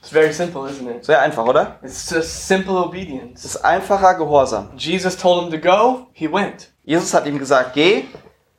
It's 0.00 0.10
very 0.10 0.32
simple, 0.34 0.68
isn't 0.68 0.86
it? 0.86 1.04
Sehr 1.04 1.22
einfach, 1.22 1.46
oder? 1.46 1.78
It's 1.82 2.10
just 2.10 2.46
simple 2.46 2.74
Es 2.74 2.84
obedience. 2.86 3.44
ist 3.46 3.56
einfacher 3.64 4.14
Gehorsam. 4.14 4.72
Jesus 4.76 5.16
told 5.16 5.44
him 5.44 5.50
to 5.50 5.58
go, 5.58 6.08
he 6.12 6.30
went. 6.30 6.70
Jesus 6.84 7.14
hat 7.14 7.26
ihm 7.26 7.38
gesagt, 7.38 7.72
geh, 7.72 8.04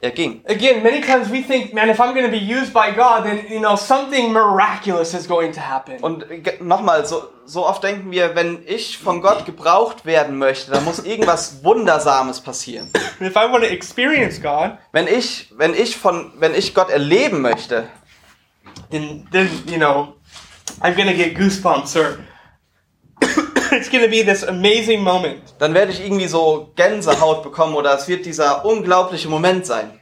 er 0.01 0.11
ging. 0.11 0.41
Again, 0.47 0.83
many 0.83 1.01
times 1.01 1.29
we 1.29 1.41
think, 1.41 1.73
man, 1.73 1.89
if 1.89 1.99
I'm 1.99 2.13
going 2.13 2.25
to 2.25 2.31
be 2.31 2.37
used 2.37 2.73
by 2.73 2.91
God, 2.91 3.23
then, 3.23 3.45
you 3.49 3.59
know, 3.59 3.75
something 3.75 4.31
miraculous 4.31 5.13
is 5.13 5.27
going 5.27 5.53
to 5.53 5.61
happen. 5.61 5.99
Und 6.01 6.25
nochmal, 6.61 7.05
so, 7.05 7.29
so 7.45 7.65
oft 7.65 7.83
denken 7.83 8.11
wir, 8.11 8.35
wenn 8.35 8.63
ich 8.67 8.97
von 8.97 9.21
Gott 9.21 9.45
gebraucht 9.45 10.05
werden 10.05 10.37
möchte, 10.37 10.71
dann 10.71 10.83
muss 10.83 10.99
irgendwas 10.99 11.63
Wundersames 11.63 12.41
passieren. 12.41 12.89
If 13.19 13.35
I 13.35 13.51
want 13.51 13.63
to 13.63 13.69
experience 13.69 14.41
God, 14.41 14.77
Wenn 14.91 15.07
ich, 15.07 15.49
wenn 15.57 15.73
ich 15.73 15.97
von, 15.97 16.33
wenn 16.37 16.53
ich 16.53 16.73
Gott 16.73 16.89
erleben 16.89 17.41
möchte, 17.41 17.87
then 18.91 19.27
then 19.31 19.49
you 19.67 19.77
know, 19.77 20.15
I'm 20.81 20.95
gonna 20.95 21.13
get 21.13 21.37
goosebumps 21.37 21.95
or 21.95 22.17
it's 23.71 23.89
gonna 23.89 24.07
be 24.07 24.23
this 24.23 24.43
amazing 24.43 25.01
moment. 25.01 25.41
dann 25.59 25.73
werde 25.73 25.91
ich 25.91 26.03
irgendwie 26.03 26.27
so 26.27 26.71
Gänsehaut 26.75 27.43
bekommen 27.43 27.75
oder 27.75 27.93
es 27.95 28.07
wird 28.07 28.25
dieser 28.25 28.65
unglaubliche 28.65 29.27
Moment 29.29 29.65
sein. 29.65 29.99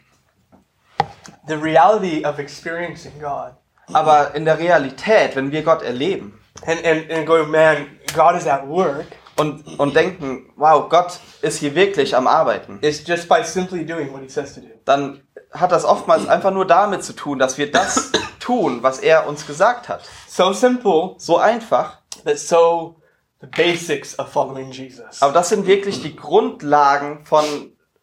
The 1.48 1.56
reality 1.56 2.26
of 2.26 2.40
experiencing 2.40 3.20
God 3.20 3.54
Aber 3.92 4.34
in 4.34 4.46
der 4.46 4.58
Realität, 4.60 5.36
wenn 5.36 5.52
wir 5.52 5.62
Gott 5.64 5.82
erleben 5.82 6.40
and 6.66 6.86
and, 6.86 7.12
and 7.12 7.26
going, 7.26 7.50
man, 7.52 7.88
God 8.16 8.36
is 8.36 8.48
at 8.48 8.68
work. 8.68 9.06
und, 9.36 9.80
und 9.80 9.96
denken, 9.96 10.52
wow, 10.56 10.88
Gott 10.88 11.20
ist 11.42 11.58
hier 11.60 11.76
wirklich 11.76 12.16
am 12.16 12.28
Arbeiten, 12.28 12.80
It's 12.82 13.06
just 13.06 13.28
by 13.28 13.44
simply 13.44 13.86
doing 13.86 14.12
what 14.14 14.22
He 14.22 14.30
says 14.30 14.54
to 14.56 14.62
do. 14.62 14.68
dann 14.86 15.22
hat 15.52 15.72
das 15.72 15.84
oftmals 15.86 16.28
einfach 16.28 16.52
nur 16.52 16.66
damit 16.66 17.04
zu 17.04 17.14
tun, 17.14 17.38
dass 17.40 17.58
wir 17.58 17.72
das 17.72 18.12
tun, 18.40 18.82
was 18.82 19.00
er 19.00 19.28
uns 19.28 19.46
gesagt 19.46 19.90
hat. 19.90 20.02
So 20.28 20.54
simple, 20.54 21.16
So 21.18 21.38
einfach. 21.38 21.98
but 22.24 22.40
so 22.40 22.96
the 23.44 23.48
basics 23.56 24.18
of 24.18 24.30
following 24.32 24.72
Jesus. 24.72 25.22
Aber 25.22 25.34
das 25.34 25.50
sind 25.50 25.68
wirklich 25.68 26.02
die 26.02 26.16
Grundlagen 26.16 27.26
von 27.26 27.44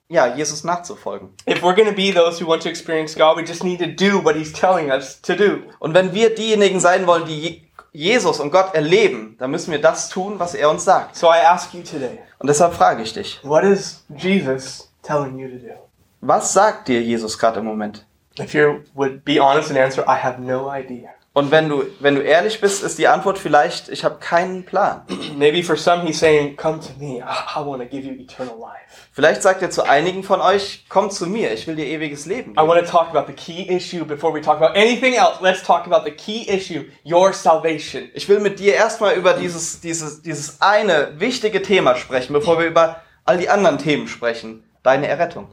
ja, 0.09 0.26
Jesus 0.35 0.64
nachzufolgen. 0.64 1.31
If 1.48 1.62
we're 1.62 1.74
gonna 1.74 1.92
be 1.92 2.12
those 2.12 2.40
who 2.42 2.48
want 2.48 2.62
to 2.64 2.68
experience 2.68 3.14
God, 3.16 3.37
we 3.37 3.42
just 3.42 3.62
need 3.64 3.79
to 3.81 3.87
do 3.87 4.22
what 4.24 4.35
He's 4.37 4.53
telling 4.53 4.90
us 4.90 5.20
to 5.22 5.35
do. 5.35 5.59
Und 5.79 5.94
wenn 5.94 6.12
wir 6.12 6.35
diejenigen 6.35 6.81
sein 6.81 7.07
wollen, 7.07 7.24
die 7.26 7.40
Je- 7.40 7.62
Jesus 7.92 8.38
und 8.40 8.50
Gott 8.53 8.74
erleben, 8.74 9.37
dann 9.38 9.50
müssen 9.50 9.70
wir 9.72 9.81
das 9.81 10.09
tun, 10.11 10.38
was 10.38 10.55
er 10.55 10.68
uns 10.70 10.85
sagt. 10.85 11.16
So 11.16 11.29
I 11.29 11.38
ask 11.46 11.72
you 11.74 11.83
today, 11.83 12.18
Und 12.38 12.48
deshalb 12.48 12.74
frage 12.74 13.03
ich 13.03 13.12
dich, 13.12 13.40
what 13.42 13.64
is 13.64 14.05
Jesus 14.16 14.92
telling 15.03 15.38
you 15.38 15.48
to 15.48 15.57
do? 15.57 15.74
was 16.20 16.53
sagt 16.53 16.88
dir 16.88 17.00
Jesus 17.03 17.38
gerade 17.38 17.61
im 17.61 17.66
Moment? 17.66 18.05
If 18.38 18.53
you 18.55 18.81
would 18.94 19.24
be 19.24 19.40
honest 19.40 19.70
and 19.70 19.79
answer, 19.79 20.03
I 20.07 20.16
have 20.22 20.40
no 20.40 20.68
idea. 20.72 21.11
Und 21.33 21.53
wenn 21.53 21.69
du, 21.69 21.85
wenn 22.01 22.16
du 22.16 22.23
ehrlich 22.23 22.61
bist, 22.61 22.83
ist 22.83 22.99
die 22.99 23.07
Antwort 23.07 23.38
vielleicht, 23.38 23.88
ich 23.88 24.05
habe 24.05 24.19
keinen 24.19 24.64
Plan. 24.64 25.03
Maybe 25.38 25.62
for 25.62 25.77
some, 25.77 26.03
He's 26.03 26.19
saying, 26.19 26.57
Come 26.57 26.81
to 26.81 26.88
me. 26.99 27.21
I, 27.21 27.61
I 27.61 27.64
want 27.64 27.81
to 27.81 27.88
give 27.88 28.05
you 28.05 28.14
eternal 28.21 28.59
life. 28.59 29.09
Vielleicht 29.12 29.43
sagt 29.43 29.62
er 29.62 29.71
zu 29.71 29.85
einigen 29.85 30.25
von 30.25 30.40
euch, 30.40 30.87
komm 30.88 31.11
zu 31.11 31.27
mir, 31.27 31.53
ich 31.53 31.69
will 31.69 31.77
dir 31.77 31.87
ewiges 31.87 32.27
Leben. 32.27 32.53
I 32.53 32.55
geben. 32.55 32.69
want 32.69 32.85
to 32.85 32.90
talk 32.90 33.11
about 33.11 33.27
the 33.27 33.33
key 33.33 33.69
issue 33.69 34.05
before 34.05 34.35
we 34.35 34.40
talk 34.40 34.57
about 34.61 34.77
anything 34.77 35.14
else. 35.14 35.40
Let's 35.40 35.62
talk 35.62 35.87
about 35.87 36.05
the 36.05 36.11
key 36.11 36.49
issue 36.49 36.87
your 37.05 37.33
salvation. 37.33 38.11
Ich 38.14 38.29
will 38.29 38.40
mit 38.40 38.59
dir 38.59 38.75
erstmal 38.75 39.14
über 39.14 39.35
dieses, 39.35 39.81
dieses, 39.81 40.23
dieses 40.23 40.61
eine 40.61 41.21
wichtige 41.21 41.62
Thema 41.62 41.95
sprechen, 41.95 42.33
bevor 42.33 42.59
wir 42.59 42.66
über 42.66 43.03
all 43.25 43.38
die 43.38 43.49
anderen 43.49 43.79
Themen 43.79 44.09
sprechen. 44.09 44.64
Deine 44.83 45.07
Errettung. 45.07 45.53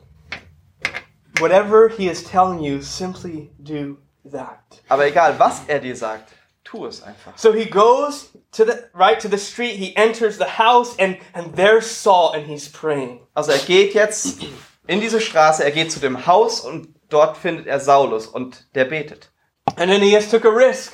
Whatever 1.40 1.90
He 1.90 2.08
is 2.08 2.24
telling 2.24 2.62
you, 2.62 2.82
simply 2.82 3.52
do 3.60 3.98
that. 4.32 4.82
Aber 4.90 5.06
egal, 5.06 5.38
was 5.40 5.62
er 5.68 5.80
dir 5.80 5.96
sagt, 5.96 6.32
tu 6.64 6.86
es 6.86 7.02
einfach. 7.04 7.34
So 7.38 7.54
he 7.54 7.66
goes 7.66 8.30
to 8.52 8.66
the 8.66 8.74
right 8.94 9.20
to 9.22 9.30
the 9.30 9.38
street. 9.38 9.76
He 9.78 9.96
enters 9.96 10.38
the 10.38 10.58
house, 10.58 10.96
and 11.00 11.18
and 11.34 11.56
there's 11.56 11.86
Saul, 11.90 12.34
and 12.34 12.46
he's 12.46 12.70
praying. 12.70 13.20
Also 13.34 13.52
er 13.52 13.60
geht 13.60 13.94
jetzt 13.94 14.40
in 14.88 15.00
diese 15.02 15.20
Straße, 15.22 15.64
er 15.64 15.72
geht 15.72 15.92
zu 15.92 16.00
dem 16.00 16.26
Haus 16.26 16.62
und 16.62 16.94
dort 17.10 17.38
findet 17.38 17.68
er 17.68 17.80
Saulus 17.80 18.28
und 18.28 18.68
der 18.76 18.86
betet. 18.86 19.30
Ananias 19.76 20.30
took 20.30 20.46
a 20.46 20.50
risk. 20.50 20.94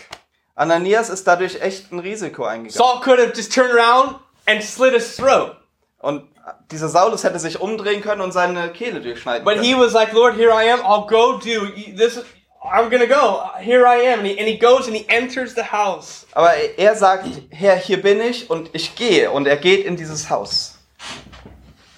Ananias 0.56 1.10
ist 1.10 1.26
dadurch 1.26 1.62
echt 1.62 1.92
ein 1.92 2.00
Risiko 2.00 2.44
eingegangen. 2.46 2.72
Saul 2.78 3.00
could 3.02 3.20
have 3.20 3.34
just 3.36 3.52
turned 3.54 3.72
around 3.74 4.20
and 4.48 4.62
slit 4.64 4.94
his 4.94 5.16
throat, 5.16 5.56
Und 6.00 6.28
dieser 6.72 6.90
Saulus 6.90 7.24
hätte 7.24 7.40
sich 7.40 7.60
umdrehen 7.62 8.02
können 8.02 8.22
und 8.22 8.32
seine 8.34 8.72
Kehle 8.74 9.00
durchschneiden 9.02 9.46
but 9.46 9.56
können. 9.56 9.66
he 9.66 9.76
was 9.76 9.94
like, 9.94 10.12
"Lord, 10.14 10.36
here 10.36 10.52
I 10.52 10.70
am. 10.72 10.82
I'll 10.82 11.08
go 11.08 11.38
do 11.40 11.68
this. 11.98 12.20
I'm 12.64 12.90
gonna 12.90 13.08
go. 13.08 13.42
Here 13.60 13.86
I 13.86 14.02
am." 14.08 14.20
And 14.20 14.28
he, 14.28 14.38
and 14.40 14.48
he 14.48 14.58
goes 14.58 14.88
and 14.88 14.96
he 14.96 15.06
enters 15.10 15.54
the 15.54 15.64
house. 15.72 16.26
Aber 16.34 16.54
er 16.78 16.96
sagt, 16.96 17.28
Herr, 17.52 17.76
hier 17.76 18.02
bin 18.02 18.22
ich 18.22 18.50
und 18.50 18.70
ich 18.74 18.96
gehe. 18.96 19.32
Und 19.32 19.48
er 19.48 19.58
geht 19.58 19.86
in 19.86 19.96
dieses 19.96 20.30
Haus. 20.30 20.78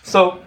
So. 0.03 0.39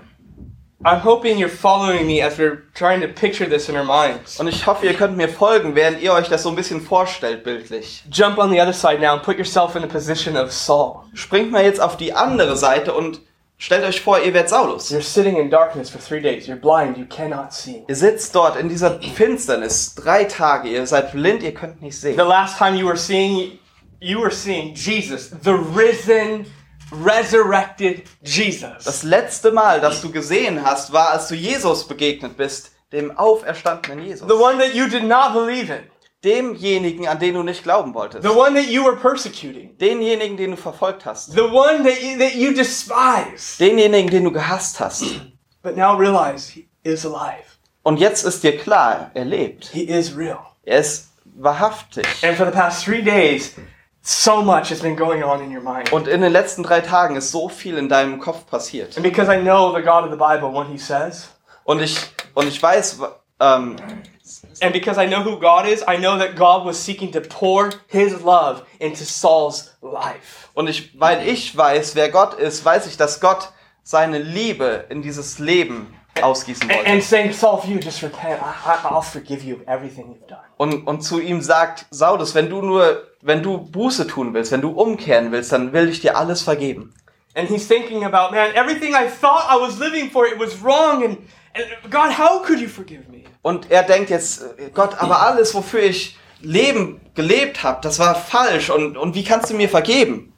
I'm 0.84 1.00
hoping 1.00 1.38
you're 1.38 1.48
following 1.48 2.06
me 2.06 2.22
as 2.22 2.38
we're 2.38 2.62
trying 2.72 3.00
to 3.00 3.08
picture 3.08 3.46
this 3.46 3.68
in 3.68 3.76
our 3.76 3.84
minds. 3.84 4.38
Und 4.38 4.46
ich 4.46 4.64
hoffe, 4.64 4.86
ihr 4.86 4.94
könnt 4.94 5.16
mir 5.16 5.28
folgen, 5.28 5.74
während 5.74 6.00
ihr 6.00 6.12
euch 6.12 6.28
das 6.28 6.44
so 6.44 6.50
ein 6.50 6.54
bisschen 6.54 6.80
vorstellt, 6.80 7.42
bildlich. 7.42 8.04
Jump 8.12 8.38
on 8.38 8.48
the 8.50 8.60
other 8.60 8.72
side 8.72 9.00
now 9.00 9.14
and 9.14 9.22
put 9.24 9.38
yourself 9.38 9.74
in 9.74 9.82
the 9.82 9.88
position 9.88 10.36
of 10.36 10.52
Saul. 10.52 11.02
Springt 11.14 11.50
mal 11.50 11.64
jetzt 11.64 11.80
auf 11.80 11.96
die 11.96 12.12
andere 12.12 12.56
Seite 12.56 12.94
und 12.94 13.20
stellt 13.58 13.84
euch 13.84 14.00
vor, 14.00 14.18
ihr 14.20 14.32
werdet 14.32 14.48
Saulus. 14.48 14.90
You're 14.90 15.02
sitting 15.02 15.36
in 15.36 15.50
darkness 15.50 15.90
for 15.90 16.00
three 16.00 16.20
days. 16.20 16.46
You're 16.46 16.56
blind. 16.56 16.96
You 16.96 17.04
cannot 17.06 17.52
see. 17.52 17.84
Ihr 17.88 17.96
sitzt 17.96 18.34
dort 18.34 18.56
in 18.56 18.68
dieser 18.68 19.00
Finsternis 19.00 19.94
drei 19.94 20.24
Tage. 20.24 20.68
Ihr 20.70 20.86
seid 20.86 21.12
blind, 21.12 21.42
ihr 21.42 21.52
könnt 21.52 21.82
nicht 21.82 22.00
sehen. 22.00 22.16
The 22.16 22.22
last 22.22 22.56
time 22.56 22.76
you 22.76 22.86
were 22.86 22.96
seeing, 22.96 23.58
you 24.00 24.20
were 24.20 24.32
seeing 24.32 24.74
Jesus, 24.74 25.30
the 25.42 25.50
risen, 25.50 26.46
resurrected 26.92 28.04
Jesus. 28.22 28.84
Das 28.84 29.02
letzte 29.02 29.50
Mal, 29.50 29.80
das 29.80 30.00
du 30.00 30.10
gesehen 30.10 30.64
hast, 30.64 30.92
war, 30.92 31.10
als 31.10 31.28
du 31.28 31.34
Jesus 31.34 31.86
begegnet 31.86 32.36
bist, 32.36 32.72
dem 32.92 33.16
auferstandenen 33.18 34.04
Jesus. 34.04 34.26
The 34.26 34.34
one 34.34 34.58
that 34.58 34.74
you 34.74 34.88
did 34.88 35.04
not 35.04 35.34
believe 35.34 35.70
in. 35.70 35.82
Demjenigen, 36.24 37.06
an 37.06 37.18
den 37.20 37.34
du 37.34 37.42
nicht 37.44 37.62
glauben 37.62 37.94
wolltest. 37.94 38.24
The 38.24 38.30
one 38.34 38.54
that 38.54 38.68
you 38.68 38.84
were 38.84 38.96
persecuting. 38.96 39.76
Denjenigen, 39.78 40.36
den 40.36 40.50
du 40.52 40.56
verfolgt 40.56 41.06
hast. 41.06 41.32
The 41.32 41.42
one 41.42 41.84
that 41.84 42.02
you, 42.02 42.18
that 42.18 42.34
you 42.34 42.52
despised. 42.52 43.60
Denjenigen, 43.60 44.10
den 44.10 44.24
du 44.24 44.32
gehasst 44.32 44.80
hast. 44.80 45.04
But 45.62 45.76
now 45.76 45.96
realize 45.96 46.50
he 46.52 46.68
is 46.82 47.06
alive. 47.06 47.44
Und 47.82 48.00
jetzt 48.00 48.24
ist 48.24 48.42
dir 48.42 48.58
klar, 48.58 49.10
er 49.14 49.24
lebt. 49.24 49.66
He 49.66 49.84
is 49.84 50.16
real. 50.16 50.40
Er 50.64 50.80
ist 50.80 51.10
wahrhaftig. 51.24 52.06
And 52.22 52.36
for 52.36 52.46
the 52.46 52.52
past 52.52 52.84
three 52.84 53.02
days, 53.02 53.54
so 54.02 54.42
much 54.42 54.70
has 54.70 54.80
been 54.80 54.96
going 54.96 55.22
on 55.22 55.40
in 55.40 55.54
your 55.54 55.62
mind. 55.62 55.92
Und 55.92 56.08
in 56.08 56.20
den 56.20 56.32
letzten 56.32 56.64
drei 56.64 56.80
Tagen 56.80 57.14
ist 57.16 57.30
so 57.30 57.48
viel 57.48 57.78
in 57.78 57.88
deinem 57.88 58.18
Kopf 58.18 58.46
passiert. 58.46 58.96
And 58.96 59.04
because 59.04 59.32
I 59.32 59.40
know 59.40 59.72
the 59.74 59.82
God 59.82 60.04
of 60.04 60.10
the 60.10 60.16
Bible, 60.16 60.52
what 60.52 60.66
he 60.66 60.78
says, 60.78 61.28
Und 61.64 61.80
ich, 61.82 61.98
und 62.34 62.48
ich 62.48 62.62
weiß, 62.62 62.98
ähm, 63.40 63.76
and 64.60 64.72
because 64.72 64.98
I 65.02 65.06
know 65.06 65.22
who 65.22 65.38
God 65.38 65.66
is, 65.66 65.82
I 65.82 65.96
know 65.98 66.18
that 66.18 66.36
God 66.36 66.64
was 66.66 66.76
seeking 66.82 67.12
to 67.12 67.20
pour 67.20 67.70
his 67.88 68.22
love 68.22 68.62
into 68.78 69.04
Saul's 69.04 69.76
life. 69.82 70.48
und 70.54 70.68
ich, 70.68 70.98
weil 70.98 71.26
ich 71.26 71.56
weiß, 71.56 71.94
wer 71.94 72.08
Gott 72.10 72.34
ist, 72.34 72.64
weiß 72.64 72.86
ich, 72.86 72.96
dass 72.96 73.20
Gott 73.20 73.52
seine 73.82 74.18
Liebe 74.18 74.84
in 74.90 75.02
dieses 75.02 75.38
Leben 75.38 75.94
ausgießen 76.20 76.68
And, 76.70 76.78
and 76.80 76.88
wollte. 76.88 77.02
saying, 77.02 77.32
Saul, 77.32 77.58
if 77.62 77.68
you 77.68 77.78
just 77.78 78.02
repent, 78.02 78.40
I, 78.42 78.68
I, 78.68 78.88
I'll 78.88 79.02
forgive 79.02 79.44
you 79.44 79.58
everything 79.66 80.06
you've 80.08 80.26
done. 80.28 80.40
Und, 80.56 80.86
und 80.86 81.02
zu 81.02 81.20
ihm 81.20 81.40
sagt, 81.40 81.86
Saulus, 81.90 82.34
wenn 82.34 82.50
du 82.50 82.60
nur, 82.60 83.04
wenn 83.22 83.42
du 83.42 83.58
Buße 83.58 84.06
tun 84.08 84.34
willst, 84.34 84.50
wenn 84.52 84.60
du 84.60 84.70
umkehren 84.70 85.30
willst, 85.32 85.52
dann 85.52 85.72
will 85.72 85.88
ich 85.88 86.00
dir 86.00 86.16
alles 86.16 86.42
vergeben. 86.42 86.92
And 87.34 87.48
he's 87.48 87.66
thinking 87.66 88.04
about, 88.04 88.32
man, 88.32 88.54
everything 88.54 88.94
I 88.94 89.08
thought 89.08 89.46
I 89.48 89.56
was 89.56 89.78
living 89.78 90.10
for, 90.10 90.26
it 90.26 90.38
was 90.38 90.60
wrong. 90.60 91.04
And, 91.04 91.18
and 91.54 91.90
God, 91.90 92.12
how 92.12 92.42
could 92.44 92.60
you 92.60 92.68
forgive 92.68 93.08
me? 93.08 93.24
Und 93.42 93.70
er 93.70 93.82
denkt 93.82 94.10
jetzt, 94.10 94.42
Gott, 94.74 95.00
aber 95.00 95.22
alles, 95.22 95.54
wofür 95.54 95.82
ich 95.82 96.16
Leben 96.40 97.00
gelebt 97.14 97.62
habe, 97.62 97.80
das 97.82 97.98
war 97.98 98.14
falsch. 98.14 98.70
Und, 98.70 98.96
und 98.96 99.14
wie 99.14 99.24
kannst 99.24 99.50
du 99.50 99.54
mir 99.54 99.68
vergeben? 99.68 100.32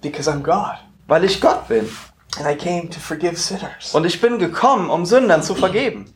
Because 0.00 0.30
I'm 0.30 0.42
God. 0.42 0.76
Weil 1.06 1.24
ich 1.24 1.40
Gott 1.40 1.68
bin. 1.68 1.88
And 2.38 2.46
I 2.46 2.54
came 2.54 2.88
to 2.90 3.00
forgive 3.00 3.36
sinners. 3.36 3.94
Und 3.94 4.04
ich 4.04 4.20
bin 4.20 4.38
gekommen, 4.38 4.90
um 4.90 5.06
Sündern 5.06 5.42
zu 5.42 5.54
vergeben. 5.54 6.12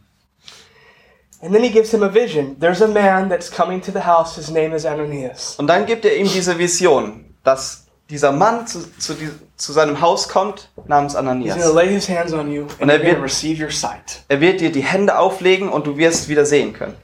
And 1.40 1.52
then 1.52 1.64
he 1.64 1.70
gives 1.70 1.90
him 1.90 2.04
a 2.04 2.08
vision. 2.08 2.56
There's 2.60 2.80
a 2.82 2.86
man 2.86 3.28
that's 3.28 3.50
coming 3.50 3.80
to 3.82 3.90
the 3.90 4.04
house. 4.06 4.36
His 4.36 4.50
name 4.50 4.76
is 4.76 4.84
Ananias. 4.86 5.56
Und 5.56 5.66
dann 5.66 5.86
gibt 5.86 6.04
er 6.04 6.16
ihm 6.16 6.28
diese 6.30 6.56
Vision, 6.58 7.34
dass 7.42 7.81
dieser 8.12 8.30
Mann 8.30 8.66
zu, 8.66 8.80
zu, 8.98 9.14
zu 9.56 9.72
seinem 9.72 10.00
Haus 10.00 10.28
kommt, 10.28 10.68
namens 10.86 11.16
Ananias. 11.16 11.72
lay 11.74 11.88
his 11.88 12.08
hands 12.08 12.32
on 12.32 12.52
you 12.52 12.62
and 12.64 12.82
Und 12.82 12.88
er 12.90 13.02
wird- 13.02 13.22
receive 13.22 13.62
your 13.64 13.70
sight. 13.70 14.22
Er 14.28 14.40
wird 14.40 14.60
dir 14.60 14.70
die 14.70 14.82
Hände 14.82 15.18
auflegen 15.18 15.68
und 15.70 15.86
du 15.86 15.96
wirst 15.96 16.28
wieder 16.28 16.44
sehen 16.46 16.72
können. 16.74 16.94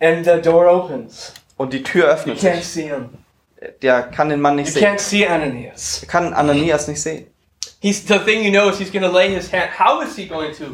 And 0.00 0.24
the 0.24 0.40
door 0.42 0.66
opens. 0.66 1.32
Und 1.56 1.72
die 1.72 1.82
Tür 1.82 2.06
öffnet 2.08 2.38
can't 2.40 2.56
sich. 2.56 2.66
see 2.66 2.88
him. 2.88 3.10
Der 3.82 4.02
kann 4.02 4.28
den 4.30 4.40
Mann 4.40 4.56
nicht 4.56 4.72
sehen. 4.72 4.82
can't 4.84 4.98
see 4.98 5.26
Ananias. 5.26 6.00
Er 6.02 6.08
kann 6.08 6.32
Ananias 6.34 6.88
nicht 6.88 7.00
sehen. 7.00 7.26
He's 7.80 8.02
the 8.08 8.18
thing 8.18 8.42
you 8.44 8.50
know 8.50 8.68
is 8.70 8.78
he's 8.78 8.90
going 8.90 9.04
to 9.04 9.10
lay 9.10 9.28
his 9.32 9.52
hand. 9.52 9.70
How 9.78 10.02
is 10.02 10.16
he 10.16 10.26
going 10.26 10.52
to 10.56 10.64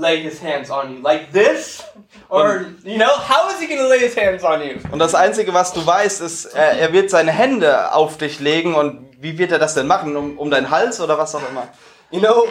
lay 0.00 0.20
his 0.22 0.40
hands 0.42 0.70
on 0.70 0.92
you? 0.92 1.02
Like 1.02 1.32
this, 1.32 1.84
or 2.28 2.66
you 2.84 2.98
know, 2.98 3.14
how 3.16 3.50
is 3.50 3.60
he 3.60 3.66
going 3.66 3.80
to 3.80 3.88
lay 3.88 3.98
his 3.98 4.16
hands 4.16 4.42
on 4.42 4.62
you? 4.62 4.78
Und 4.90 4.98
das 4.98 5.14
Einzige, 5.14 5.52
was 5.52 5.72
du 5.72 5.86
weißt, 5.86 6.20
ist, 6.22 6.46
er, 6.46 6.78
er 6.78 6.92
wird 6.92 7.10
seine 7.10 7.30
Hände 7.30 7.92
auf 7.92 8.16
dich 8.16 8.40
legen. 8.40 8.74
Und 8.74 9.16
wie 9.20 9.38
wird 9.38 9.52
er 9.52 9.58
das 9.58 9.74
denn 9.74 9.86
machen? 9.86 10.16
Um, 10.16 10.38
um 10.38 10.50
deinen 10.50 10.70
Hals 10.70 11.00
oder 11.00 11.18
was 11.18 11.34
auch 11.34 11.48
immer? 11.48 11.68
You 12.10 12.20
know, 12.20 12.48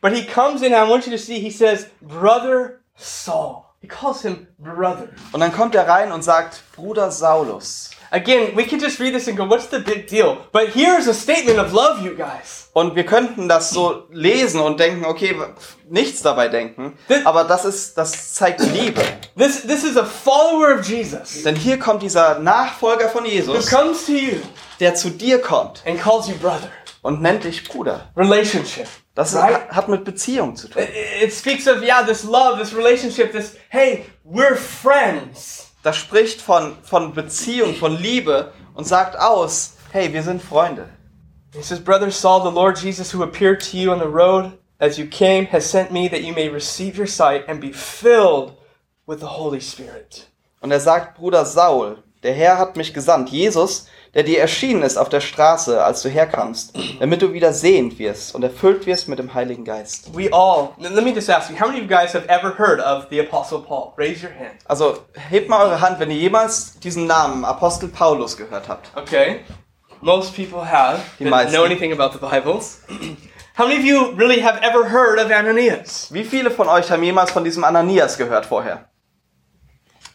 but 0.00 0.12
he 0.12 0.24
comes 0.24 0.62
in. 0.62 0.72
I 0.72 0.88
want 0.88 1.06
you 1.06 1.12
to 1.12 1.18
see. 1.18 1.40
He 1.40 1.50
says, 1.50 1.86
"Brother 2.00 2.80
Saul." 2.96 3.64
He 3.82 3.88
calls 3.88 4.22
him 4.22 4.46
brother. 4.60 5.08
Und 5.32 5.40
dann 5.40 5.52
kommt 5.52 5.74
er 5.74 5.88
rein 5.88 6.12
und 6.12 6.22
sagt, 6.22 6.62
Bruder 6.76 7.10
Saulus. 7.10 7.90
Again, 8.14 8.54
we 8.54 8.66
could 8.66 8.78
just 8.80 9.00
read 9.00 9.14
this 9.14 9.26
and 9.26 9.38
go, 9.38 9.46
what's 9.46 9.68
the 9.68 9.78
big 9.78 10.06
deal? 10.06 10.36
But 10.52 10.68
here's 10.74 11.08
a 11.08 11.14
statement 11.14 11.58
of 11.58 11.72
love, 11.72 12.04
you 12.04 12.14
guys. 12.14 12.68
Und 12.74 12.94
wir 12.94 13.04
könnten 13.06 13.48
das 13.48 13.70
so 13.70 14.04
lesen 14.10 14.60
und 14.60 14.78
denken, 14.78 15.06
okay, 15.06 15.34
nichts 15.88 16.20
dabei 16.20 16.48
denken. 16.48 16.96
Aber 17.24 17.44
das 17.44 17.64
ist, 17.64 17.96
das 17.96 18.34
zeigt 18.34 18.60
Liebe. 18.60 19.00
This, 19.36 19.62
this 19.62 19.82
is 19.82 19.96
a 19.96 20.04
follower 20.04 20.78
of 20.78 20.86
Jesus 20.86 21.42
Denn 21.42 21.56
hier 21.56 21.78
kommt 21.78 22.02
dieser 22.02 22.38
Nachfolger 22.38 23.08
von 23.08 23.24
who 23.24 23.28
Jesus, 23.28 23.70
comes 23.70 24.04
to 24.04 24.12
you 24.12 24.36
der 24.78 24.94
zu 24.94 25.08
dir 25.10 25.40
kommt 25.40 25.82
and 25.86 25.98
calls 25.98 26.28
you 26.28 26.34
brother. 26.34 26.70
und 27.02 27.22
nennt 27.22 27.44
dich 27.44 27.66
Bruder. 27.66 28.10
Relationship. 28.16 28.88
Das 29.14 29.34
Right? 29.34 29.70
hat 29.70 29.88
mit 29.88 30.04
Beziehung 30.04 30.54
zu 30.56 30.68
tun. 30.68 30.82
It, 30.82 30.90
it 31.22 31.32
speaks 31.32 31.66
of, 31.66 31.82
yeah, 31.82 32.02
this 32.02 32.24
love, 32.24 32.58
this 32.58 32.74
relationship, 32.74 33.32
this, 33.32 33.56
hey, 33.70 34.04
we're 34.24 34.56
friends. 34.56 35.71
Das 35.82 35.96
spricht 35.96 36.40
von, 36.40 36.76
von 36.82 37.12
Beziehung, 37.12 37.74
von 37.74 37.96
Liebe 37.96 38.52
und 38.74 38.86
sagt 38.86 39.18
aus, 39.18 39.74
hey, 39.90 40.12
wir 40.12 40.22
sind 40.22 40.42
Freunde. 40.42 40.88
He 41.54 41.62
says, 41.62 41.80
Brother 41.80 42.10
Saul, 42.10 42.42
the 42.42 42.50
Lord 42.50 42.78
Jesus, 42.78 43.12
who 43.12 43.22
appeared 43.22 43.60
to 43.60 43.76
you 43.76 43.90
on 43.92 43.98
the 43.98 44.06
road 44.06 44.52
as 44.78 44.96
you 44.96 45.06
came, 45.06 45.46
has 45.46 45.68
sent 45.68 45.92
me 45.92 46.08
that 46.08 46.22
you 46.22 46.32
may 46.32 46.48
receive 46.48 46.96
your 46.96 47.06
sight 47.06 47.44
and 47.46 47.60
be 47.60 47.72
filled 47.72 48.56
with 49.06 49.20
the 49.20 49.26
Holy 49.26 49.60
Spirit. 49.60 50.28
Und 50.60 50.70
er 50.70 50.80
sagt, 50.80 51.18
Bruder 51.18 51.44
Saul, 51.44 51.98
der 52.22 52.32
Herr 52.32 52.56
hat 52.56 52.76
mich 52.76 52.94
gesandt, 52.94 53.30
Jesus, 53.30 53.86
der 54.14 54.22
dir 54.24 54.40
erschienen 54.40 54.82
ist 54.82 54.98
auf 54.98 55.08
der 55.08 55.20
Straße, 55.20 55.82
als 55.82 56.02
du 56.02 56.08
herkamst, 56.08 56.74
damit 57.00 57.22
du 57.22 57.32
wieder 57.32 57.52
sehend 57.52 57.98
wirst 57.98 58.34
und 58.34 58.42
erfüllt 58.42 58.86
wirst 58.86 59.08
mit 59.08 59.18
dem 59.18 59.32
Heiligen 59.32 59.64
Geist. 59.64 60.14
We 60.14 60.30
all, 60.32 60.70
let 60.78 61.04
me 61.04 61.12
just 61.12 61.30
ask 61.30 61.50
you, 61.50 61.56
how 61.58 61.66
many 61.66 61.78
of 61.78 61.90
you 61.90 61.96
guys 61.96 62.14
have 62.14 62.28
ever 62.28 62.56
heard 62.58 62.80
of 62.80 63.06
the 63.10 63.20
Apostle 63.20 63.60
Paul? 63.60 63.94
Raise 63.96 64.22
your 64.22 64.32
hand. 64.32 64.58
Also 64.66 64.98
hebt 65.14 65.48
mal 65.48 65.66
eure 65.66 65.80
Hand, 65.80 65.98
wenn 65.98 66.10
ihr 66.10 66.18
jemals 66.18 66.78
diesen 66.80 67.06
Namen 67.06 67.44
Apostel 67.44 67.88
Paulus 67.88 68.36
gehört 68.36 68.68
habt. 68.68 68.90
Okay. 68.96 69.40
Most 70.02 70.34
people 70.34 70.68
have. 70.68 71.00
Die 71.18 71.24
meisten. 71.24 71.52
know 71.52 71.64
anything 71.64 71.92
about 71.92 72.12
the 72.12 72.18
Bible. 72.18 72.60
How 73.56 73.66
many 73.66 73.78
of 73.78 73.84
you 73.84 74.12
really 74.16 74.40
have 74.40 74.60
ever 74.62 74.90
heard 74.90 75.18
of 75.18 75.30
Ananias? 75.30 76.12
Wie 76.12 76.24
viele 76.24 76.50
von 76.50 76.68
euch 76.68 76.90
haben 76.90 77.02
jemals 77.02 77.30
von 77.30 77.44
diesem 77.44 77.64
Ananias 77.64 78.18
gehört 78.18 78.46
vorher? 78.46 78.88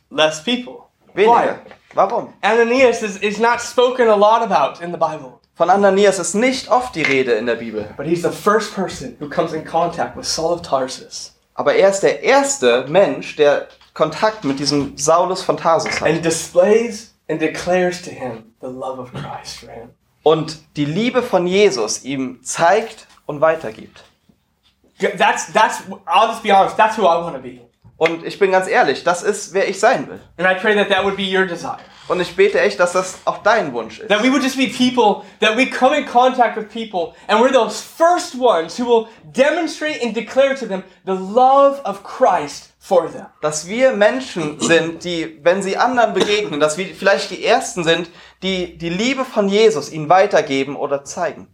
Less 0.10 0.44
people. 0.44 0.90
Wenige. 1.14 1.32
Why? 1.32 1.77
Warum? 1.94 2.34
Ananias 2.44 3.02
is, 3.04 3.18
is 3.18 3.40
not 3.40 3.62
spoken 3.62 4.08
a 4.08 4.16
lot 4.16 4.44
about 4.44 4.82
in 4.82 4.92
the 4.92 4.98
Bible. 4.98 5.40
Von 5.56 5.70
Ananias 5.70 6.20
ist 6.20 6.36
nicht 6.36 6.70
oft 6.70 6.94
die 6.96 7.02
Rede 7.02 7.32
in 7.34 7.46
der 7.48 7.56
Bibel. 7.56 7.92
But 7.98 8.06
he's 8.06 8.22
the 8.22 8.32
first 8.32 8.76
person 8.76 9.16
who 9.20 9.28
comes 9.28 9.54
in 9.54 9.64
contact 9.66 10.16
with 10.16 10.26
Saul 10.28 10.54
of 10.54 10.62
Tarsus 10.62 11.34
Aber 11.56 11.74
er 11.74 11.90
ist 11.90 12.02
der 12.02 12.22
erste 12.22 12.86
Mensch, 12.88 13.36
der 13.36 13.68
Kontakt 13.96 14.44
mit 14.44 14.60
diesem 14.60 14.96
Saulus 14.98 15.42
von 15.42 15.58
Tarsus 15.58 16.00
hat. 16.00 16.08
and 16.08 16.24
displays 16.24 17.16
and 17.28 17.40
declares 17.42 18.02
to 18.04 18.12
him 18.12 18.54
the 18.62 18.68
love 18.68 19.00
of 19.00 19.12
Christ 19.12 19.58
for 19.62 19.72
him. 19.72 19.90
Und 20.22 20.60
die 20.76 20.86
Liebe 20.86 21.24
von 21.24 21.48
Jesus 21.48 22.04
ihm 22.04 22.44
zeigt 22.44 23.08
und 23.26 23.42
weitergibt. 23.42 24.04
That's, 25.18 25.52
that's, 25.54 25.82
I'll 26.06 26.28
just 26.28 26.44
be 26.44 26.52
honest, 26.52 26.76
that's 26.78 26.98
who 26.98 27.04
I 27.04 27.18
want 27.22 27.36
to 27.36 27.42
be. 27.42 27.62
Und 27.98 28.24
ich 28.26 28.38
bin 28.38 28.52
ganz 28.52 28.68
ehrlich, 28.68 29.04
das 29.04 29.24
ist, 29.24 29.54
wer 29.54 29.68
ich 29.68 29.80
sein 29.80 30.08
will. 30.08 30.20
And 30.38 30.48
I 30.48 30.60
pray 30.60 30.76
that 30.76 30.90
that 30.90 31.04
would 31.04 31.18
be 31.18 31.24
your 31.24 31.46
desire. 31.46 31.80
Und 32.08 32.22
ich 32.22 32.36
bete 32.36 32.60
echt, 32.60 32.80
dass 32.80 32.94
das 32.94 33.20
auch 33.26 33.40
dein 33.40 33.74
Wunsch 33.74 34.00
ist. 34.00 34.10
That 34.10 34.24
we 34.24 34.32
would 34.32 34.44
just 34.44 34.56
be 34.56 34.68
people, 34.68 35.24
that 35.42 35.58
we 35.58 35.66
come 35.66 35.98
in 35.98 36.06
contact 36.06 36.56
with 36.56 36.70
people, 36.70 37.14
and 37.28 37.42
we're 37.42 37.52
those 37.52 37.82
first 37.82 38.36
ones 38.40 38.80
who 38.80 38.86
will 38.86 39.08
demonstrate 39.24 40.02
and 40.02 40.16
declare 40.16 40.56
to 40.56 40.66
them 40.66 40.84
the 41.06 41.14
love 41.14 41.82
of 41.84 42.04
Christ 42.04 42.72
for 42.80 43.12
them. 43.12 43.26
Dass 43.42 43.68
wir 43.68 43.92
Menschen 43.92 44.60
sind, 44.62 45.04
die, 45.04 45.40
wenn 45.44 45.62
sie 45.62 45.76
anderen 45.76 46.14
begegnen, 46.14 46.60
dass 46.60 46.78
wir 46.78 46.86
vielleicht 46.86 47.32
die 47.32 47.44
Ersten 47.44 47.84
sind, 47.84 48.10
die 48.42 48.78
die 48.78 48.90
Liebe 48.90 49.26
von 49.26 49.50
Jesus 49.50 49.92
ihnen 49.92 50.08
weitergeben 50.08 50.78
oder 50.78 51.04
zeigen. 51.04 51.48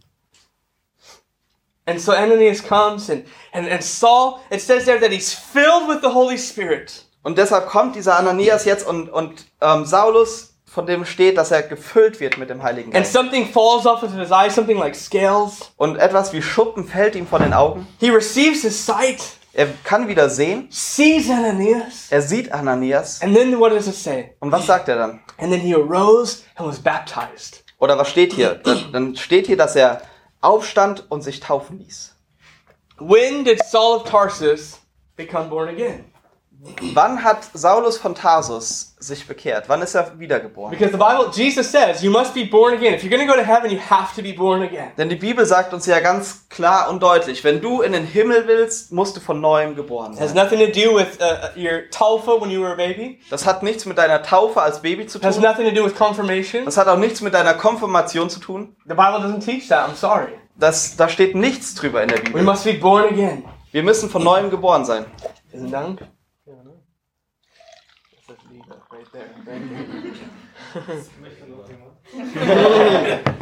And 1.86 2.00
so 2.00 2.12
Ananias 2.12 2.62
comes, 2.66 3.10
and, 3.10 3.24
and, 3.52 3.68
and 3.68 3.82
Saul, 3.82 4.40
it 4.50 4.60
says 4.60 4.86
there 4.86 4.98
that 5.00 5.10
he's 5.10 5.32
filled 5.34 5.86
with 5.88 6.00
the 6.02 6.08
Holy 6.14 6.38
Spirit. 6.38 7.04
Und 7.22 7.36
deshalb 7.38 7.66
kommt 7.66 7.94
dieser 7.96 8.18
Ananias 8.18 8.64
jetzt 8.64 8.86
und, 8.86 9.08
und 9.10 9.44
ähm, 9.60 9.84
Saulus, 9.84 10.54
von 10.66 10.86
dem 10.86 11.04
steht, 11.04 11.36
dass 11.38 11.50
er 11.50 11.62
gefüllt 11.62 12.20
wird 12.20 12.36
mit 12.38 12.50
dem 12.50 12.62
Heiligen 12.62 12.88
And 12.94 13.04
Geist. 13.04 13.12
something 13.12 13.46
falls 13.46 13.86
off 13.86 14.02
of 14.02 14.12
his 14.14 14.30
eyes, 14.30 14.54
something 14.54 14.78
like 14.78 14.94
scales. 14.96 15.70
Und 15.76 15.96
etwas 15.96 16.32
wie 16.32 16.42
Schuppen 16.42 16.84
fällt 16.86 17.14
ihm 17.16 17.26
von 17.26 17.42
den 17.42 17.52
Augen. 17.52 17.86
He 18.00 18.10
receives 18.10 18.62
his 18.62 18.84
sight, 18.84 19.22
Er 19.52 19.68
kann 19.84 20.08
wieder 20.08 20.28
sehen. 20.30 20.66
sees 20.70 21.30
Ananias, 21.30 22.06
Er 22.10 22.22
sieht 22.22 22.50
Ananias. 22.52 23.20
and 23.22 23.36
then 23.36 23.58
what 23.60 23.72
does 23.72 23.86
it 23.86 23.94
say? 23.94 24.34
Und 24.40 24.50
was 24.50 24.66
sagt 24.66 24.88
er 24.88 24.96
dann? 24.96 25.20
And 25.38 25.52
then 25.52 25.60
he 25.60 25.74
arose 25.74 26.38
and 26.56 26.66
was 26.66 26.78
baptized. 26.80 27.62
Oder 27.78 27.96
was 27.98 28.08
steht 28.10 28.32
hier? 28.32 28.54
Dann- 28.56 28.90
Dann 28.92 29.16
steht 29.16 29.46
hier, 29.46 29.56
dass 29.56 29.76
er 29.76 30.00
aufstand 30.44 31.10
und 31.10 31.22
sich 31.22 31.40
taufen 31.40 31.78
ließ. 31.78 32.14
When 32.98 33.44
did 33.44 33.64
Saul 33.64 33.96
of 33.96 34.04
Tarsus 34.04 34.80
become 35.16 35.48
born 35.48 35.68
again? 35.68 36.04
Wann 36.94 37.22
hat 37.22 37.38
Saulus 37.52 37.98
von 37.98 38.14
Tarsus 38.14 38.94
sich 38.98 39.26
bekehrt? 39.26 39.68
Wann 39.68 39.82
ist 39.82 39.94
er 39.94 40.18
wiedergeboren? 40.18 40.70
Because 40.70 40.92
the 40.92 40.98
Bible, 40.98 41.30
Jesus 41.34 41.70
says, 41.70 42.02
you 42.02 42.10
must 42.10 42.32
be 42.32 42.44
born 42.44 42.72
again. 42.74 42.94
If 42.94 43.02
you're 43.04 43.14
going 43.14 43.26
to 43.26 43.32
go 43.32 43.38
to 43.38 43.44
heaven, 43.46 43.70
you 43.70 43.78
have 43.78 44.14
to 44.16 44.22
be 44.22 44.32
born 44.32 44.62
again. 44.62 44.92
Denn 44.96 45.08
die 45.10 45.16
Bibel 45.16 45.44
sagt 45.44 45.74
uns 45.74 45.84
ja 45.86 46.00
ganz 46.00 46.48
klar 46.48 46.88
und 46.88 47.02
deutlich, 47.02 47.44
wenn 47.44 47.60
du 47.60 47.82
in 47.82 47.92
den 47.92 48.06
Himmel 48.06 48.46
willst, 48.46 48.92
musst 48.92 49.16
du 49.16 49.20
von 49.20 49.40
neuem 49.40 49.74
geboren 49.76 50.14
It 50.14 50.20
has 50.20 50.32
sein. 50.32 50.42
nothing 50.42 50.58
to 50.60 50.66
do 50.72 50.96
with 50.96 51.18
uh, 51.20 51.48
your 51.58 51.90
taufa 51.90 52.40
when 52.40 52.50
you 52.50 52.62
were 52.62 52.72
a 52.72 52.76
baby. 52.76 53.20
Das 53.30 53.44
hat 53.44 53.62
nichts 53.62 53.84
mit 53.84 53.98
deiner 53.98 54.22
Taufe 54.22 54.62
als 54.62 54.80
Baby 54.80 55.06
zu 55.06 55.18
It 55.18 55.24
has 55.24 55.34
tun. 55.36 55.44
nothing 55.44 55.68
to 55.68 55.74
do 55.74 55.84
with 55.84 55.94
confirmation. 55.94 56.64
Das 56.64 56.78
hat 56.78 56.88
auch 56.88 56.98
nichts 56.98 57.20
mit 57.20 57.34
deiner 57.34 57.54
Konfirmation 57.54 58.30
zu 58.30 58.40
tun. 58.40 58.74
The 58.84 58.94
Bible 58.94 59.18
doesn't 59.20 59.44
teach 59.44 59.68
that. 59.68 59.88
I'm 59.90 59.94
sorry. 59.96 60.28
Das, 60.56 60.96
da 60.96 61.08
steht 61.08 61.34
nichts 61.34 61.74
drüber 61.74 62.02
in 62.02 62.08
der 62.08 62.18
We 62.18 62.22
Bibel. 62.24 62.42
must 62.42 62.64
be 62.64 62.74
born 62.74 63.04
again. 63.04 63.44
Wir 63.72 63.82
müssen 63.82 64.08
von 64.08 64.22
neuem 64.24 64.50
geboren 64.50 64.84
sein. 64.84 65.04
Vielen 65.50 65.70
Dank. 65.70 66.00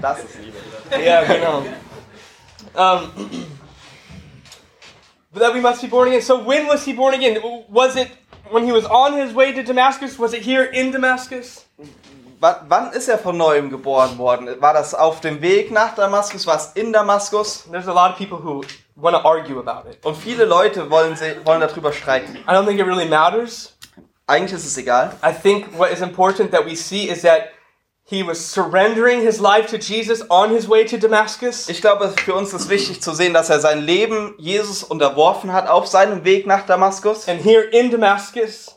Das 0.01 0.19
ist 0.25 0.39
Liebe. 0.41 0.57
Yeah, 1.03 1.25
genau. 1.25 1.63
Um, 2.75 3.11
but 5.33 5.41
that 5.43 5.55
we 5.55 5.61
must 5.61 5.81
be 5.83 5.89
born 5.89 6.09
again. 6.09 6.21
So 6.23 6.39
when 6.45 6.67
was 6.67 6.85
he 6.85 6.93
born 6.93 7.15
again? 7.15 7.39
Was 7.71 7.97
it 7.97 8.09
when 8.51 8.65
he 8.65 8.73
was 8.73 8.85
on 8.87 9.15
his 9.15 9.35
way 9.35 9.53
to 9.53 9.63
Damascus? 9.63 10.19
Was 10.19 10.33
it 10.35 10.43
here 10.43 10.65
in 10.65 10.91
Damascus? 10.93 11.65
Wa- 12.41 12.61
Wann 12.69 12.93
ist 12.93 13.09
er 13.09 13.19
von 13.19 13.37
neuem 13.37 13.71
geboren 13.71 14.19
worden? 14.19 14.49
War 14.61 14.75
das 14.75 14.95
auf 14.95 15.21
dem 15.21 15.41
Weg 15.41 15.71
nach 15.71 15.95
Damaskus? 15.95 16.47
War 16.47 16.57
es 16.57 16.73
in 16.75 16.93
Damaskus? 16.93 17.65
There's 17.71 17.89
a 17.89 17.93
lot 17.93 18.11
of 18.13 18.19
people 18.19 18.39
who 18.39 18.63
want 18.97 19.17
to 19.17 19.23
argue 19.25 19.59
about 19.59 19.89
it. 19.89 19.99
Und 20.05 20.17
viele 20.17 20.45
Leute 20.45 20.91
wollen, 20.91 21.17
sie, 21.17 21.37
wollen 21.45 21.61
darüber 21.61 21.93
streiten. 21.93 22.37
I 22.37 22.53
don't 22.53 22.67
think 22.67 22.79
it 22.81 22.87
really 22.87 23.09
matters. 23.09 23.73
Eigentlich 24.27 24.53
ist 24.53 24.67
es 24.67 24.77
egal. 24.77 25.17
I 25.23 25.33
think 25.33 25.79
what 25.79 25.91
is 25.91 26.01
important 26.01 26.53
that 26.53 26.65
we 26.65 26.77
see 26.77 27.09
is 27.09 27.23
that 27.23 27.51
he 28.05 28.23
was 28.23 28.39
surrendering 28.39 29.21
his 29.21 29.41
life 29.41 29.69
to 29.69 29.79
Jesus 29.79 30.23
on 30.29 30.51
his 30.51 30.69
way 30.69 30.85
to 30.85 30.99
Damascus. 30.99 31.69
Ich 31.69 31.81
glaube, 31.81 32.13
für 32.25 32.35
uns 32.35 32.53
ist 32.53 32.69
wichtig 32.69 33.03
zu 33.03 33.13
sehen, 33.13 33.33
dass 33.33 33.51
er 33.51 33.61
sein 33.61 33.81
Leben 33.81 34.35
Jesus 34.39 34.83
unterworfen 34.83 35.53
hat 35.53 35.69
auf 35.69 35.87
seinem 35.87 36.25
Weg 36.25 36.47
nach 36.47 36.67
Damaskus. 36.67 37.29
And 37.29 37.43
here 37.43 37.63
in 37.63 37.91
Damascus, 37.91 38.77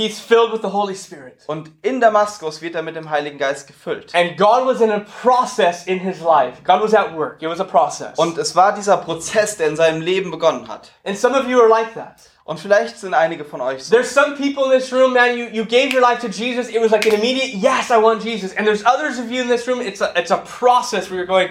he's 0.00 0.18
filled 0.18 0.52
with 0.52 0.62
the 0.62 0.70
Holy 0.70 0.94
Spirit. 0.94 1.42
Und 1.46 1.70
in 1.82 2.00
Damaskus 2.00 2.62
wird 2.62 2.74
er 2.74 2.82
mit 2.82 2.96
dem 2.96 3.10
Heiligen 3.10 3.38
Geist 3.38 3.66
gefüllt. 3.66 4.14
And 4.14 4.36
God 4.36 4.66
was 4.66 4.80
in 4.80 4.90
a 4.90 5.00
process 5.22 5.86
in 5.86 5.98
his 5.98 6.20
life. 6.20 6.62
God 6.64 6.82
was 6.82 6.94
at 6.94 7.14
work. 7.16 7.42
It 7.42 7.48
was 7.48 7.60
a 7.60 7.64
process. 7.64 8.18
Und 8.18 8.38
es 8.38 8.56
war 8.56 8.74
dieser 8.74 8.96
Prozess, 8.96 9.56
der 9.56 9.68
in 9.68 9.76
seinem 9.76 10.00
Leben 10.00 10.30
begonnen 10.30 10.68
hat. 10.68 10.92
And 11.04 11.16
some 11.16 11.38
of 11.38 11.48
you 11.48 11.60
are 11.60 11.68
like 11.68 11.94
that. 11.94 12.30
Und 12.44 12.58
vielleicht 12.58 12.98
sind 12.98 13.14
einige 13.14 13.44
von 13.44 13.60
euch 13.60 13.84
so. 13.84 13.94
There's 13.94 14.12
some 14.12 14.34
people 14.36 14.64
in 14.64 14.70
this 14.70 14.92
room, 14.92 15.12
man, 15.12 15.36
you, 15.36 15.46
you 15.52 15.64
gave 15.64 15.94
your 15.94 16.00
life 16.00 16.20
to 16.20 16.28
Jesus. 16.28 16.68
It 16.68 16.80
was 16.80 16.90
like 16.90 17.06
an 17.06 17.14
immediate, 17.14 17.54
yes, 17.54 17.90
I 17.90 17.98
want 17.98 18.22
Jesus. 18.22 18.52
And 18.54 18.66
there's 18.66 18.84
others 18.84 19.18
of 19.18 19.30
you 19.30 19.42
in 19.42 19.48
this 19.48 19.68
room, 19.68 19.80
it's 19.80 20.00
a, 20.00 20.12
it's 20.16 20.30
a 20.30 20.38
process 20.38 21.10
where 21.10 21.18
you're 21.18 21.26
going, 21.26 21.50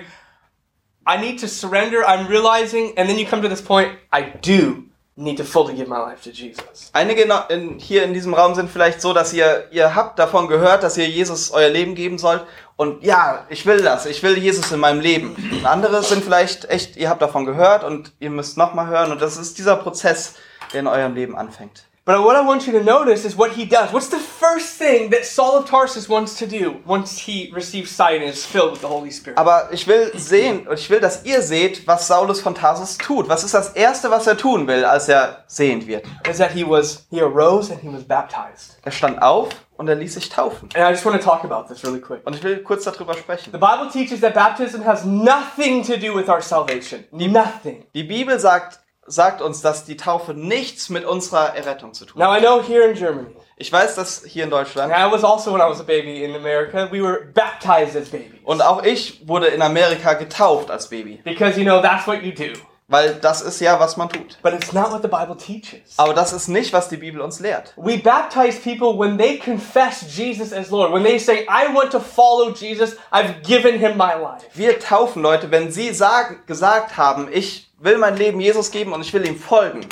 I 1.06 1.22
need 1.22 1.40
to 1.40 1.48
surrender. 1.48 2.04
I'm 2.04 2.28
realizing. 2.28 2.94
And 2.98 3.08
then 3.08 3.18
you 3.18 3.26
come 3.26 3.42
to 3.44 3.48
this 3.48 3.62
point, 3.62 3.98
I 4.12 4.24
do 4.24 4.89
need 5.20 5.38
to 5.38 5.44
fully 5.44 5.76
give 5.76 5.90
my 5.90 5.98
life 5.98 6.24
to 6.24 6.30
Jesus. 6.30 6.90
Einige 6.94 7.28
in, 7.50 7.78
hier 7.78 8.04
in 8.04 8.14
diesem 8.14 8.34
Raum 8.34 8.56
sind 8.56 8.72
vielleicht 8.72 9.02
so, 9.02 9.14
dass 9.14 9.34
ihr, 9.34 9.68
ihr 9.72 9.94
habt 9.94 10.18
davon 10.18 10.48
gehört, 10.48 10.84
dass 10.84 10.98
ihr 10.98 11.08
Jesus 11.08 11.52
euer 11.52 11.70
Leben 11.70 11.94
geben 11.94 12.18
sollt. 12.18 12.44
Und 12.78 13.04
ja, 13.04 13.46
ich 13.50 13.66
will 13.66 13.82
das. 13.82 14.06
Ich 14.06 14.24
will 14.24 14.38
Jesus 14.38 14.72
in 14.72 14.80
meinem 14.80 15.02
Leben. 15.02 15.36
Und 15.52 15.66
andere 15.66 16.02
sind 16.02 16.24
vielleicht 16.24 16.70
echt, 16.70 16.96
ihr 16.96 17.10
habt 17.10 17.22
davon 17.22 17.46
gehört 17.46 17.84
und 17.84 18.14
ihr 18.20 18.30
müsst 18.30 18.58
nochmal 18.58 18.88
hören. 18.88 19.12
Und 19.12 19.22
das 19.22 19.36
ist 19.36 19.58
dieser 19.58 19.76
Prozess, 19.76 20.36
der 20.72 20.80
in 20.80 20.88
eurem 20.88 21.14
Leben 21.14 21.36
anfängt. 21.36 21.84
But 22.10 22.24
what 22.24 22.36
I 22.36 22.42
want 22.42 22.66
you 22.66 22.74
to 22.74 22.84
notice 22.84 23.24
is 23.24 23.36
what 23.36 23.52
he 23.52 23.66
does. 23.66 23.94
What's 23.94 24.08
the 24.08 24.18
first 24.18 24.80
thing 24.80 25.12
that 25.12 25.28
Saul 25.28 25.60
of 25.60 25.70
Tarsus 25.70 26.10
wants 26.10 26.40
to 26.40 26.48
do 26.48 26.82
once 26.84 27.20
he 27.20 27.52
receives 27.54 27.92
sight 27.92 28.20
and 28.20 28.28
is 28.28 28.44
filled 28.44 28.72
with 28.72 28.82
the 28.82 28.88
Holy 28.88 29.12
Spirit? 29.12 29.38
Aber 29.38 29.70
ich 29.72 29.86
will 29.86 30.10
sehen, 30.18 30.68
und 30.68 30.80
ich 30.80 30.90
will, 30.90 31.00
dass 31.00 31.24
ihr 31.24 31.44
seht, 31.44 31.86
was 31.86 32.08
Saulus 32.08 32.42
von 32.42 32.56
Tarsus 32.56 32.98
tut. 32.98 33.30
Was 33.30 33.44
ist 33.44 33.54
das 33.54 33.74
Erste, 33.76 34.10
was 34.10 34.26
er 34.26 34.36
tun 34.36 34.66
will, 34.66 34.86
als 34.86 35.08
er 35.08 35.44
sehend 35.46 35.86
wird? 35.86 36.04
Is 36.28 36.40
that 36.40 36.50
he 36.54 36.68
was 36.68 37.06
he 37.12 37.22
arose 37.22 37.72
and 37.72 37.80
he 37.80 37.94
was 37.94 38.04
baptized. 38.04 38.80
Er 38.84 38.92
stand 38.92 39.22
auf 39.22 39.50
und 39.78 39.88
er 39.88 39.94
ließ 39.94 40.16
sich 40.16 40.30
taufen. 40.30 40.68
And 40.74 40.84
I 40.84 40.90
just 40.90 41.06
want 41.06 41.16
to 41.16 41.24
talk 41.24 41.44
about 41.44 41.72
this 41.72 41.84
really 41.84 42.02
quick. 42.02 42.26
Und 42.26 42.36
ich 42.36 42.42
will 42.44 42.64
kurz 42.64 42.86
darüber 42.86 43.14
sprechen. 43.14 43.52
The 43.52 43.60
Bible 43.60 43.88
teaches 43.94 44.22
that 44.22 44.34
baptism 44.34 44.84
has 44.84 45.06
nothing 45.06 45.84
to 45.86 45.96
do 45.96 46.16
with 46.16 46.28
our 46.28 46.42
salvation. 46.42 47.04
Nothing. 47.12 47.86
Die 47.94 48.02
Bibel 48.02 48.40
sagt, 48.40 48.80
sagt 49.10 49.42
uns, 49.42 49.62
dass 49.62 49.86
die 49.86 49.98
Taufe 49.98 50.34
nichts 50.34 50.90
mit 50.90 51.04
unserer 51.06 51.56
Errettung 51.56 51.94
zu 51.94 52.06
tun 52.06 52.22
hat. 52.22 52.30
Now 52.30 52.38
I 52.38 52.40
know 52.40 52.62
here 52.66 52.84
in 52.88 52.96
Germany, 52.96 53.36
Ich 53.58 53.72
weiß, 53.74 53.96
dass 53.96 54.24
hier 54.26 54.46
in 54.46 54.50
Deutschland 54.50 54.94
and 54.94 55.02
I 55.02 55.12
was 55.14 55.24
also 55.24 55.52
when 55.54 55.60
I 55.62 55.70
was 55.70 55.80
a 55.82 55.84
baby 55.84 56.24
in 56.24 56.36
America, 56.36 56.88
we 56.92 57.02
were 57.04 57.26
baptized 57.34 57.96
as 57.96 58.10
babies. 58.10 58.40
und 58.44 58.62
auch 58.62 58.84
ich 58.84 59.28
wurde 59.28 59.48
in 59.48 59.62
Amerika 59.62 60.14
getauft 60.14 60.72
als 60.72 60.88
Baby, 60.90 61.20
Because 61.24 61.60
you 61.60 61.66
know 61.66 61.82
that's 61.82 62.08
what 62.08 62.22
you 62.22 62.32
do. 62.32 62.58
weil 62.88 63.16
das 63.16 63.42
ist 63.42 63.60
ja, 63.60 63.80
was 63.80 63.98
man 63.98 64.10
tut. 64.10 64.38
But 64.42 64.54
it's 64.54 64.74
not 64.74 64.92
what 64.92 65.02
the 65.04 65.08
Bible 65.08 65.38
teaches. 65.38 65.94
Aber 65.98 66.14
das 66.16 66.34
ist 66.34 66.48
nicht, 66.48 66.74
was 66.74 66.90
die 66.90 66.98
Bibel 66.98 67.22
uns 67.22 67.40
lehrt. 67.40 67.74
We 67.78 67.98
baptize 68.00 68.60
people 68.60 68.98
when 68.98 69.16
they 69.18 69.38
confess 69.38 70.02
Jesus 70.18 70.52
as 70.52 70.72
Lord. 70.72 70.92
When 70.92 71.04
they 71.04 71.20
say, 71.20 71.46
I 71.48 71.72
want 71.72 71.92
to 71.92 72.00
follow 72.00 72.52
Jesus, 72.52 72.96
I've 73.12 73.44
given 73.44 73.78
him 73.80 73.96
my 73.96 74.14
life. 74.20 74.46
Wir 74.56 74.80
taufen 74.80 75.22
Leute, 75.22 75.52
wenn 75.52 75.72
sie 75.72 75.94
sagen, 75.94 76.40
gesagt 76.48 76.98
haben, 76.98 77.28
ich 77.32 77.69
will 77.80 77.98
mein 77.98 78.18
Leben 78.18 78.40
Jesus 78.40 78.72
geben 78.72 78.94
und 78.94 79.02
ich 79.02 79.14
will 79.14 79.26
ihm 79.26 79.38
folgen. 79.38 79.86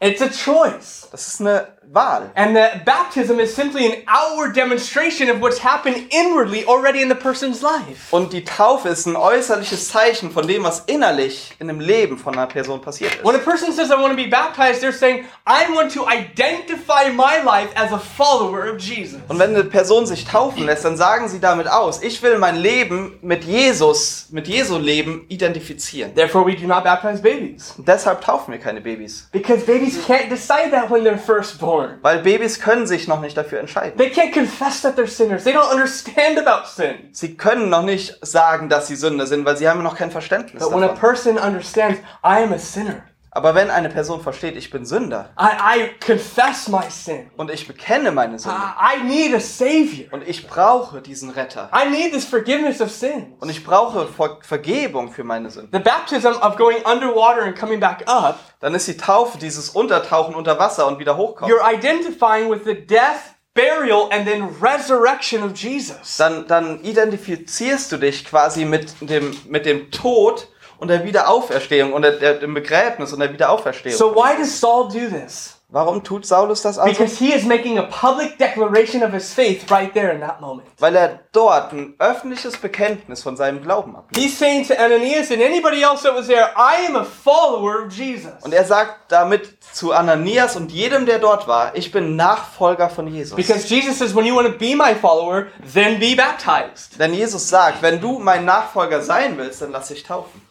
It's 0.00 0.22
a 0.22 0.28
choice. 0.28 1.08
Das 1.10 1.28
ist 1.28 1.40
eine 1.40 1.68
Wahl. 1.92 2.30
And 2.36 2.54
the 2.54 2.80
baptism 2.84 3.40
is 3.40 3.52
simply 3.52 3.84
an 3.84 4.02
outward 4.06 4.54
demonstration 4.54 5.28
of 5.28 5.40
what's 5.40 5.58
happened 5.58 6.06
inwardly 6.10 6.64
already 6.64 7.02
in 7.02 7.08
the 7.08 7.16
person's 7.16 7.62
life. 7.62 8.12
Und 8.12 8.32
die 8.32 8.44
Taufe 8.44 8.88
ist 8.88 9.06
ein 9.06 9.16
äußerliches 9.16 9.88
Zeichen 9.88 10.30
von 10.30 10.46
dem, 10.46 10.62
was 10.62 10.84
innerlich 10.86 11.50
in 11.58 11.66
dem 11.66 11.80
Leben 11.80 12.16
von 12.16 12.34
einer 12.34 12.46
Person 12.46 12.80
passiert 12.80 13.24
When 13.24 13.34
ist. 13.34 13.40
a 13.40 13.50
person 13.50 13.72
says, 13.72 13.90
I 13.90 13.94
want 14.00 14.16
to 14.16 14.16
be 14.16 14.30
baptized, 14.30 14.80
they're 14.80 14.92
saying, 14.92 15.24
I 15.44 15.66
want 15.74 15.92
to 15.94 16.06
identify 16.06 17.10
my 17.12 17.42
life 17.44 17.70
as 17.74 17.90
a 17.92 17.98
follower 17.98 18.72
of 18.72 18.78
Jesus. 18.80 19.18
Und 19.26 19.40
wenn 19.40 19.50
eine 19.50 19.64
Person 19.64 20.06
sich 20.06 20.24
taufen 20.24 20.66
lässt, 20.66 20.84
dann 20.84 20.96
sagen 20.96 21.28
sie 21.28 21.40
damit 21.40 21.66
aus, 21.66 22.02
ich 22.04 22.22
will 22.22 22.38
mein 22.38 22.56
Leben 22.56 23.18
mit 23.20 23.42
Jesus, 23.42 24.28
mit 24.30 24.46
Jesu 24.46 24.78
Leben 24.78 25.24
identifizieren. 25.28 26.14
Therefore, 26.14 26.46
we 26.46 26.54
do 26.54 26.68
not 26.68 26.84
baptize 26.84 27.20
babies. 27.20 27.74
Und 27.76 27.88
deshalb 27.88 28.20
taufen 28.20 28.52
wir 28.52 28.60
keine 28.60 28.80
Babys. 28.80 29.28
Because 29.32 29.64
babies 29.64 29.98
can't 30.06 30.28
decide 30.28 30.70
that 30.70 30.88
when 30.88 31.02
they're 31.02 31.18
first 31.18 31.58
born. 31.58 31.79
Weil 32.02 32.20
Babys 32.20 32.60
können 32.60 32.86
sich 32.86 33.08
noch 33.08 33.20
nicht 33.20 33.36
dafür 33.36 33.60
entscheiden. 33.60 33.96
They 33.98 34.08
can't 34.08 34.32
confess 34.32 34.82
that 34.82 34.96
they're 34.98 35.06
sinners. 35.06 35.44
They 35.44 35.52
don't 35.54 35.70
understand 35.70 36.38
about 36.38 36.66
sin. 36.68 37.08
Sie 37.12 37.36
können 37.36 37.68
noch 37.68 37.82
nicht 37.82 38.18
sagen, 38.22 38.68
dass 38.68 38.86
sie 38.88 38.96
Sünder 38.96 39.26
sind, 39.26 39.44
weil 39.44 39.56
sie 39.56 39.68
haben 39.68 39.82
noch 39.82 39.96
kein 39.96 40.10
Verständnis 40.10 40.62
But 40.62 40.72
when 40.72 40.82
a 40.82 40.88
davon. 40.88 41.00
person 41.00 41.38
understands, 41.38 41.98
I 42.24 42.42
am 42.42 42.52
a 42.52 42.58
sinner, 42.58 43.02
Aber 43.32 43.54
wenn 43.54 43.70
eine 43.70 43.88
Person 43.88 44.20
versteht, 44.20 44.56
ich 44.56 44.70
bin 44.70 44.84
Sünder 44.84 45.30
I, 45.38 45.78
I 45.78 45.90
confess 46.04 46.68
my 46.68 46.82
sin, 46.88 47.30
und 47.36 47.50
ich 47.50 47.66
bekenne 47.66 48.10
meine 48.10 48.38
Sünde 48.38 48.56
I, 48.56 48.98
I 48.98 49.02
need 49.04 49.34
a 49.34 49.40
Savior, 49.40 50.12
und 50.12 50.26
ich 50.26 50.48
brauche 50.48 51.00
diesen 51.00 51.30
Retter 51.30 51.70
I 51.72 51.88
need 51.88 52.12
this 52.12 52.24
forgiveness 52.24 52.80
of 52.80 52.90
sins. 52.90 53.26
und 53.38 53.48
ich 53.48 53.64
brauche 53.64 54.06
Ver 54.08 54.38
Vergebung 54.42 55.12
für 55.12 55.22
meine 55.24 55.50
Sünden, 55.50 55.70
The 55.72 55.78
baptism 55.78 56.32
of 56.42 56.56
going 56.56 56.82
underwater 56.84 57.42
and 57.42 57.56
coming 57.58 57.78
back 57.78 58.02
up, 58.06 58.38
dann 58.60 58.74
ist 58.74 58.88
die 58.88 58.96
Taufe 58.96 59.38
dieses 59.38 59.70
Untertauchen 59.70 60.34
unter 60.34 60.58
Wasser 60.58 60.86
und 60.86 60.98
wieder 60.98 61.16
hochkommen. 61.16 61.54
you're 61.54 61.64
identifying 61.72 62.50
with 62.50 62.62
the 62.64 62.74
death, 62.74 63.34
burial, 63.54 64.08
and 64.10 64.26
then 64.26 64.48
resurrection 64.60 65.42
of 65.42 65.56
Jesus. 65.56 66.16
Dann, 66.16 66.46
dann 66.46 66.82
identifizierst 66.82 67.92
du 67.92 67.96
dich 67.96 68.24
quasi 68.24 68.64
mit 68.64 68.94
dem, 69.00 69.36
mit 69.48 69.66
dem 69.66 69.90
Tod 69.90 70.48
und 70.80 70.88
der 70.88 71.04
Wiederauferstehung 71.04 71.92
und 71.92 72.02
der, 72.02 72.34
dem 72.34 72.54
Begräbnis 72.54 73.12
und 73.12 73.20
der 73.20 73.32
Wiederauferstehung. 73.32 73.96
So 73.96 74.14
why 74.14 74.36
does 74.36 74.58
Saul 74.58 74.88
do 74.88 75.08
this? 75.08 75.60
Warum 75.72 76.02
tut 76.02 76.26
Saulus 76.26 76.62
das 76.62 76.78
also? 76.78 76.90
Because 76.90 77.16
he 77.16 77.32
is 77.32 77.44
making 77.44 77.78
a 77.78 77.82
public 77.82 78.38
declaration 78.38 79.04
of 79.04 79.12
his 79.12 79.32
faith 79.32 79.70
right 79.70 79.94
there 79.94 80.10
in 80.12 80.20
that 80.20 80.40
moment. 80.40 80.66
Weil 80.78 80.96
er 80.96 81.20
dort 81.30 81.72
ein 81.72 81.94
öffentliches 82.00 82.56
Bekenntnis 82.56 83.22
von 83.22 83.36
seinem 83.36 83.62
Glauben 83.62 83.94
ablegt. 83.94 84.16
He's 84.16 84.36
saying 84.36 84.66
to 84.66 84.74
Ananias 84.74 85.30
and 85.30 85.40
anybody 85.40 85.82
else 85.82 86.02
that 86.02 86.12
was 86.12 86.26
there, 86.26 86.50
I 86.56 86.88
am 86.88 86.96
a 86.96 87.04
follower 87.04 87.86
of 87.86 87.92
Jesus. 87.92 88.32
Und 88.42 88.52
er 88.52 88.64
sagt 88.64 89.12
damit 89.12 89.58
zu 89.72 89.92
Ananias 89.92 90.56
und 90.56 90.72
jedem, 90.72 91.06
der 91.06 91.20
dort 91.20 91.46
war, 91.46 91.76
ich 91.76 91.92
bin 91.92 92.16
Nachfolger 92.16 92.90
von 92.90 93.06
Jesus. 93.06 93.36
Because 93.36 93.68
Jesus 93.68 93.98
says, 93.98 94.12
when 94.12 94.26
you 94.26 94.34
want 94.34 94.48
to 94.48 94.58
be 94.58 94.74
my 94.74 94.92
follower, 94.92 95.46
then 95.72 96.00
be 96.00 96.16
baptized. 96.16 96.98
Denn 96.98 97.14
Jesus 97.14 97.48
sagt, 97.48 97.80
wenn 97.80 98.00
du 98.00 98.18
mein 98.18 98.44
Nachfolger 98.44 99.02
sein 99.02 99.38
willst, 99.38 99.62
dann 99.62 99.70
lass 99.70 99.86
dich 99.86 100.02
taufen. 100.02 100.49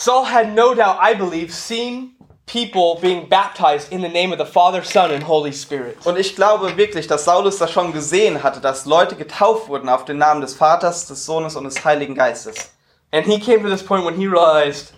Saul 0.00 0.24
had 0.24 0.54
no 0.54 0.74
doubt, 0.74 0.96
I 0.98 1.12
believe, 1.12 1.52
seen 1.52 2.12
people 2.46 2.98
being 3.02 3.28
baptized 3.28 3.92
in 3.92 4.00
the 4.00 4.08
name 4.08 4.32
of 4.32 4.38
the 4.38 4.46
Father, 4.46 4.82
Son, 4.82 5.10
and 5.10 5.22
Holy 5.22 5.52
Spirit. 5.52 5.98
Und 6.06 6.16
ich 6.18 6.34
glaube 6.34 6.74
wirklich, 6.78 7.06
dass 7.06 7.26
Saulus 7.26 7.58
das 7.58 7.70
schon 7.70 7.92
gesehen 7.92 8.42
hatte, 8.42 8.62
dass 8.62 8.86
Leute 8.86 9.14
getauft 9.14 9.68
wurden 9.68 9.90
auf 9.90 10.06
den 10.06 10.16
Namen 10.16 10.40
des 10.40 10.54
Vaters, 10.54 11.06
des 11.06 11.26
Sohnes 11.26 11.54
und 11.54 11.64
des 11.64 11.84
Heiligen 11.84 12.14
Geistes. 12.14 12.70
And 13.12 13.26
he 13.26 13.38
came 13.38 13.62
to 13.62 13.68
this 13.68 13.82
point 13.82 14.06
when 14.06 14.16
he 14.16 14.26
realized 14.26 14.94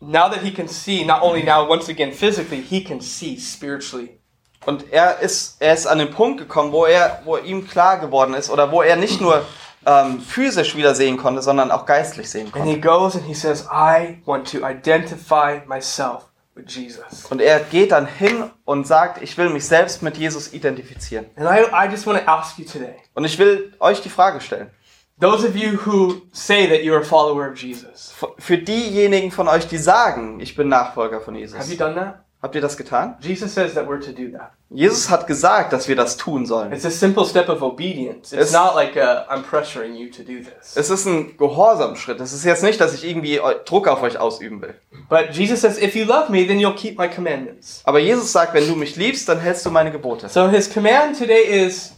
now 0.00 0.30
that 0.30 0.40
he 0.42 0.50
can 0.50 0.68
see, 0.68 1.04
not 1.04 1.20
only 1.20 1.42
now, 1.42 1.68
once 1.68 1.90
again, 1.90 2.10
physically, 2.10 2.62
he 2.62 2.82
can 2.82 3.02
see 3.02 3.36
spiritually. 3.36 4.18
Und 4.64 4.90
er 4.90 5.18
ist, 5.20 5.56
er 5.60 5.74
ist 5.74 5.86
an 5.86 5.98
den 5.98 6.10
Punkt 6.10 6.38
gekommen, 6.38 6.72
wo 6.72 6.86
er, 6.86 7.20
wo 7.26 7.36
ihm 7.36 7.68
klar 7.68 7.98
geworden 7.98 8.32
ist, 8.32 8.48
oder 8.48 8.72
wo 8.72 8.80
er 8.80 8.96
nicht 8.96 9.20
nur 9.20 9.44
ähm, 9.86 10.20
physisch 10.20 10.76
wieder 10.76 10.94
sehen 10.94 11.16
konnte, 11.16 11.42
sondern 11.42 11.70
auch 11.70 11.86
geistlich 11.86 12.30
sehen 12.30 12.46
And 12.54 12.64
he 12.64 12.80
konnte. 12.80 12.80
goes 12.80 13.14
and 13.16 13.24
he 13.24 13.34
says, 13.34 13.66
I 13.72 14.18
want 14.24 14.50
to 14.52 14.58
identify 14.66 15.60
myself 15.66 16.24
with 16.54 16.66
Jesus. 16.74 17.24
Und 17.30 17.40
er 17.40 17.60
geht 17.60 17.92
dann 17.92 18.06
hin 18.06 18.50
und 18.64 18.86
sagt, 18.86 19.22
ich 19.22 19.36
will 19.36 19.50
mich 19.50 19.66
selbst 19.66 20.02
mit 20.02 20.16
Jesus 20.16 20.52
identifizieren. 20.52 21.26
And 21.36 21.48
I, 21.48 21.64
I 21.72 21.90
just 21.90 22.06
want 22.06 22.18
to 22.20 22.26
ask 22.30 22.58
you 22.58 22.64
today 22.64 22.94
Und 23.14 23.24
ich 23.24 23.38
will 23.38 23.72
euch 23.80 24.00
die 24.02 24.08
Frage 24.10 24.40
stellen. 24.40 24.70
those 25.20 25.46
of 25.46 25.54
you 25.56 25.78
who 25.86 26.22
say 26.32 26.66
that 26.68 26.80
you're 26.80 27.00
a 27.00 27.04
follower 27.04 27.48
of 27.50 27.56
Jesus, 27.56 28.12
F- 28.20 28.32
Für 28.38 28.58
diejenigen 28.58 29.30
von 29.30 29.46
euch, 29.48 29.66
die 29.68 29.78
sagen, 29.78 30.40
ich 30.40 30.56
bin 30.56 30.68
Nachfolger 30.68 31.20
von 31.20 31.34
have 31.34 31.44
you 31.44 31.52
Jesus, 31.56 31.76
done 31.76 31.94
that? 31.94 32.23
Habt 32.44 32.54
ihr 32.54 32.60
das 32.60 32.76
getan? 32.76 33.16
Jesus 33.20 33.54
says 33.54 33.74
that 33.74 33.86
we're 33.88 33.98
to 34.00 34.12
do 34.12 34.30
that. 34.36 34.50
Jesus 34.70 35.08
hat 35.08 35.26
gesagt, 35.26 35.72
dass 35.72 35.88
wir 35.88 35.96
das 35.96 36.16
tun 36.16 36.46
sollen. 36.46 36.72
It's 36.72 36.84
a 36.84 36.90
simple 36.90 37.24
step 37.24 37.48
of 37.48 37.62
obedience. 37.62 38.32
It's 38.32 38.50
It's- 38.50 38.52
not 38.52 38.74
like 38.74 38.96
uh, 38.96 39.24
I'm 39.30 39.42
pressuring 39.42 39.94
you 39.94 40.10
to 40.10 40.22
do 40.22 40.40
this. 40.40 40.76
Es 40.76 40.90
ist 40.90 41.06
ein 41.06 41.36
Gehorsamschritt. 41.36 42.20
Es 42.20 42.32
ist 42.32 42.44
jetzt 42.44 42.62
nicht, 42.62 42.80
dass 42.80 42.92
ich 42.94 43.04
irgendwie 43.04 43.40
Druck 43.64 43.88
auf 43.88 44.02
euch 44.02 44.18
ausüben 44.18 44.60
will. 44.60 44.74
But 45.08 45.30
Jesus 45.32 45.60
says, 45.62 45.80
if 45.80 45.94
you 45.96 46.04
love 46.04 46.30
me, 46.30 46.46
then 46.46 46.58
you'll 46.58 46.74
keep 46.76 46.98
my 46.98 47.08
commandments. 47.08 47.80
Aber 47.84 47.98
Jesus 47.98 48.30
sagt, 48.32 48.52
wenn 48.54 48.66
du 48.68 48.74
mich 48.76 48.96
liebst, 48.96 49.28
dann 49.28 49.38
hältst 49.38 49.64
du 49.64 49.70
meine 49.70 49.90
Gebote. 49.90 50.28
So 50.28 50.48
his 50.48 50.72
command 50.72 51.18
today 51.18 51.44
is 51.66 51.94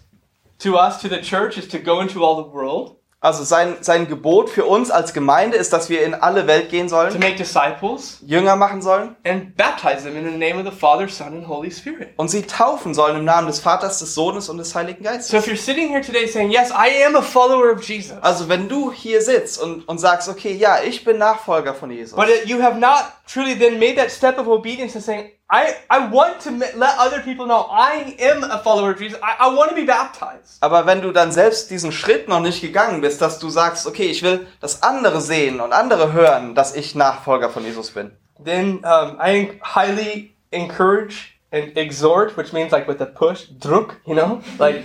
to 0.60 0.74
us, 0.76 0.98
to 1.00 1.08
the 1.08 1.20
church, 1.20 1.56
is 1.58 1.66
to 1.68 1.78
go 1.78 2.00
into 2.00 2.24
all 2.24 2.36
the 2.44 2.52
world, 2.52 2.96
Also 3.26 3.42
sein, 3.42 3.76
sein 3.80 4.06
Gebot 4.06 4.48
für 4.50 4.66
uns 4.66 4.92
als 4.92 5.12
Gemeinde 5.12 5.56
ist, 5.56 5.72
dass 5.72 5.88
wir 5.88 6.04
in 6.04 6.14
alle 6.14 6.46
Welt 6.46 6.70
gehen 6.70 6.86
to 6.86 6.90
sollen, 6.94 7.18
make 7.18 7.34
disciples, 7.34 8.18
Jünger 8.24 8.54
machen 8.54 8.80
sollen 8.82 9.16
and 9.24 9.56
baptize 9.56 10.04
them 10.04 10.16
in 10.16 10.24
the 10.24 10.38
name 10.38 10.56
of 10.60 10.64
the 10.64 10.78
Father, 10.78 11.08
Son, 11.08 11.28
and 11.38 11.48
Holy 11.48 11.72
Spirit. 11.72 12.10
und 12.16 12.28
sie 12.28 12.42
taufen 12.42 12.94
sollen 12.94 13.16
im 13.16 13.24
Namen 13.24 13.48
des 13.48 13.58
Vaters, 13.58 13.98
des 13.98 14.14
Sohnes 14.14 14.48
und 14.48 14.58
des 14.58 14.72
Heiligen 14.76 15.02
So 15.02 15.10
Geistes. 15.10 15.32
if 15.34 15.46
you're 15.48 15.56
sitting 15.60 15.88
here 15.88 16.00
today 16.02 16.28
saying, 16.28 16.52
Yes, 16.52 16.70
I 16.70 17.04
am 17.04 17.16
a 17.16 17.22
follower 17.22 17.72
of 17.72 17.82
Jesus, 17.82 18.16
Also 18.22 18.48
wenn 18.48 18.68
du 18.68 18.92
hier 18.92 19.20
sitzt 19.20 19.60
und, 19.60 19.88
und 19.88 19.98
sagst, 19.98 20.28
okay, 20.28 20.52
ja, 20.52 20.78
ich 20.86 21.02
bin 21.04 21.18
Nachfolger 21.18 21.74
von 21.74 21.90
Jesus, 21.90 22.14
but 22.14 22.28
you 22.44 22.62
have 22.62 22.78
not 22.78 23.06
truly 23.26 23.58
then 23.58 23.80
made 23.80 23.96
that 23.96 24.12
step 24.12 24.38
of 24.38 24.46
obedience 24.46 24.94
and 24.94 25.04
saying, 25.04 25.30
I, 25.48 25.74
I 25.88 26.08
want 26.10 26.40
to 26.40 26.50
let 26.50 26.98
other 26.98 27.20
people 27.20 27.46
know 27.46 27.68
I 27.70 28.16
am 28.18 28.42
a 28.42 28.58
follower 28.58 28.90
of 28.90 28.98
Jesus. 28.98 29.16
I, 29.22 29.46
I 29.46 29.54
want 29.54 29.70
to 29.70 29.76
be 29.76 29.84
baptized. 29.84 30.58
aber 30.60 30.86
wenn 30.86 31.02
du 31.02 31.12
dann 31.12 31.30
selbst 31.30 31.70
diesen 31.70 31.92
Schritt 31.92 32.28
noch 32.28 32.40
nicht 32.40 32.60
gegangen 32.60 33.00
bist, 33.00 33.20
dass 33.22 33.38
du 33.38 33.48
sagst, 33.48 33.86
okay, 33.86 34.06
ich 34.06 34.22
will, 34.24 34.46
dass 34.60 34.82
andere 34.82 35.20
sehen 35.20 35.60
und 35.60 35.72
andere 35.72 36.12
hören, 36.12 36.56
dass 36.56 36.74
ich 36.74 36.96
Nachfolger 36.96 37.48
von 37.50 37.64
Jesus 37.64 37.92
bin, 37.92 38.10
Then 38.44 38.84
um, 38.84 39.18
I 39.20 39.58
highly 39.62 40.34
encourage 40.50 41.38
and 41.52 41.76
exhort, 41.76 42.36
which 42.36 42.52
means 42.52 42.72
like 42.72 42.88
with 42.88 43.00
a 43.00 43.06
push, 43.06 43.46
druk, 43.60 44.00
you 44.04 44.14
know, 44.14 44.40
like 44.58 44.82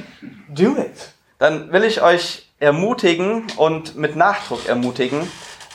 do 0.48 0.76
it. 0.78 1.12
dann 1.40 1.72
will 1.74 1.84
ich 1.84 2.04
euch 2.04 2.48
ermutigen 2.60 3.48
und 3.58 3.96
mit 3.96 4.16
Nachdruck 4.16 4.68
ermutigen, 4.70 5.28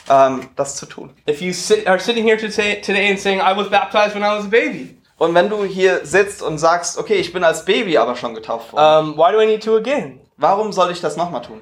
ähm, 0.09 0.49
das 0.55 0.75
zu 0.75 0.85
tun. 0.85 1.13
If 1.29 1.41
you 1.41 1.53
sit, 1.53 1.87
are 1.87 1.99
sitting 1.99 2.23
here 2.25 2.37
today, 2.37 2.81
today 2.81 3.09
and 3.09 3.19
saying, 3.19 3.39
I 3.39 3.55
was 3.55 3.69
baptized 3.69 4.15
when 4.15 4.23
I 4.23 4.35
was 4.37 4.45
a 4.45 4.49
baby, 4.49 4.97
Und 5.17 5.33
wenn 5.33 5.49
du 5.49 5.63
hier 5.63 6.05
sitzt 6.05 6.41
und 6.43 6.57
sagst, 6.59 6.97
okay, 6.97 7.15
ich 7.15 7.33
bin 7.33 7.43
als 7.43 7.65
Baby 7.65 7.97
aber 7.97 8.15
schon 8.15 8.35
getauft 8.35 8.71
worden, 8.73 9.09
um, 9.09 9.17
why 9.17 9.31
do 9.31 9.41
I 9.41 9.45
need 9.47 9.63
to 9.63 9.75
again? 9.75 10.19
warum 10.37 10.71
soll 10.71 10.91
ich 10.91 11.01
das 11.01 11.17
nochmal 11.17 11.41
tun? 11.41 11.61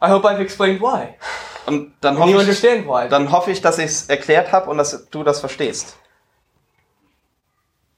I 0.00 0.08
hope 0.08 0.24
I've 0.28 0.38
explained 0.40 0.80
why. 0.80 1.14
Und 1.66 1.92
dann 2.00 2.16
hoffe 2.18 2.30
ich, 2.30 2.36
understand 2.36 2.86
why. 2.86 3.08
dann 3.08 3.32
hoffe 3.32 3.50
ich 3.50 3.60
dass 3.60 3.78
ich 3.78 3.86
es 3.86 4.08
erklärt 4.08 4.52
habe 4.52 4.70
und 4.70 4.78
dass 4.78 5.08
du 5.10 5.24
das 5.24 5.40
verstehst. 5.40 5.96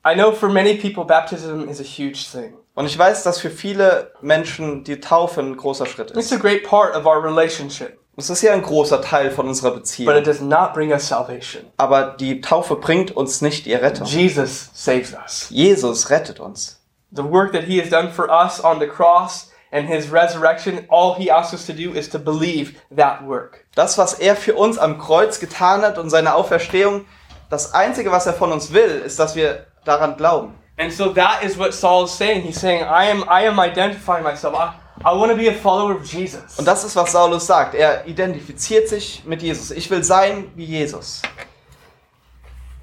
I 0.06 0.14
know 0.14 0.32
for 0.32 0.48
many 0.48 0.74
people, 0.74 1.04
baptism 1.04 1.68
is 1.68 1.80
a 1.80 1.84
huge 1.84 2.24
thing. 2.32 2.54
Und 2.74 2.86
ich 2.86 2.96
weiß, 2.96 3.24
dass 3.24 3.40
für 3.40 3.50
viele 3.50 4.12
Menschen 4.22 4.84
die 4.84 5.00
Taufe 5.00 5.40
ein 5.40 5.56
großer 5.56 5.84
Schritt 5.84 6.12
It's 6.12 6.26
ist. 6.26 6.32
a 6.32 6.36
great 6.36 6.64
part 6.64 6.94
of 6.96 7.04
our 7.04 7.22
relationship, 7.22 7.98
Es 8.18 8.30
ist 8.30 8.42
ja 8.42 8.52
ein 8.52 8.62
großer 8.62 9.00
Teil 9.00 9.30
von 9.30 9.46
unserer 9.46 9.70
but 9.70 9.78
it 9.78 9.82
Beziehung. 9.84 10.24
does 10.24 10.40
not 10.40 10.74
bring 10.74 10.90
us 10.90 11.06
salvation. 11.06 11.66
Aber 11.76 12.16
die 12.18 12.40
Taufe 12.40 12.74
bringt 12.74 13.16
uns 13.16 13.42
nicht 13.42 13.64
die 13.64 13.74
Rettung. 13.74 14.08
Jesus 14.08 14.70
saves 14.74 15.14
us. 15.14 15.46
Jesus 15.50 16.10
rettet 16.10 16.40
uns. 16.40 16.80
The 17.12 17.22
work 17.22 17.52
that 17.52 17.62
he 17.62 17.80
has 17.80 17.88
done 17.88 18.10
for 18.10 18.28
us 18.28 18.62
on 18.62 18.80
the 18.80 18.88
cross 18.88 19.52
and 19.70 19.86
his 19.86 20.10
resurrection, 20.10 20.80
all 20.88 21.14
he 21.14 21.30
asks 21.30 21.54
us 21.54 21.66
to 21.66 21.72
do 21.72 21.92
is 21.92 22.08
to 22.08 22.18
believe 22.18 22.74
that 22.94 23.24
work. 23.24 23.64
Das, 23.76 23.96
was 23.96 24.14
er 24.14 24.34
für 24.34 24.54
uns 24.56 24.78
am 24.78 24.98
Kreuz 24.98 25.38
getan 25.38 25.82
hat 25.82 25.96
und 25.96 26.10
seine 26.10 26.34
Auferstehung, 26.34 27.04
das 27.50 27.72
Einzige, 27.72 28.10
was 28.10 28.26
er 28.26 28.34
von 28.34 28.50
uns 28.50 28.72
will, 28.72 29.00
ist, 29.06 29.20
dass 29.20 29.36
wir 29.36 29.66
daran 29.84 30.16
glauben. 30.16 30.54
And 30.76 30.92
so 30.92 31.12
that 31.12 31.44
is 31.44 31.56
what 31.56 31.72
Saul 31.72 32.06
is 32.06 32.16
saying. 32.16 32.42
He's 32.42 32.60
saying, 32.60 32.82
I 32.82 33.10
am 33.10 33.22
I 33.28 33.46
am 33.46 33.60
identifying 33.60 34.24
myself. 34.24 34.56
I, 34.56 34.72
I 35.04 35.12
want 35.12 35.30
to 35.30 35.36
be 35.36 35.48
a 35.48 35.54
follower 35.54 35.94
of 35.94 36.04
Jesus. 36.04 36.58
Und 36.58 36.66
das 36.66 36.84
ist, 36.84 36.96
was 36.96 37.12
Saulus 37.12 37.46
sagt. 37.46 37.74
Er 37.74 38.06
identifiziert 38.06 38.88
sich 38.88 39.22
mit 39.24 39.42
Jesus. 39.42 39.70
Ich 39.70 39.90
will 39.90 40.02
sein 40.02 40.50
wie 40.54 40.64
Jesus. 40.64 41.22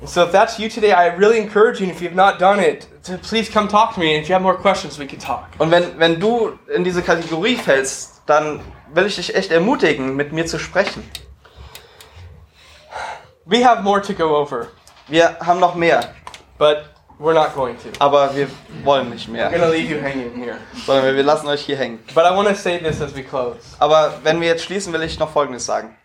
So 0.03 0.23
if 0.23 0.31
that's 0.31 0.57
you 0.59 0.69
today, 0.69 0.91
I 0.91 1.07
really 1.07 1.39
encourage 1.39 1.79
you, 1.79 1.87
if 1.87 2.01
you've 2.01 2.15
not 2.15 2.39
done 2.39 2.59
it, 2.59 2.87
to 3.03 3.17
please 3.17 3.49
come 3.49 3.67
talk 3.67 3.93
to 3.95 3.99
me. 3.99 4.15
And 4.15 4.23
if 4.23 4.29
you 4.29 4.33
have 4.33 4.43
more 4.43 4.57
questions, 4.57 4.99
we 4.99 5.07
can 5.07 5.19
talk. 5.19 5.47
Und 5.57 5.71
wenn, 5.71 5.97
wenn 5.97 6.19
du 6.19 6.59
in 6.73 6.83
diese 6.83 7.01
Kategorie 7.01 7.55
fällst, 7.55 8.21
dann 8.25 8.61
will 8.93 9.05
ich 9.05 9.15
dich 9.15 9.35
echt 9.35 9.51
ermutigen, 9.51 10.15
mit 10.15 10.31
mir 10.31 10.45
zu 10.45 10.59
sprechen. 10.59 11.03
We 13.45 13.63
have 13.63 13.83
more 13.83 14.01
to 14.01 14.13
go 14.13 14.35
over, 14.35 14.67
Wir 15.07 15.37
haben 15.39 15.59
noch 15.59 15.75
mehr, 15.75 16.13
but 16.57 16.83
we're 17.19 17.33
not 17.33 17.53
going 17.55 17.77
to. 17.77 17.89
aber 17.99 18.35
wir 18.35 18.47
wollen 18.83 19.09
nicht 19.09 19.27
mehr, 19.27 19.49
going 19.49 19.61
to 19.61 19.69
leave 19.69 19.89
you 19.89 20.01
hanging 20.01 20.35
here. 20.35 20.57
sondern 20.85 21.15
wir 21.15 21.23
lassen 21.23 21.47
euch 21.47 21.61
hier 21.61 21.77
hängen. 21.77 21.99
But 22.13 22.25
I 22.25 22.35
want 22.35 22.47
to 22.47 22.55
say 22.55 22.79
this 22.79 23.01
as 23.01 23.15
we 23.15 23.23
close. 23.23 23.59
Aber 23.79 24.19
wenn 24.23 24.41
wir 24.41 24.47
jetzt 24.47 24.63
schließen, 24.63 24.93
will 24.93 25.01
ich 25.01 25.19
noch 25.19 25.31
Folgendes 25.31 25.65
sagen. 25.65 25.95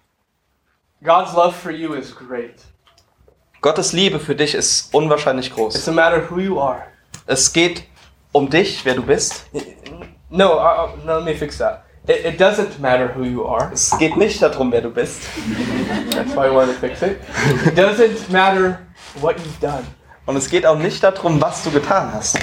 God's 1.03 1.33
love 1.35 1.53
for 1.53 1.71
you 1.71 1.95
is 1.95 2.15
great. 2.15 2.63
Gottes 3.61 3.93
Liebe 3.93 4.21
für 4.21 4.35
dich 4.35 4.55
ist 4.55 4.95
unwahrscheinlich 4.95 5.53
groß. 5.53 5.75
It's 5.75 5.89
a 5.89 5.93
matter 5.93 6.31
who 6.31 6.39
you 6.39 6.61
are. 6.61 6.85
Es 7.27 7.53
geht 7.53 7.85
um 8.33 8.49
dich, 8.49 8.85
wer 8.85 8.95
du 8.95 9.03
bist. 9.03 9.47
No, 10.31 10.59
uh, 10.59 10.85
uh, 10.85 11.07
no 11.07 11.19
let 11.19 11.25
me 11.25 11.35
fix 11.35 11.59
that. 11.59 11.85
It, 12.07 12.25
it 12.25 12.41
doesn't 12.41 12.81
matter 12.81 13.15
who 13.15 13.25
you 13.25 13.47
are. 13.47 13.71
Es 13.73 13.97
geht 13.99 14.17
nicht 14.17 14.41
darum, 14.41 14.73
wer 14.73 14.81
du 14.81 14.91
bist. 14.91 15.23
That's 16.13 16.35
why 16.35 16.47
I 16.47 16.51
wanted 16.51 16.75
to 16.75 16.81
fix 16.81 17.03
it. 17.03 17.21
It 17.67 17.77
doesn't 17.77 18.31
matter 18.31 18.87
what 19.21 19.37
you've 19.39 19.61
done 19.61 19.87
Und 20.31 20.37
es 20.37 20.49
geht 20.49 20.65
auch 20.65 20.79
nicht 20.79 21.03
darum, 21.03 21.43
was 21.43 21.65
du 21.65 21.73
getan 21.73 22.13
hast 22.15 22.39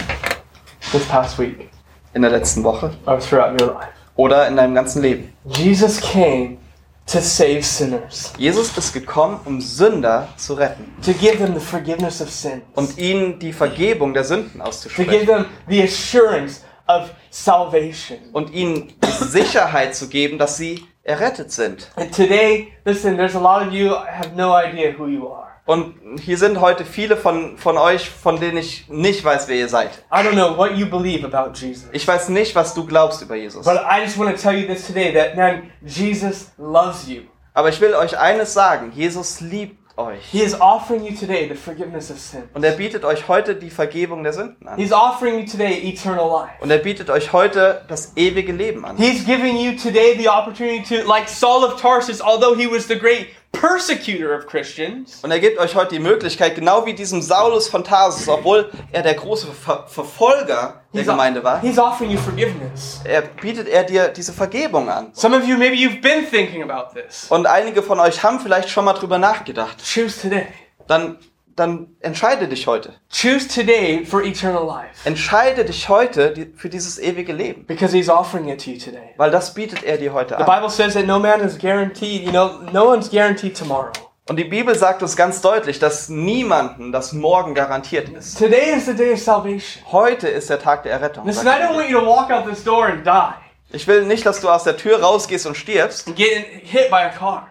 this 0.92 1.06
past 1.08 1.40
week 1.40 1.70
in 2.14 2.22
der 2.22 2.32
letzten 2.32 2.62
Woche 2.66 2.92
or 3.06 3.18
throughout 3.18 3.54
your 3.62 3.76
life. 3.76 3.88
oder 4.18 4.46
in 4.50 4.58
deinem 4.58 4.76
ganzen 4.76 5.02
Leben. 5.02 5.32
Jesus 5.46 6.02
came 6.02 6.58
to 7.06 7.22
save 7.22 7.64
sinners, 7.64 8.34
Jesus 8.38 8.78
ist 8.78 8.92
gekommen, 8.92 9.40
um 9.46 9.62
Sünder 9.62 10.28
zu 10.36 10.56
retten 10.56 10.94
to 11.02 11.14
give 11.14 11.38
them 11.38 11.54
the 11.58 11.62
forgiveness 11.62 12.22
of 12.22 12.30
sins, 12.30 12.62
und 12.76 12.98
ihnen 12.98 13.40
die 13.40 13.54
Vergebung 13.54 14.14
der 14.14 14.26
Sünden 14.26 14.52
to 14.52 14.58
give 14.58 14.68
auszusprechen 14.68 15.26
them 15.26 15.46
the 15.70 15.82
assurance 15.82 16.64
of 16.90 17.10
salvation. 17.30 18.18
und 18.34 18.54
ihnen 18.54 18.96
die 19.02 19.24
Sicherheit 19.24 19.96
zu 19.96 20.10
geben, 20.10 20.38
dass 20.38 20.58
sie 20.58 20.84
errettet 21.04 21.54
sind. 21.54 21.90
And 21.96 22.14
today, 22.14 22.74
listen, 22.84 23.16
there's 23.16 23.38
a 23.38 23.40
lot 23.40 23.66
of 23.66 23.72
you 23.72 23.92
have 23.96 24.36
no 24.36 24.54
idea 24.54 24.92
who 24.92 25.08
you 25.08 25.30
are. 25.32 25.47
Und 25.68 25.96
hier 26.22 26.38
sind 26.38 26.62
heute 26.62 26.86
viele 26.86 27.18
von, 27.18 27.58
von 27.58 27.78
euch, 27.78 28.10
von 28.10 28.40
denen 28.40 28.58
ich 28.58 28.88
nicht 28.88 29.24
weiß, 29.24 29.50
wer 29.50 29.58
ihr 29.58 29.68
seid. 29.68 29.92
I 30.10 30.20
don't 30.20 30.32
know 30.32 30.58
what 30.58 30.72
you 30.78 30.90
believe 30.90 31.26
about 31.26 31.52
Jesus. 31.54 31.90
Ich 31.92 32.08
weiß 32.08 32.30
nicht, 32.30 32.56
was 32.56 32.74
du 32.74 32.86
glaubst 32.86 33.22
über 33.22 33.36
Jesus. 33.36 33.66
But 33.66 33.76
I 33.76 34.02
just 34.02 34.18
want 34.18 34.34
to 34.34 34.42
tell 34.42 34.58
you 34.58 34.66
this 34.66 34.88
today 34.88 35.14
that 35.14 35.36
man, 35.36 35.70
Jesus 35.86 36.52
loves 36.58 37.10
you. 37.10 37.24
Aber 37.54 37.68
ich 37.68 37.82
will 37.82 37.94
euch 37.96 38.18
eines 38.18 38.54
sagen, 38.54 38.94
Jesus 38.96 39.42
liebt 39.42 39.78
euch. 39.98 40.24
He 40.32 40.42
is 40.42 40.56
offering 40.62 41.04
you 41.04 41.14
today 41.14 41.50
the 41.50 41.56
forgiveness 41.56 42.10
of 42.12 42.18
sin. 42.18 42.44
Und 42.54 42.64
er 42.64 42.72
bietet 42.72 43.04
euch 43.04 43.28
heute 43.28 43.56
die 43.56 43.70
Vergebung 43.70 44.24
der 44.24 44.32
Sünden 44.32 44.70
an. 44.70 44.78
He's 44.78 44.94
offering 44.94 45.40
you 45.40 45.46
today 45.46 45.82
eternal 45.84 46.30
life. 46.30 46.54
Und 46.62 46.72
er 46.72 46.78
bietet 46.78 47.10
euch 47.10 47.34
heute 47.34 47.84
das 47.90 48.14
ewige 48.16 48.54
Leben 48.54 48.86
an. 48.86 48.96
He's 48.96 49.26
giving 49.26 49.58
you 49.58 49.74
today 49.74 50.16
the 50.18 50.30
opportunity 50.30 50.84
to, 50.84 51.06
like 51.06 51.28
Saul 51.28 51.66
of 51.66 51.82
Tarsus, 51.82 52.22
although 52.22 52.56
he 52.56 52.72
was 52.72 52.88
the 52.88 52.98
great 52.98 53.28
persecutor 53.52 54.36
of 54.38 54.46
Christians, 54.46 55.20
Und 55.24 55.32
er 55.32 55.40
gibt 55.40 55.58
euch 55.60 55.76
heute 55.76 55.96
die 55.96 56.00
Möglichkeit, 56.02 56.56
genau 56.56 56.86
wie 56.86 56.94
diesem 56.94 57.22
Saulus 57.22 57.68
von 57.68 57.84
Tarsus, 57.84 58.28
obwohl 58.28 58.70
er 58.92 59.02
der 59.02 59.16
große 59.16 59.48
Ver 59.48 59.86
Verfolger 59.88 60.82
der 60.94 61.02
he's, 61.02 61.10
Gemeinde 61.10 61.44
war, 61.44 61.60
he's 61.62 61.80
offering 61.80 62.12
you 62.12 62.18
forgiveness. 62.20 63.02
er 63.04 63.22
bietet 63.22 63.68
er 63.68 63.84
dir 63.84 64.10
diese 64.10 64.34
Vergebung 64.34 64.90
an. 64.90 65.10
Some 65.14 65.36
of 65.36 65.46
you, 65.48 65.58
maybe 65.58 65.76
you've 65.76 66.02
been 66.02 66.30
thinking 66.30 66.70
about 66.70 66.94
this. 67.00 67.28
Und 67.30 67.48
einige 67.48 67.82
von 67.82 68.00
euch 68.00 68.22
haben 68.24 68.40
vielleicht 68.40 68.70
schon 68.70 68.86
mal 68.86 68.94
drüber 68.94 69.18
nachgedacht. 69.18 69.78
Choose 69.84 70.22
today. 70.22 70.48
Dann, 70.88 71.18
dann 71.58 71.88
entscheide 72.02 72.48
dich 72.48 72.68
heute. 72.68 72.94
Choose 73.12 73.48
today 73.48 74.06
for 74.06 74.24
eternal 74.24 74.66
life. 74.66 74.92
Entscheide 75.06 75.66
dich 75.66 75.90
heute 75.90 76.52
für 76.56 76.70
dieses 76.70 77.00
ewige 77.00 77.34
Leben. 77.34 77.66
Because 77.66 77.96
he's 77.96 78.10
offering 78.10 78.48
it 78.48 78.64
to 78.64 78.70
you 78.72 78.78
today. 78.78 79.14
Weil 79.18 79.32
das 79.32 79.54
bietet 79.54 79.84
er 79.84 79.98
dir 79.98 80.14
heute 80.14 80.36
The 80.38 80.44
an. 80.44 80.46
Bible 80.46 80.70
says 80.70 80.94
that 80.94 81.08
no 81.08 81.20
man 81.20 81.42
is 81.42 81.58
guaranteed, 81.58 82.24
you 82.24 82.32
know, 82.32 82.60
no 82.72 82.88
one's 82.88 83.10
guaranteed 83.10 83.58
tomorrow. 83.58 83.92
Und 84.30 84.36
die 84.38 84.44
Bibel 84.44 84.76
sagt 84.76 85.02
uns 85.02 85.16
ganz 85.16 85.42
deutlich, 85.42 85.80
dass 85.80 86.10
niemanden 86.10 86.92
das 86.92 87.14
Morgen 87.14 87.56
garantiert 87.56 88.10
ist. 88.10 88.38
Today 88.38 88.76
is 88.76 88.86
the 88.86 88.94
day 88.94 89.14
of 89.14 89.20
salvation. 89.20 89.84
Heute 89.92 90.28
ist 90.28 90.50
der 90.50 90.60
Tag 90.60 90.84
der 90.84 90.92
Errettung. 90.92 91.26
Listen, 91.26 91.48
I 91.48 91.52
don't 91.52 91.76
want 91.76 91.90
you 91.90 92.00
to 92.00 92.06
walk 92.06 92.30
out 92.30 92.48
this 92.48 92.64
door 92.64 92.86
and 92.86 93.06
die 93.06 93.76
Ich 93.76 93.88
will 93.88 94.06
nicht, 94.06 94.26
dass 94.26 94.42
du 94.42 94.50
aus 94.50 94.64
der 94.64 94.78
Tür 94.78 95.02
rausgehst 95.02 95.48
und 95.48 95.56
stirbst, 95.56 96.08
and 96.08 96.16
get 96.16 96.46
hit 96.62 96.90
by 96.92 96.98
a 96.98 97.10
car. 97.10 97.48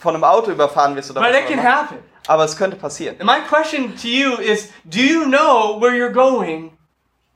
von 0.00 0.14
einem 0.14 0.24
Auto 0.24 0.50
überfahren 0.50 0.94
wirst 0.94 1.10
oder 1.10 1.20
But 1.20 1.30
was 1.30 1.40
it 1.40 1.46
can 1.48 1.62
happen. 1.62 1.98
Aber 2.26 2.44
es 2.44 2.56
könnte 2.56 2.76
passieren. 2.76 3.16
And 3.20 3.26
my 3.26 3.40
question 3.48 3.96
to 3.96 4.08
you 4.08 4.38
is 4.38 4.70
do 4.84 5.00
you 5.00 5.24
know 5.24 5.80
where 5.80 5.94
you're 5.94 6.12
going 6.12 6.72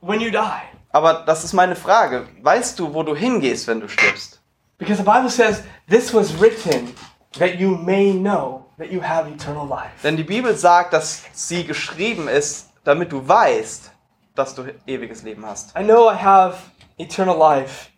when 0.01 0.21
you 0.21 0.31
die? 0.31 0.61
Aber 0.91 1.25
das 1.25 1.43
ist 1.43 1.53
meine 1.53 1.75
Frage. 1.75 2.27
Weißt 2.41 2.79
du, 2.79 2.93
wo 2.93 3.03
du 3.03 3.15
hingehst, 3.15 3.67
wenn 3.67 3.81
du 3.81 3.87
stirbst? 3.89 4.39
Because 4.77 4.97
the 4.97 5.03
Bible 5.03 5.29
says 5.29 5.63
this 5.89 6.13
was 6.13 6.39
written 6.39 6.93
that 7.37 7.59
you 7.59 7.75
may 7.77 8.13
know 8.13 8.65
that 8.77 8.91
you 8.91 9.01
have 9.01 9.27
eternal 9.29 9.67
life. 9.67 10.01
Denn 10.03 10.17
die 10.17 10.23
Bibel 10.23 10.55
sagt, 10.55 10.93
dass 10.93 11.25
sie 11.33 11.65
geschrieben 11.65 12.27
ist, 12.27 12.71
damit 12.83 13.11
du 13.11 13.27
weißt, 13.27 13.91
dass 14.35 14.55
du 14.55 14.63
ewiges 14.85 15.23
Leben 15.23 15.45
hast. 15.45 15.75
I 15.77 15.83
know 15.83 16.09
I 16.09 16.15
have 16.15 16.57
eternal 16.97 17.37
life. 17.37 17.89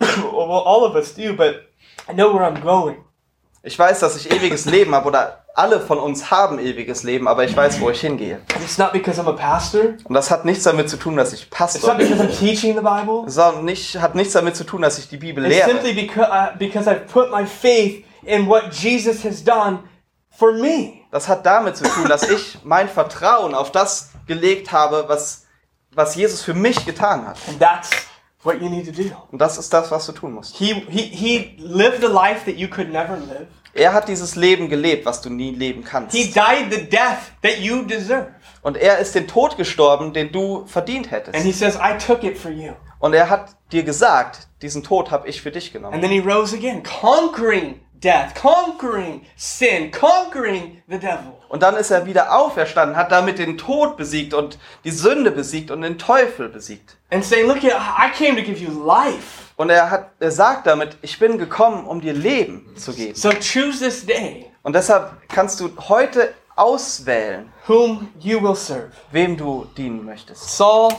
well, 0.00 0.62
all 0.64 0.84
of 0.84 0.94
us 0.94 1.14
do, 1.14 1.34
but 1.34 1.68
I 2.08 2.12
know 2.12 2.32
where 2.32 2.44
I'm 2.44 2.60
going. 2.60 3.04
Ich 3.62 3.78
weiß, 3.78 4.00
dass 4.00 4.16
ich 4.16 4.30
ewiges 4.32 4.64
Leben 4.64 4.94
habe 4.94 5.06
oder 5.08 5.44
alle 5.54 5.80
von 5.80 5.98
uns 5.98 6.30
haben 6.30 6.58
ewiges 6.58 7.02
Leben, 7.02 7.28
aber 7.28 7.44
ich 7.44 7.54
weiß, 7.54 7.80
wo 7.80 7.90
ich 7.90 8.00
hingehe. 8.00 8.40
It's 8.62 8.78
not 8.78 8.92
because 8.92 9.20
I'm 9.20 9.28
a 9.28 9.32
pastor. 9.32 9.94
Und 10.04 10.14
das 10.14 10.30
hat 10.30 10.46
nichts 10.46 10.64
damit 10.64 10.88
zu 10.88 10.96
tun, 10.96 11.16
dass 11.16 11.34
ich 11.34 11.42
It's 11.42 11.50
Pastor 11.50 11.88
not 11.90 11.98
because 11.98 12.22
bin. 12.22 12.30
I'm 12.30 12.38
teaching 12.38 12.74
the 12.74 12.80
Bible. 12.80 13.26
Auch 13.42 13.60
nicht, 13.60 14.00
hat 14.00 14.14
nichts 14.14 14.32
damit 14.32 14.56
zu 14.56 14.64
tun, 14.64 14.80
dass 14.80 14.98
ich 14.98 15.08
die 15.08 15.18
Bibel 15.18 15.44
It's 15.44 15.54
lehre. 15.56 15.68
simply 15.70 15.92
because, 15.92 16.30
uh, 16.30 16.56
because 16.58 16.88
I've 16.88 17.06
put 17.12 17.30
my 17.30 17.44
faith 17.44 18.04
in 18.22 18.46
what 18.48 18.72
Jesus 18.72 19.22
has 19.24 19.44
done 19.44 19.80
for 20.30 20.52
me. 20.52 21.02
Das 21.10 21.28
hat 21.28 21.44
damit 21.44 21.76
zu 21.76 21.84
tun, 21.84 22.08
dass 22.08 22.22
ich 22.22 22.58
mein 22.64 22.88
Vertrauen 22.88 23.54
auf 23.54 23.70
das 23.72 24.10
gelegt 24.26 24.72
habe, 24.72 25.04
was, 25.08 25.44
was 25.92 26.14
Jesus 26.14 26.42
für 26.42 26.54
mich 26.54 26.86
getan 26.86 27.26
hat. 27.26 27.36
And 27.48 27.60
that's 27.60 27.90
what 28.42 28.60
you 28.60 28.68
need 28.68 28.86
to 28.86 28.92
do. 28.92 29.10
Und 29.30 29.40
das 29.40 29.58
ist 29.58 29.72
das, 29.72 29.90
was 29.90 30.06
du 30.06 30.12
tun 30.12 30.32
musst. 30.32 30.56
He, 30.56 30.74
he, 30.88 31.02
he 31.02 31.56
lived 31.58 32.04
a 32.04 32.08
life 32.08 32.44
that 32.50 32.56
you 32.58 32.68
could 32.68 32.90
never 32.90 33.16
live. 33.16 33.46
Er 33.72 33.92
hat 33.92 34.08
dieses 34.08 34.34
Leben 34.34 34.68
gelebt, 34.68 35.06
was 35.06 35.20
du 35.20 35.30
nie 35.30 35.52
leben 35.52 35.84
kannst. 35.84 36.14
He 36.16 36.24
died 36.24 36.72
the 36.72 36.84
death 36.88 37.30
that 37.42 37.58
you 37.60 37.82
deserve. 37.82 38.34
Und 38.62 38.76
er 38.76 38.98
ist 38.98 39.14
den 39.14 39.28
Tod 39.28 39.56
gestorben, 39.56 40.12
den 40.12 40.32
du 40.32 40.64
verdient 40.66 41.06
And 41.06 41.12
hättest. 41.12 41.44
he 41.44 41.52
says, 41.52 41.76
I 41.76 41.96
took 41.96 42.24
it 42.24 42.36
for 42.36 42.50
you. 42.50 42.72
Und 42.98 43.14
er 43.14 43.30
hat 43.30 43.56
dir 43.72 43.84
gesagt, 43.84 44.48
diesen 44.60 44.82
Tod 44.82 45.10
habe 45.10 45.28
ich 45.28 45.40
für 45.40 45.50
dich 45.50 45.66
And 45.66 45.72
genommen. 45.74 46.00
then 46.00 46.10
he 46.10 46.18
rose 46.18 46.54
again, 46.54 46.82
conquering 46.82 47.80
death, 48.02 48.34
conquering 48.34 49.22
sin, 49.36 49.90
conquering 49.90 50.82
the 50.88 50.98
devil. 50.98 51.34
Und 51.48 51.62
dann 51.62 51.76
ist 51.76 51.90
er 51.90 52.06
wieder 52.06 52.34
auferstanden, 52.36 52.96
hat 52.96 53.10
damit 53.12 53.38
den 53.38 53.58
Tod 53.58 53.96
besiegt 53.96 54.34
und 54.34 54.58
die 54.84 54.90
Sünde 54.90 55.30
besiegt 55.30 55.70
und 55.70 55.82
den 55.82 55.98
Teufel 55.98 56.48
besiegt. 56.48 56.96
And 57.10 57.24
saying, 57.24 57.46
Look, 57.46 57.62
I 57.64 58.10
came 58.16 58.36
to 58.36 58.42
give 58.42 58.62
you 58.62 58.70
life. 58.84 59.44
Und 59.56 59.70
er, 59.70 59.90
hat, 59.90 60.10
er 60.20 60.30
sagt 60.30 60.66
damit, 60.66 60.96
ich 61.02 61.18
bin 61.18 61.36
gekommen, 61.38 61.86
um 61.86 62.00
dir 62.00 62.12
Leben 62.14 62.66
zu 62.76 62.92
geben. 62.94 63.14
So 63.14 63.30
choose 63.30 63.78
this 63.84 64.06
day 64.06 64.46
Und 64.62 64.74
deshalb 64.74 65.12
kannst 65.28 65.60
du 65.60 65.70
heute 65.88 66.32
auswählen, 66.56 67.52
whom 67.66 68.08
you 68.18 68.40
will 68.42 68.54
serve. 68.54 68.90
wem 69.12 69.36
du 69.36 69.66
dienen 69.76 70.04
möchtest. 70.04 70.56
Saul 70.56 70.92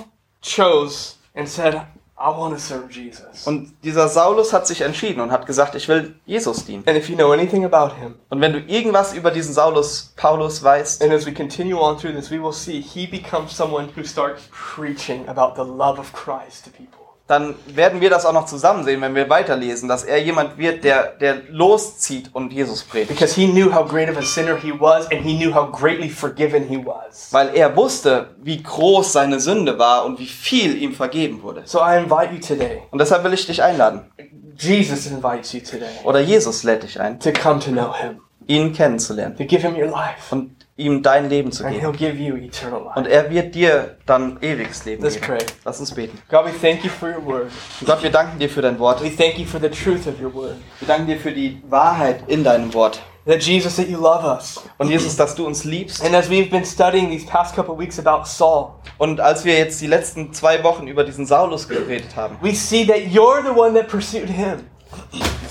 chose 0.43 1.15
and 1.35 1.47
said, 1.47 1.81
I 2.23 2.29
want 2.37 2.53
to 2.53 2.59
serve 2.59 2.91
Jesus. 2.91 3.47
Und 3.47 3.73
dieser 3.83 4.07
Saulus 4.07 4.53
hat 4.53 4.67
sich 4.67 4.81
entschieden 4.81 5.21
und 5.21 5.31
hat 5.31 5.47
gesagt, 5.47 5.73
ich 5.73 5.87
will 5.87 6.13
Jesus 6.27 6.65
dienen. 6.65 6.83
And 6.85 6.95
if 6.95 7.09
you 7.09 7.15
know 7.15 7.31
anything 7.31 7.65
about 7.65 7.95
him, 7.95 8.15
Und 8.29 8.41
wenn 8.41 8.53
du 8.53 8.59
irgendwas 8.59 9.13
über 9.13 9.31
diesen 9.31 9.53
Saulus 9.53 10.13
Paulus 10.15 10.61
weißt, 10.63 11.01
and 11.01 11.11
as 11.11 11.25
we 11.25 11.33
continue 11.33 11.79
on 11.79 11.97
through 11.97 12.13
this, 12.13 12.29
we 12.29 12.41
will 12.41 12.53
see 12.53 12.79
he 12.79 13.07
becomes 13.07 13.55
someone 13.55 13.89
who 13.95 14.03
starts 14.03 14.43
preaching 14.51 15.27
about 15.27 15.55
the 15.55 15.67
love 15.67 15.99
of 15.99 16.13
Christ 16.13 16.65
to 16.65 16.69
people. 16.69 17.00
Dann 17.27 17.55
werden 17.67 18.01
wir 18.01 18.09
das 18.09 18.25
auch 18.25 18.33
noch 18.33 18.45
zusammen 18.45 18.83
sehen, 18.83 19.01
wenn 19.01 19.15
wir 19.15 19.29
weiterlesen, 19.29 19.87
dass 19.87 20.03
er 20.03 20.21
jemand 20.21 20.57
wird, 20.57 20.83
der, 20.83 21.13
der 21.13 21.37
loszieht 21.49 22.29
und 22.33 22.51
Jesus 22.51 22.83
predigt. 22.83 23.09
Because 23.09 23.33
he 23.33 23.47
knew 23.47 23.73
how 23.73 23.87
great 23.87 24.09
of 24.09 24.17
a 24.17 24.21
sinner 24.21 24.57
he 24.57 24.73
was, 24.77 25.09
and 25.11 25.21
he 25.21 25.37
knew 25.37 25.53
how 25.53 25.71
greatly 25.71 26.09
forgiven 26.09 26.67
he 26.67 26.77
was. 26.77 27.31
Weil 27.31 27.55
er 27.55 27.75
wusste, 27.75 28.35
wie 28.41 28.61
groß 28.61 29.13
seine 29.13 29.39
Sünde 29.39 29.79
war 29.79 30.05
und 30.05 30.19
wie 30.19 30.25
viel 30.25 30.81
ihm 30.81 30.93
vergeben 30.93 31.41
wurde. 31.41 31.61
So 31.65 31.79
I 31.79 31.97
invite 31.97 32.33
you 32.33 32.39
today, 32.39 32.83
Und 32.91 32.99
deshalb 32.99 33.23
will 33.23 33.33
ich 33.33 33.45
dich 33.45 33.63
einladen. 33.63 34.11
Jesus 34.57 35.07
invites 35.07 35.53
you 35.53 35.59
today 35.61 35.89
Oder 36.03 36.19
Jesus 36.19 36.63
lädt 36.63 36.83
dich 36.83 36.99
ein, 36.99 37.19
to 37.19 37.31
come 37.31 37.59
to 37.59 37.71
know 37.71 37.93
him, 37.93 38.19
ihn 38.45 38.73
kennenzulernen 38.73 39.35
to 39.37 39.45
give 39.45 39.61
him 39.65 39.75
your 39.75 39.89
life, 39.89 40.31
und 40.31 40.60
ihm 40.81 41.01
dein 41.03 41.29
Leben 41.29 41.51
zu 41.51 41.63
and 41.63 41.73
geben. 41.73 41.85
he'll 41.85 41.97
give 41.97 42.17
you 42.17 42.35
eternal 42.35 42.91
Und 42.95 43.07
er 43.07 43.29
wird 43.29 43.55
dir 43.55 43.95
dann 44.05 44.37
ewiges 44.41 44.85
Leben 44.85 45.03
Let's 45.03 45.15
geben. 45.15 45.27
pray. 45.27 45.45
Lass 45.65 45.79
uns 45.79 45.93
beten. 45.93 46.17
God, 46.29 46.45
we 46.45 46.51
thank 46.51 46.83
you 46.83 46.89
for 46.89 47.09
your 47.09 47.25
word. 47.25 47.51
Und 47.79 47.87
Gott, 47.87 48.03
wir 48.03 48.11
danken 48.11 48.39
dir 48.39 48.49
für 48.49 48.61
dein 48.61 48.77
Wort. 48.79 49.01
We 49.03 49.09
thank 49.09 49.37
you 49.37 49.45
for 49.45 49.59
the 49.59 49.69
truth 49.69 50.07
of 50.07 50.19
your 50.21 50.33
word. 50.33 50.55
Wir 50.79 50.87
danken 50.87 51.07
dir 51.07 51.17
für 51.17 51.31
die 51.31 51.61
Wahrheit 51.69 52.23
in 52.27 52.43
deinem 52.43 52.73
Wort. 52.73 53.01
That 53.27 53.43
Jesus, 53.43 53.75
that 53.75 53.87
you 53.87 53.99
love 54.01 54.25
us. 54.25 54.59
Und 54.79 54.89
Jesus, 54.89 55.15
dass 55.15 55.35
du 55.35 55.45
uns 55.45 55.63
liebst. 55.63 56.03
And 56.03 56.15
as 56.15 56.27
we've 56.27 56.49
been 56.49 56.65
studying 56.65 57.11
these 57.11 57.25
past 57.25 57.55
couple 57.55 57.77
weeks 57.77 57.99
about 57.99 58.25
Saul, 58.25 58.71
Und 58.97 59.19
als 59.19 59.45
wir 59.45 59.55
jetzt 59.57 59.79
die 59.79 59.85
letzten 59.87 60.33
zwei 60.33 60.63
Wochen 60.63 60.87
über 60.87 61.03
diesen 61.03 61.27
Saulus 61.27 61.67
geredet 61.69 62.15
haben, 62.15 62.35
we 62.41 62.53
see 62.55 62.83
that 62.85 62.97
you're 62.97 63.43
the 63.43 63.51
one 63.55 63.75
that 63.75 63.87
pursued 63.87 64.27
him. 64.27 64.65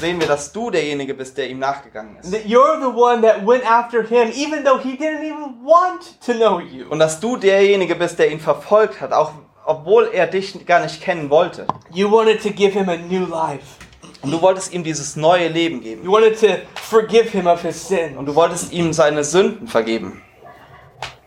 Sehen 0.00 0.18
wir, 0.18 0.26
dass 0.26 0.52
du 0.52 0.70
derjenige 0.70 1.14
bist, 1.14 1.36
der 1.38 1.48
ihm 1.48 1.58
nachgegangen 1.58 2.16
ist. 2.16 2.32
That 2.32 2.44
you're 2.46 2.80
the 2.80 2.96
one 2.96 3.20
that 3.22 3.46
went 3.46 3.64
after 3.70 4.02
him, 4.02 4.30
even 4.34 4.64
though 4.64 4.80
he 4.80 4.96
didn't 4.96 5.22
even 5.22 5.62
want 5.62 6.18
to 6.24 6.32
know 6.32 6.58
you. 6.60 6.86
Und 6.88 6.98
dass 6.98 7.20
du 7.20 7.36
derjenige 7.36 7.94
bist, 7.94 8.18
der 8.18 8.30
ihn 8.30 8.40
verfolgt 8.40 9.00
hat, 9.00 9.12
auch 9.12 9.32
obwohl 9.64 10.08
er 10.12 10.26
dich 10.26 10.66
gar 10.66 10.80
nicht 10.80 11.00
kennen 11.02 11.30
wollte. 11.30 11.66
You 11.92 12.10
wanted 12.10 12.42
to 12.42 12.50
give 12.50 12.72
him 12.72 12.88
a 12.88 12.96
new 12.96 13.26
life. 13.26 13.64
Und 14.22 14.32
du 14.32 14.40
wolltest 14.42 14.72
ihm 14.74 14.82
dieses 14.82 15.16
neue 15.16 15.48
Leben 15.48 15.80
geben. 15.80 16.04
You 16.04 16.12
wanted 16.12 16.38
to 16.40 16.46
forgive 16.74 17.30
him 17.30 17.46
of 17.46 17.62
his 17.62 17.86
sin. 17.88 18.16
Und 18.16 18.26
du 18.26 18.34
wolltest 18.34 18.72
ihm 18.72 18.92
seine 18.92 19.22
Sünden 19.24 19.68
vergeben 19.68 20.22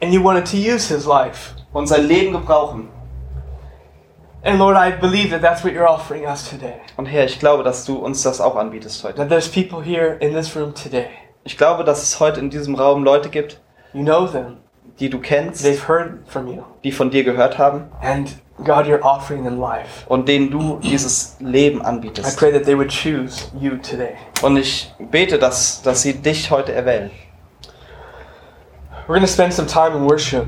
And 0.01 0.13
you 0.13 0.21
wanted 0.21 0.45
to 0.51 0.57
use 0.57 0.93
his 0.93 1.05
life. 1.05 1.53
und 1.71 1.87
sein 1.87 2.05
Leben 2.07 2.33
gebrauchen. 2.33 2.89
And 4.45 4.59
Lord, 4.59 4.75
I 4.75 4.91
believe 4.91 5.29
that 5.29 5.41
that's 5.41 5.63
what 5.63 5.73
you're 5.73 5.87
offering 5.87 6.25
us 6.25 6.49
today. 6.49 6.75
Und 6.97 7.05
Herr, 7.05 7.23
ich 7.25 7.39
glaube, 7.39 7.63
dass 7.63 7.85
du 7.85 7.95
uns 7.97 8.23
das 8.23 8.41
auch 8.41 8.55
anbietest 8.57 9.01
heute. 9.03 9.15
That 9.15 9.29
there's 9.29 9.47
people 9.47 9.81
here 9.81 10.17
in 10.19 10.33
this 10.33 10.53
room 10.55 10.73
today. 10.73 11.07
Ich 11.45 11.57
glaube, 11.57 11.83
dass 11.85 12.03
es 12.03 12.19
heute 12.19 12.39
in 12.41 12.49
diesem 12.49 12.75
Raum 12.75 13.03
Leute 13.03 13.29
gibt, 13.29 13.59
You 13.93 14.03
know 14.03 14.27
them. 14.27 14.57
die 14.99 15.09
du 15.09 15.19
kennst, 15.19 15.63
They've 15.65 15.87
heard 15.87 16.27
from 16.27 16.47
you. 16.47 16.63
die 16.83 16.91
von 16.91 17.09
dir 17.09 17.23
gehört 17.23 17.57
haben 17.57 17.85
And 18.01 18.35
God, 18.57 18.85
you're 18.85 19.01
offering 19.01 19.43
them 19.45 19.59
life. 19.59 20.05
und 20.07 20.27
denen 20.27 20.51
du 20.51 20.77
dieses 20.83 21.37
Leben 21.39 21.79
I 21.79 21.85
anbietest. 21.85 22.37
pray 22.37 22.51
that 22.51 22.63
they 22.65 22.77
would 22.77 22.89
choose 22.91 23.45
you 23.57 23.77
today. 23.77 24.15
Und 24.41 24.57
ich 24.57 24.93
bete, 24.99 25.39
dass, 25.39 25.81
dass 25.83 26.01
sie 26.01 26.13
dich 26.21 26.51
heute 26.51 26.73
erwählen. 26.73 27.11
We're 29.07 29.13
going 29.15 29.21
to 29.21 29.27
spend 29.27 29.53
some 29.53 29.67
time 29.67 29.95
in 29.95 30.03
worship. 30.09 30.47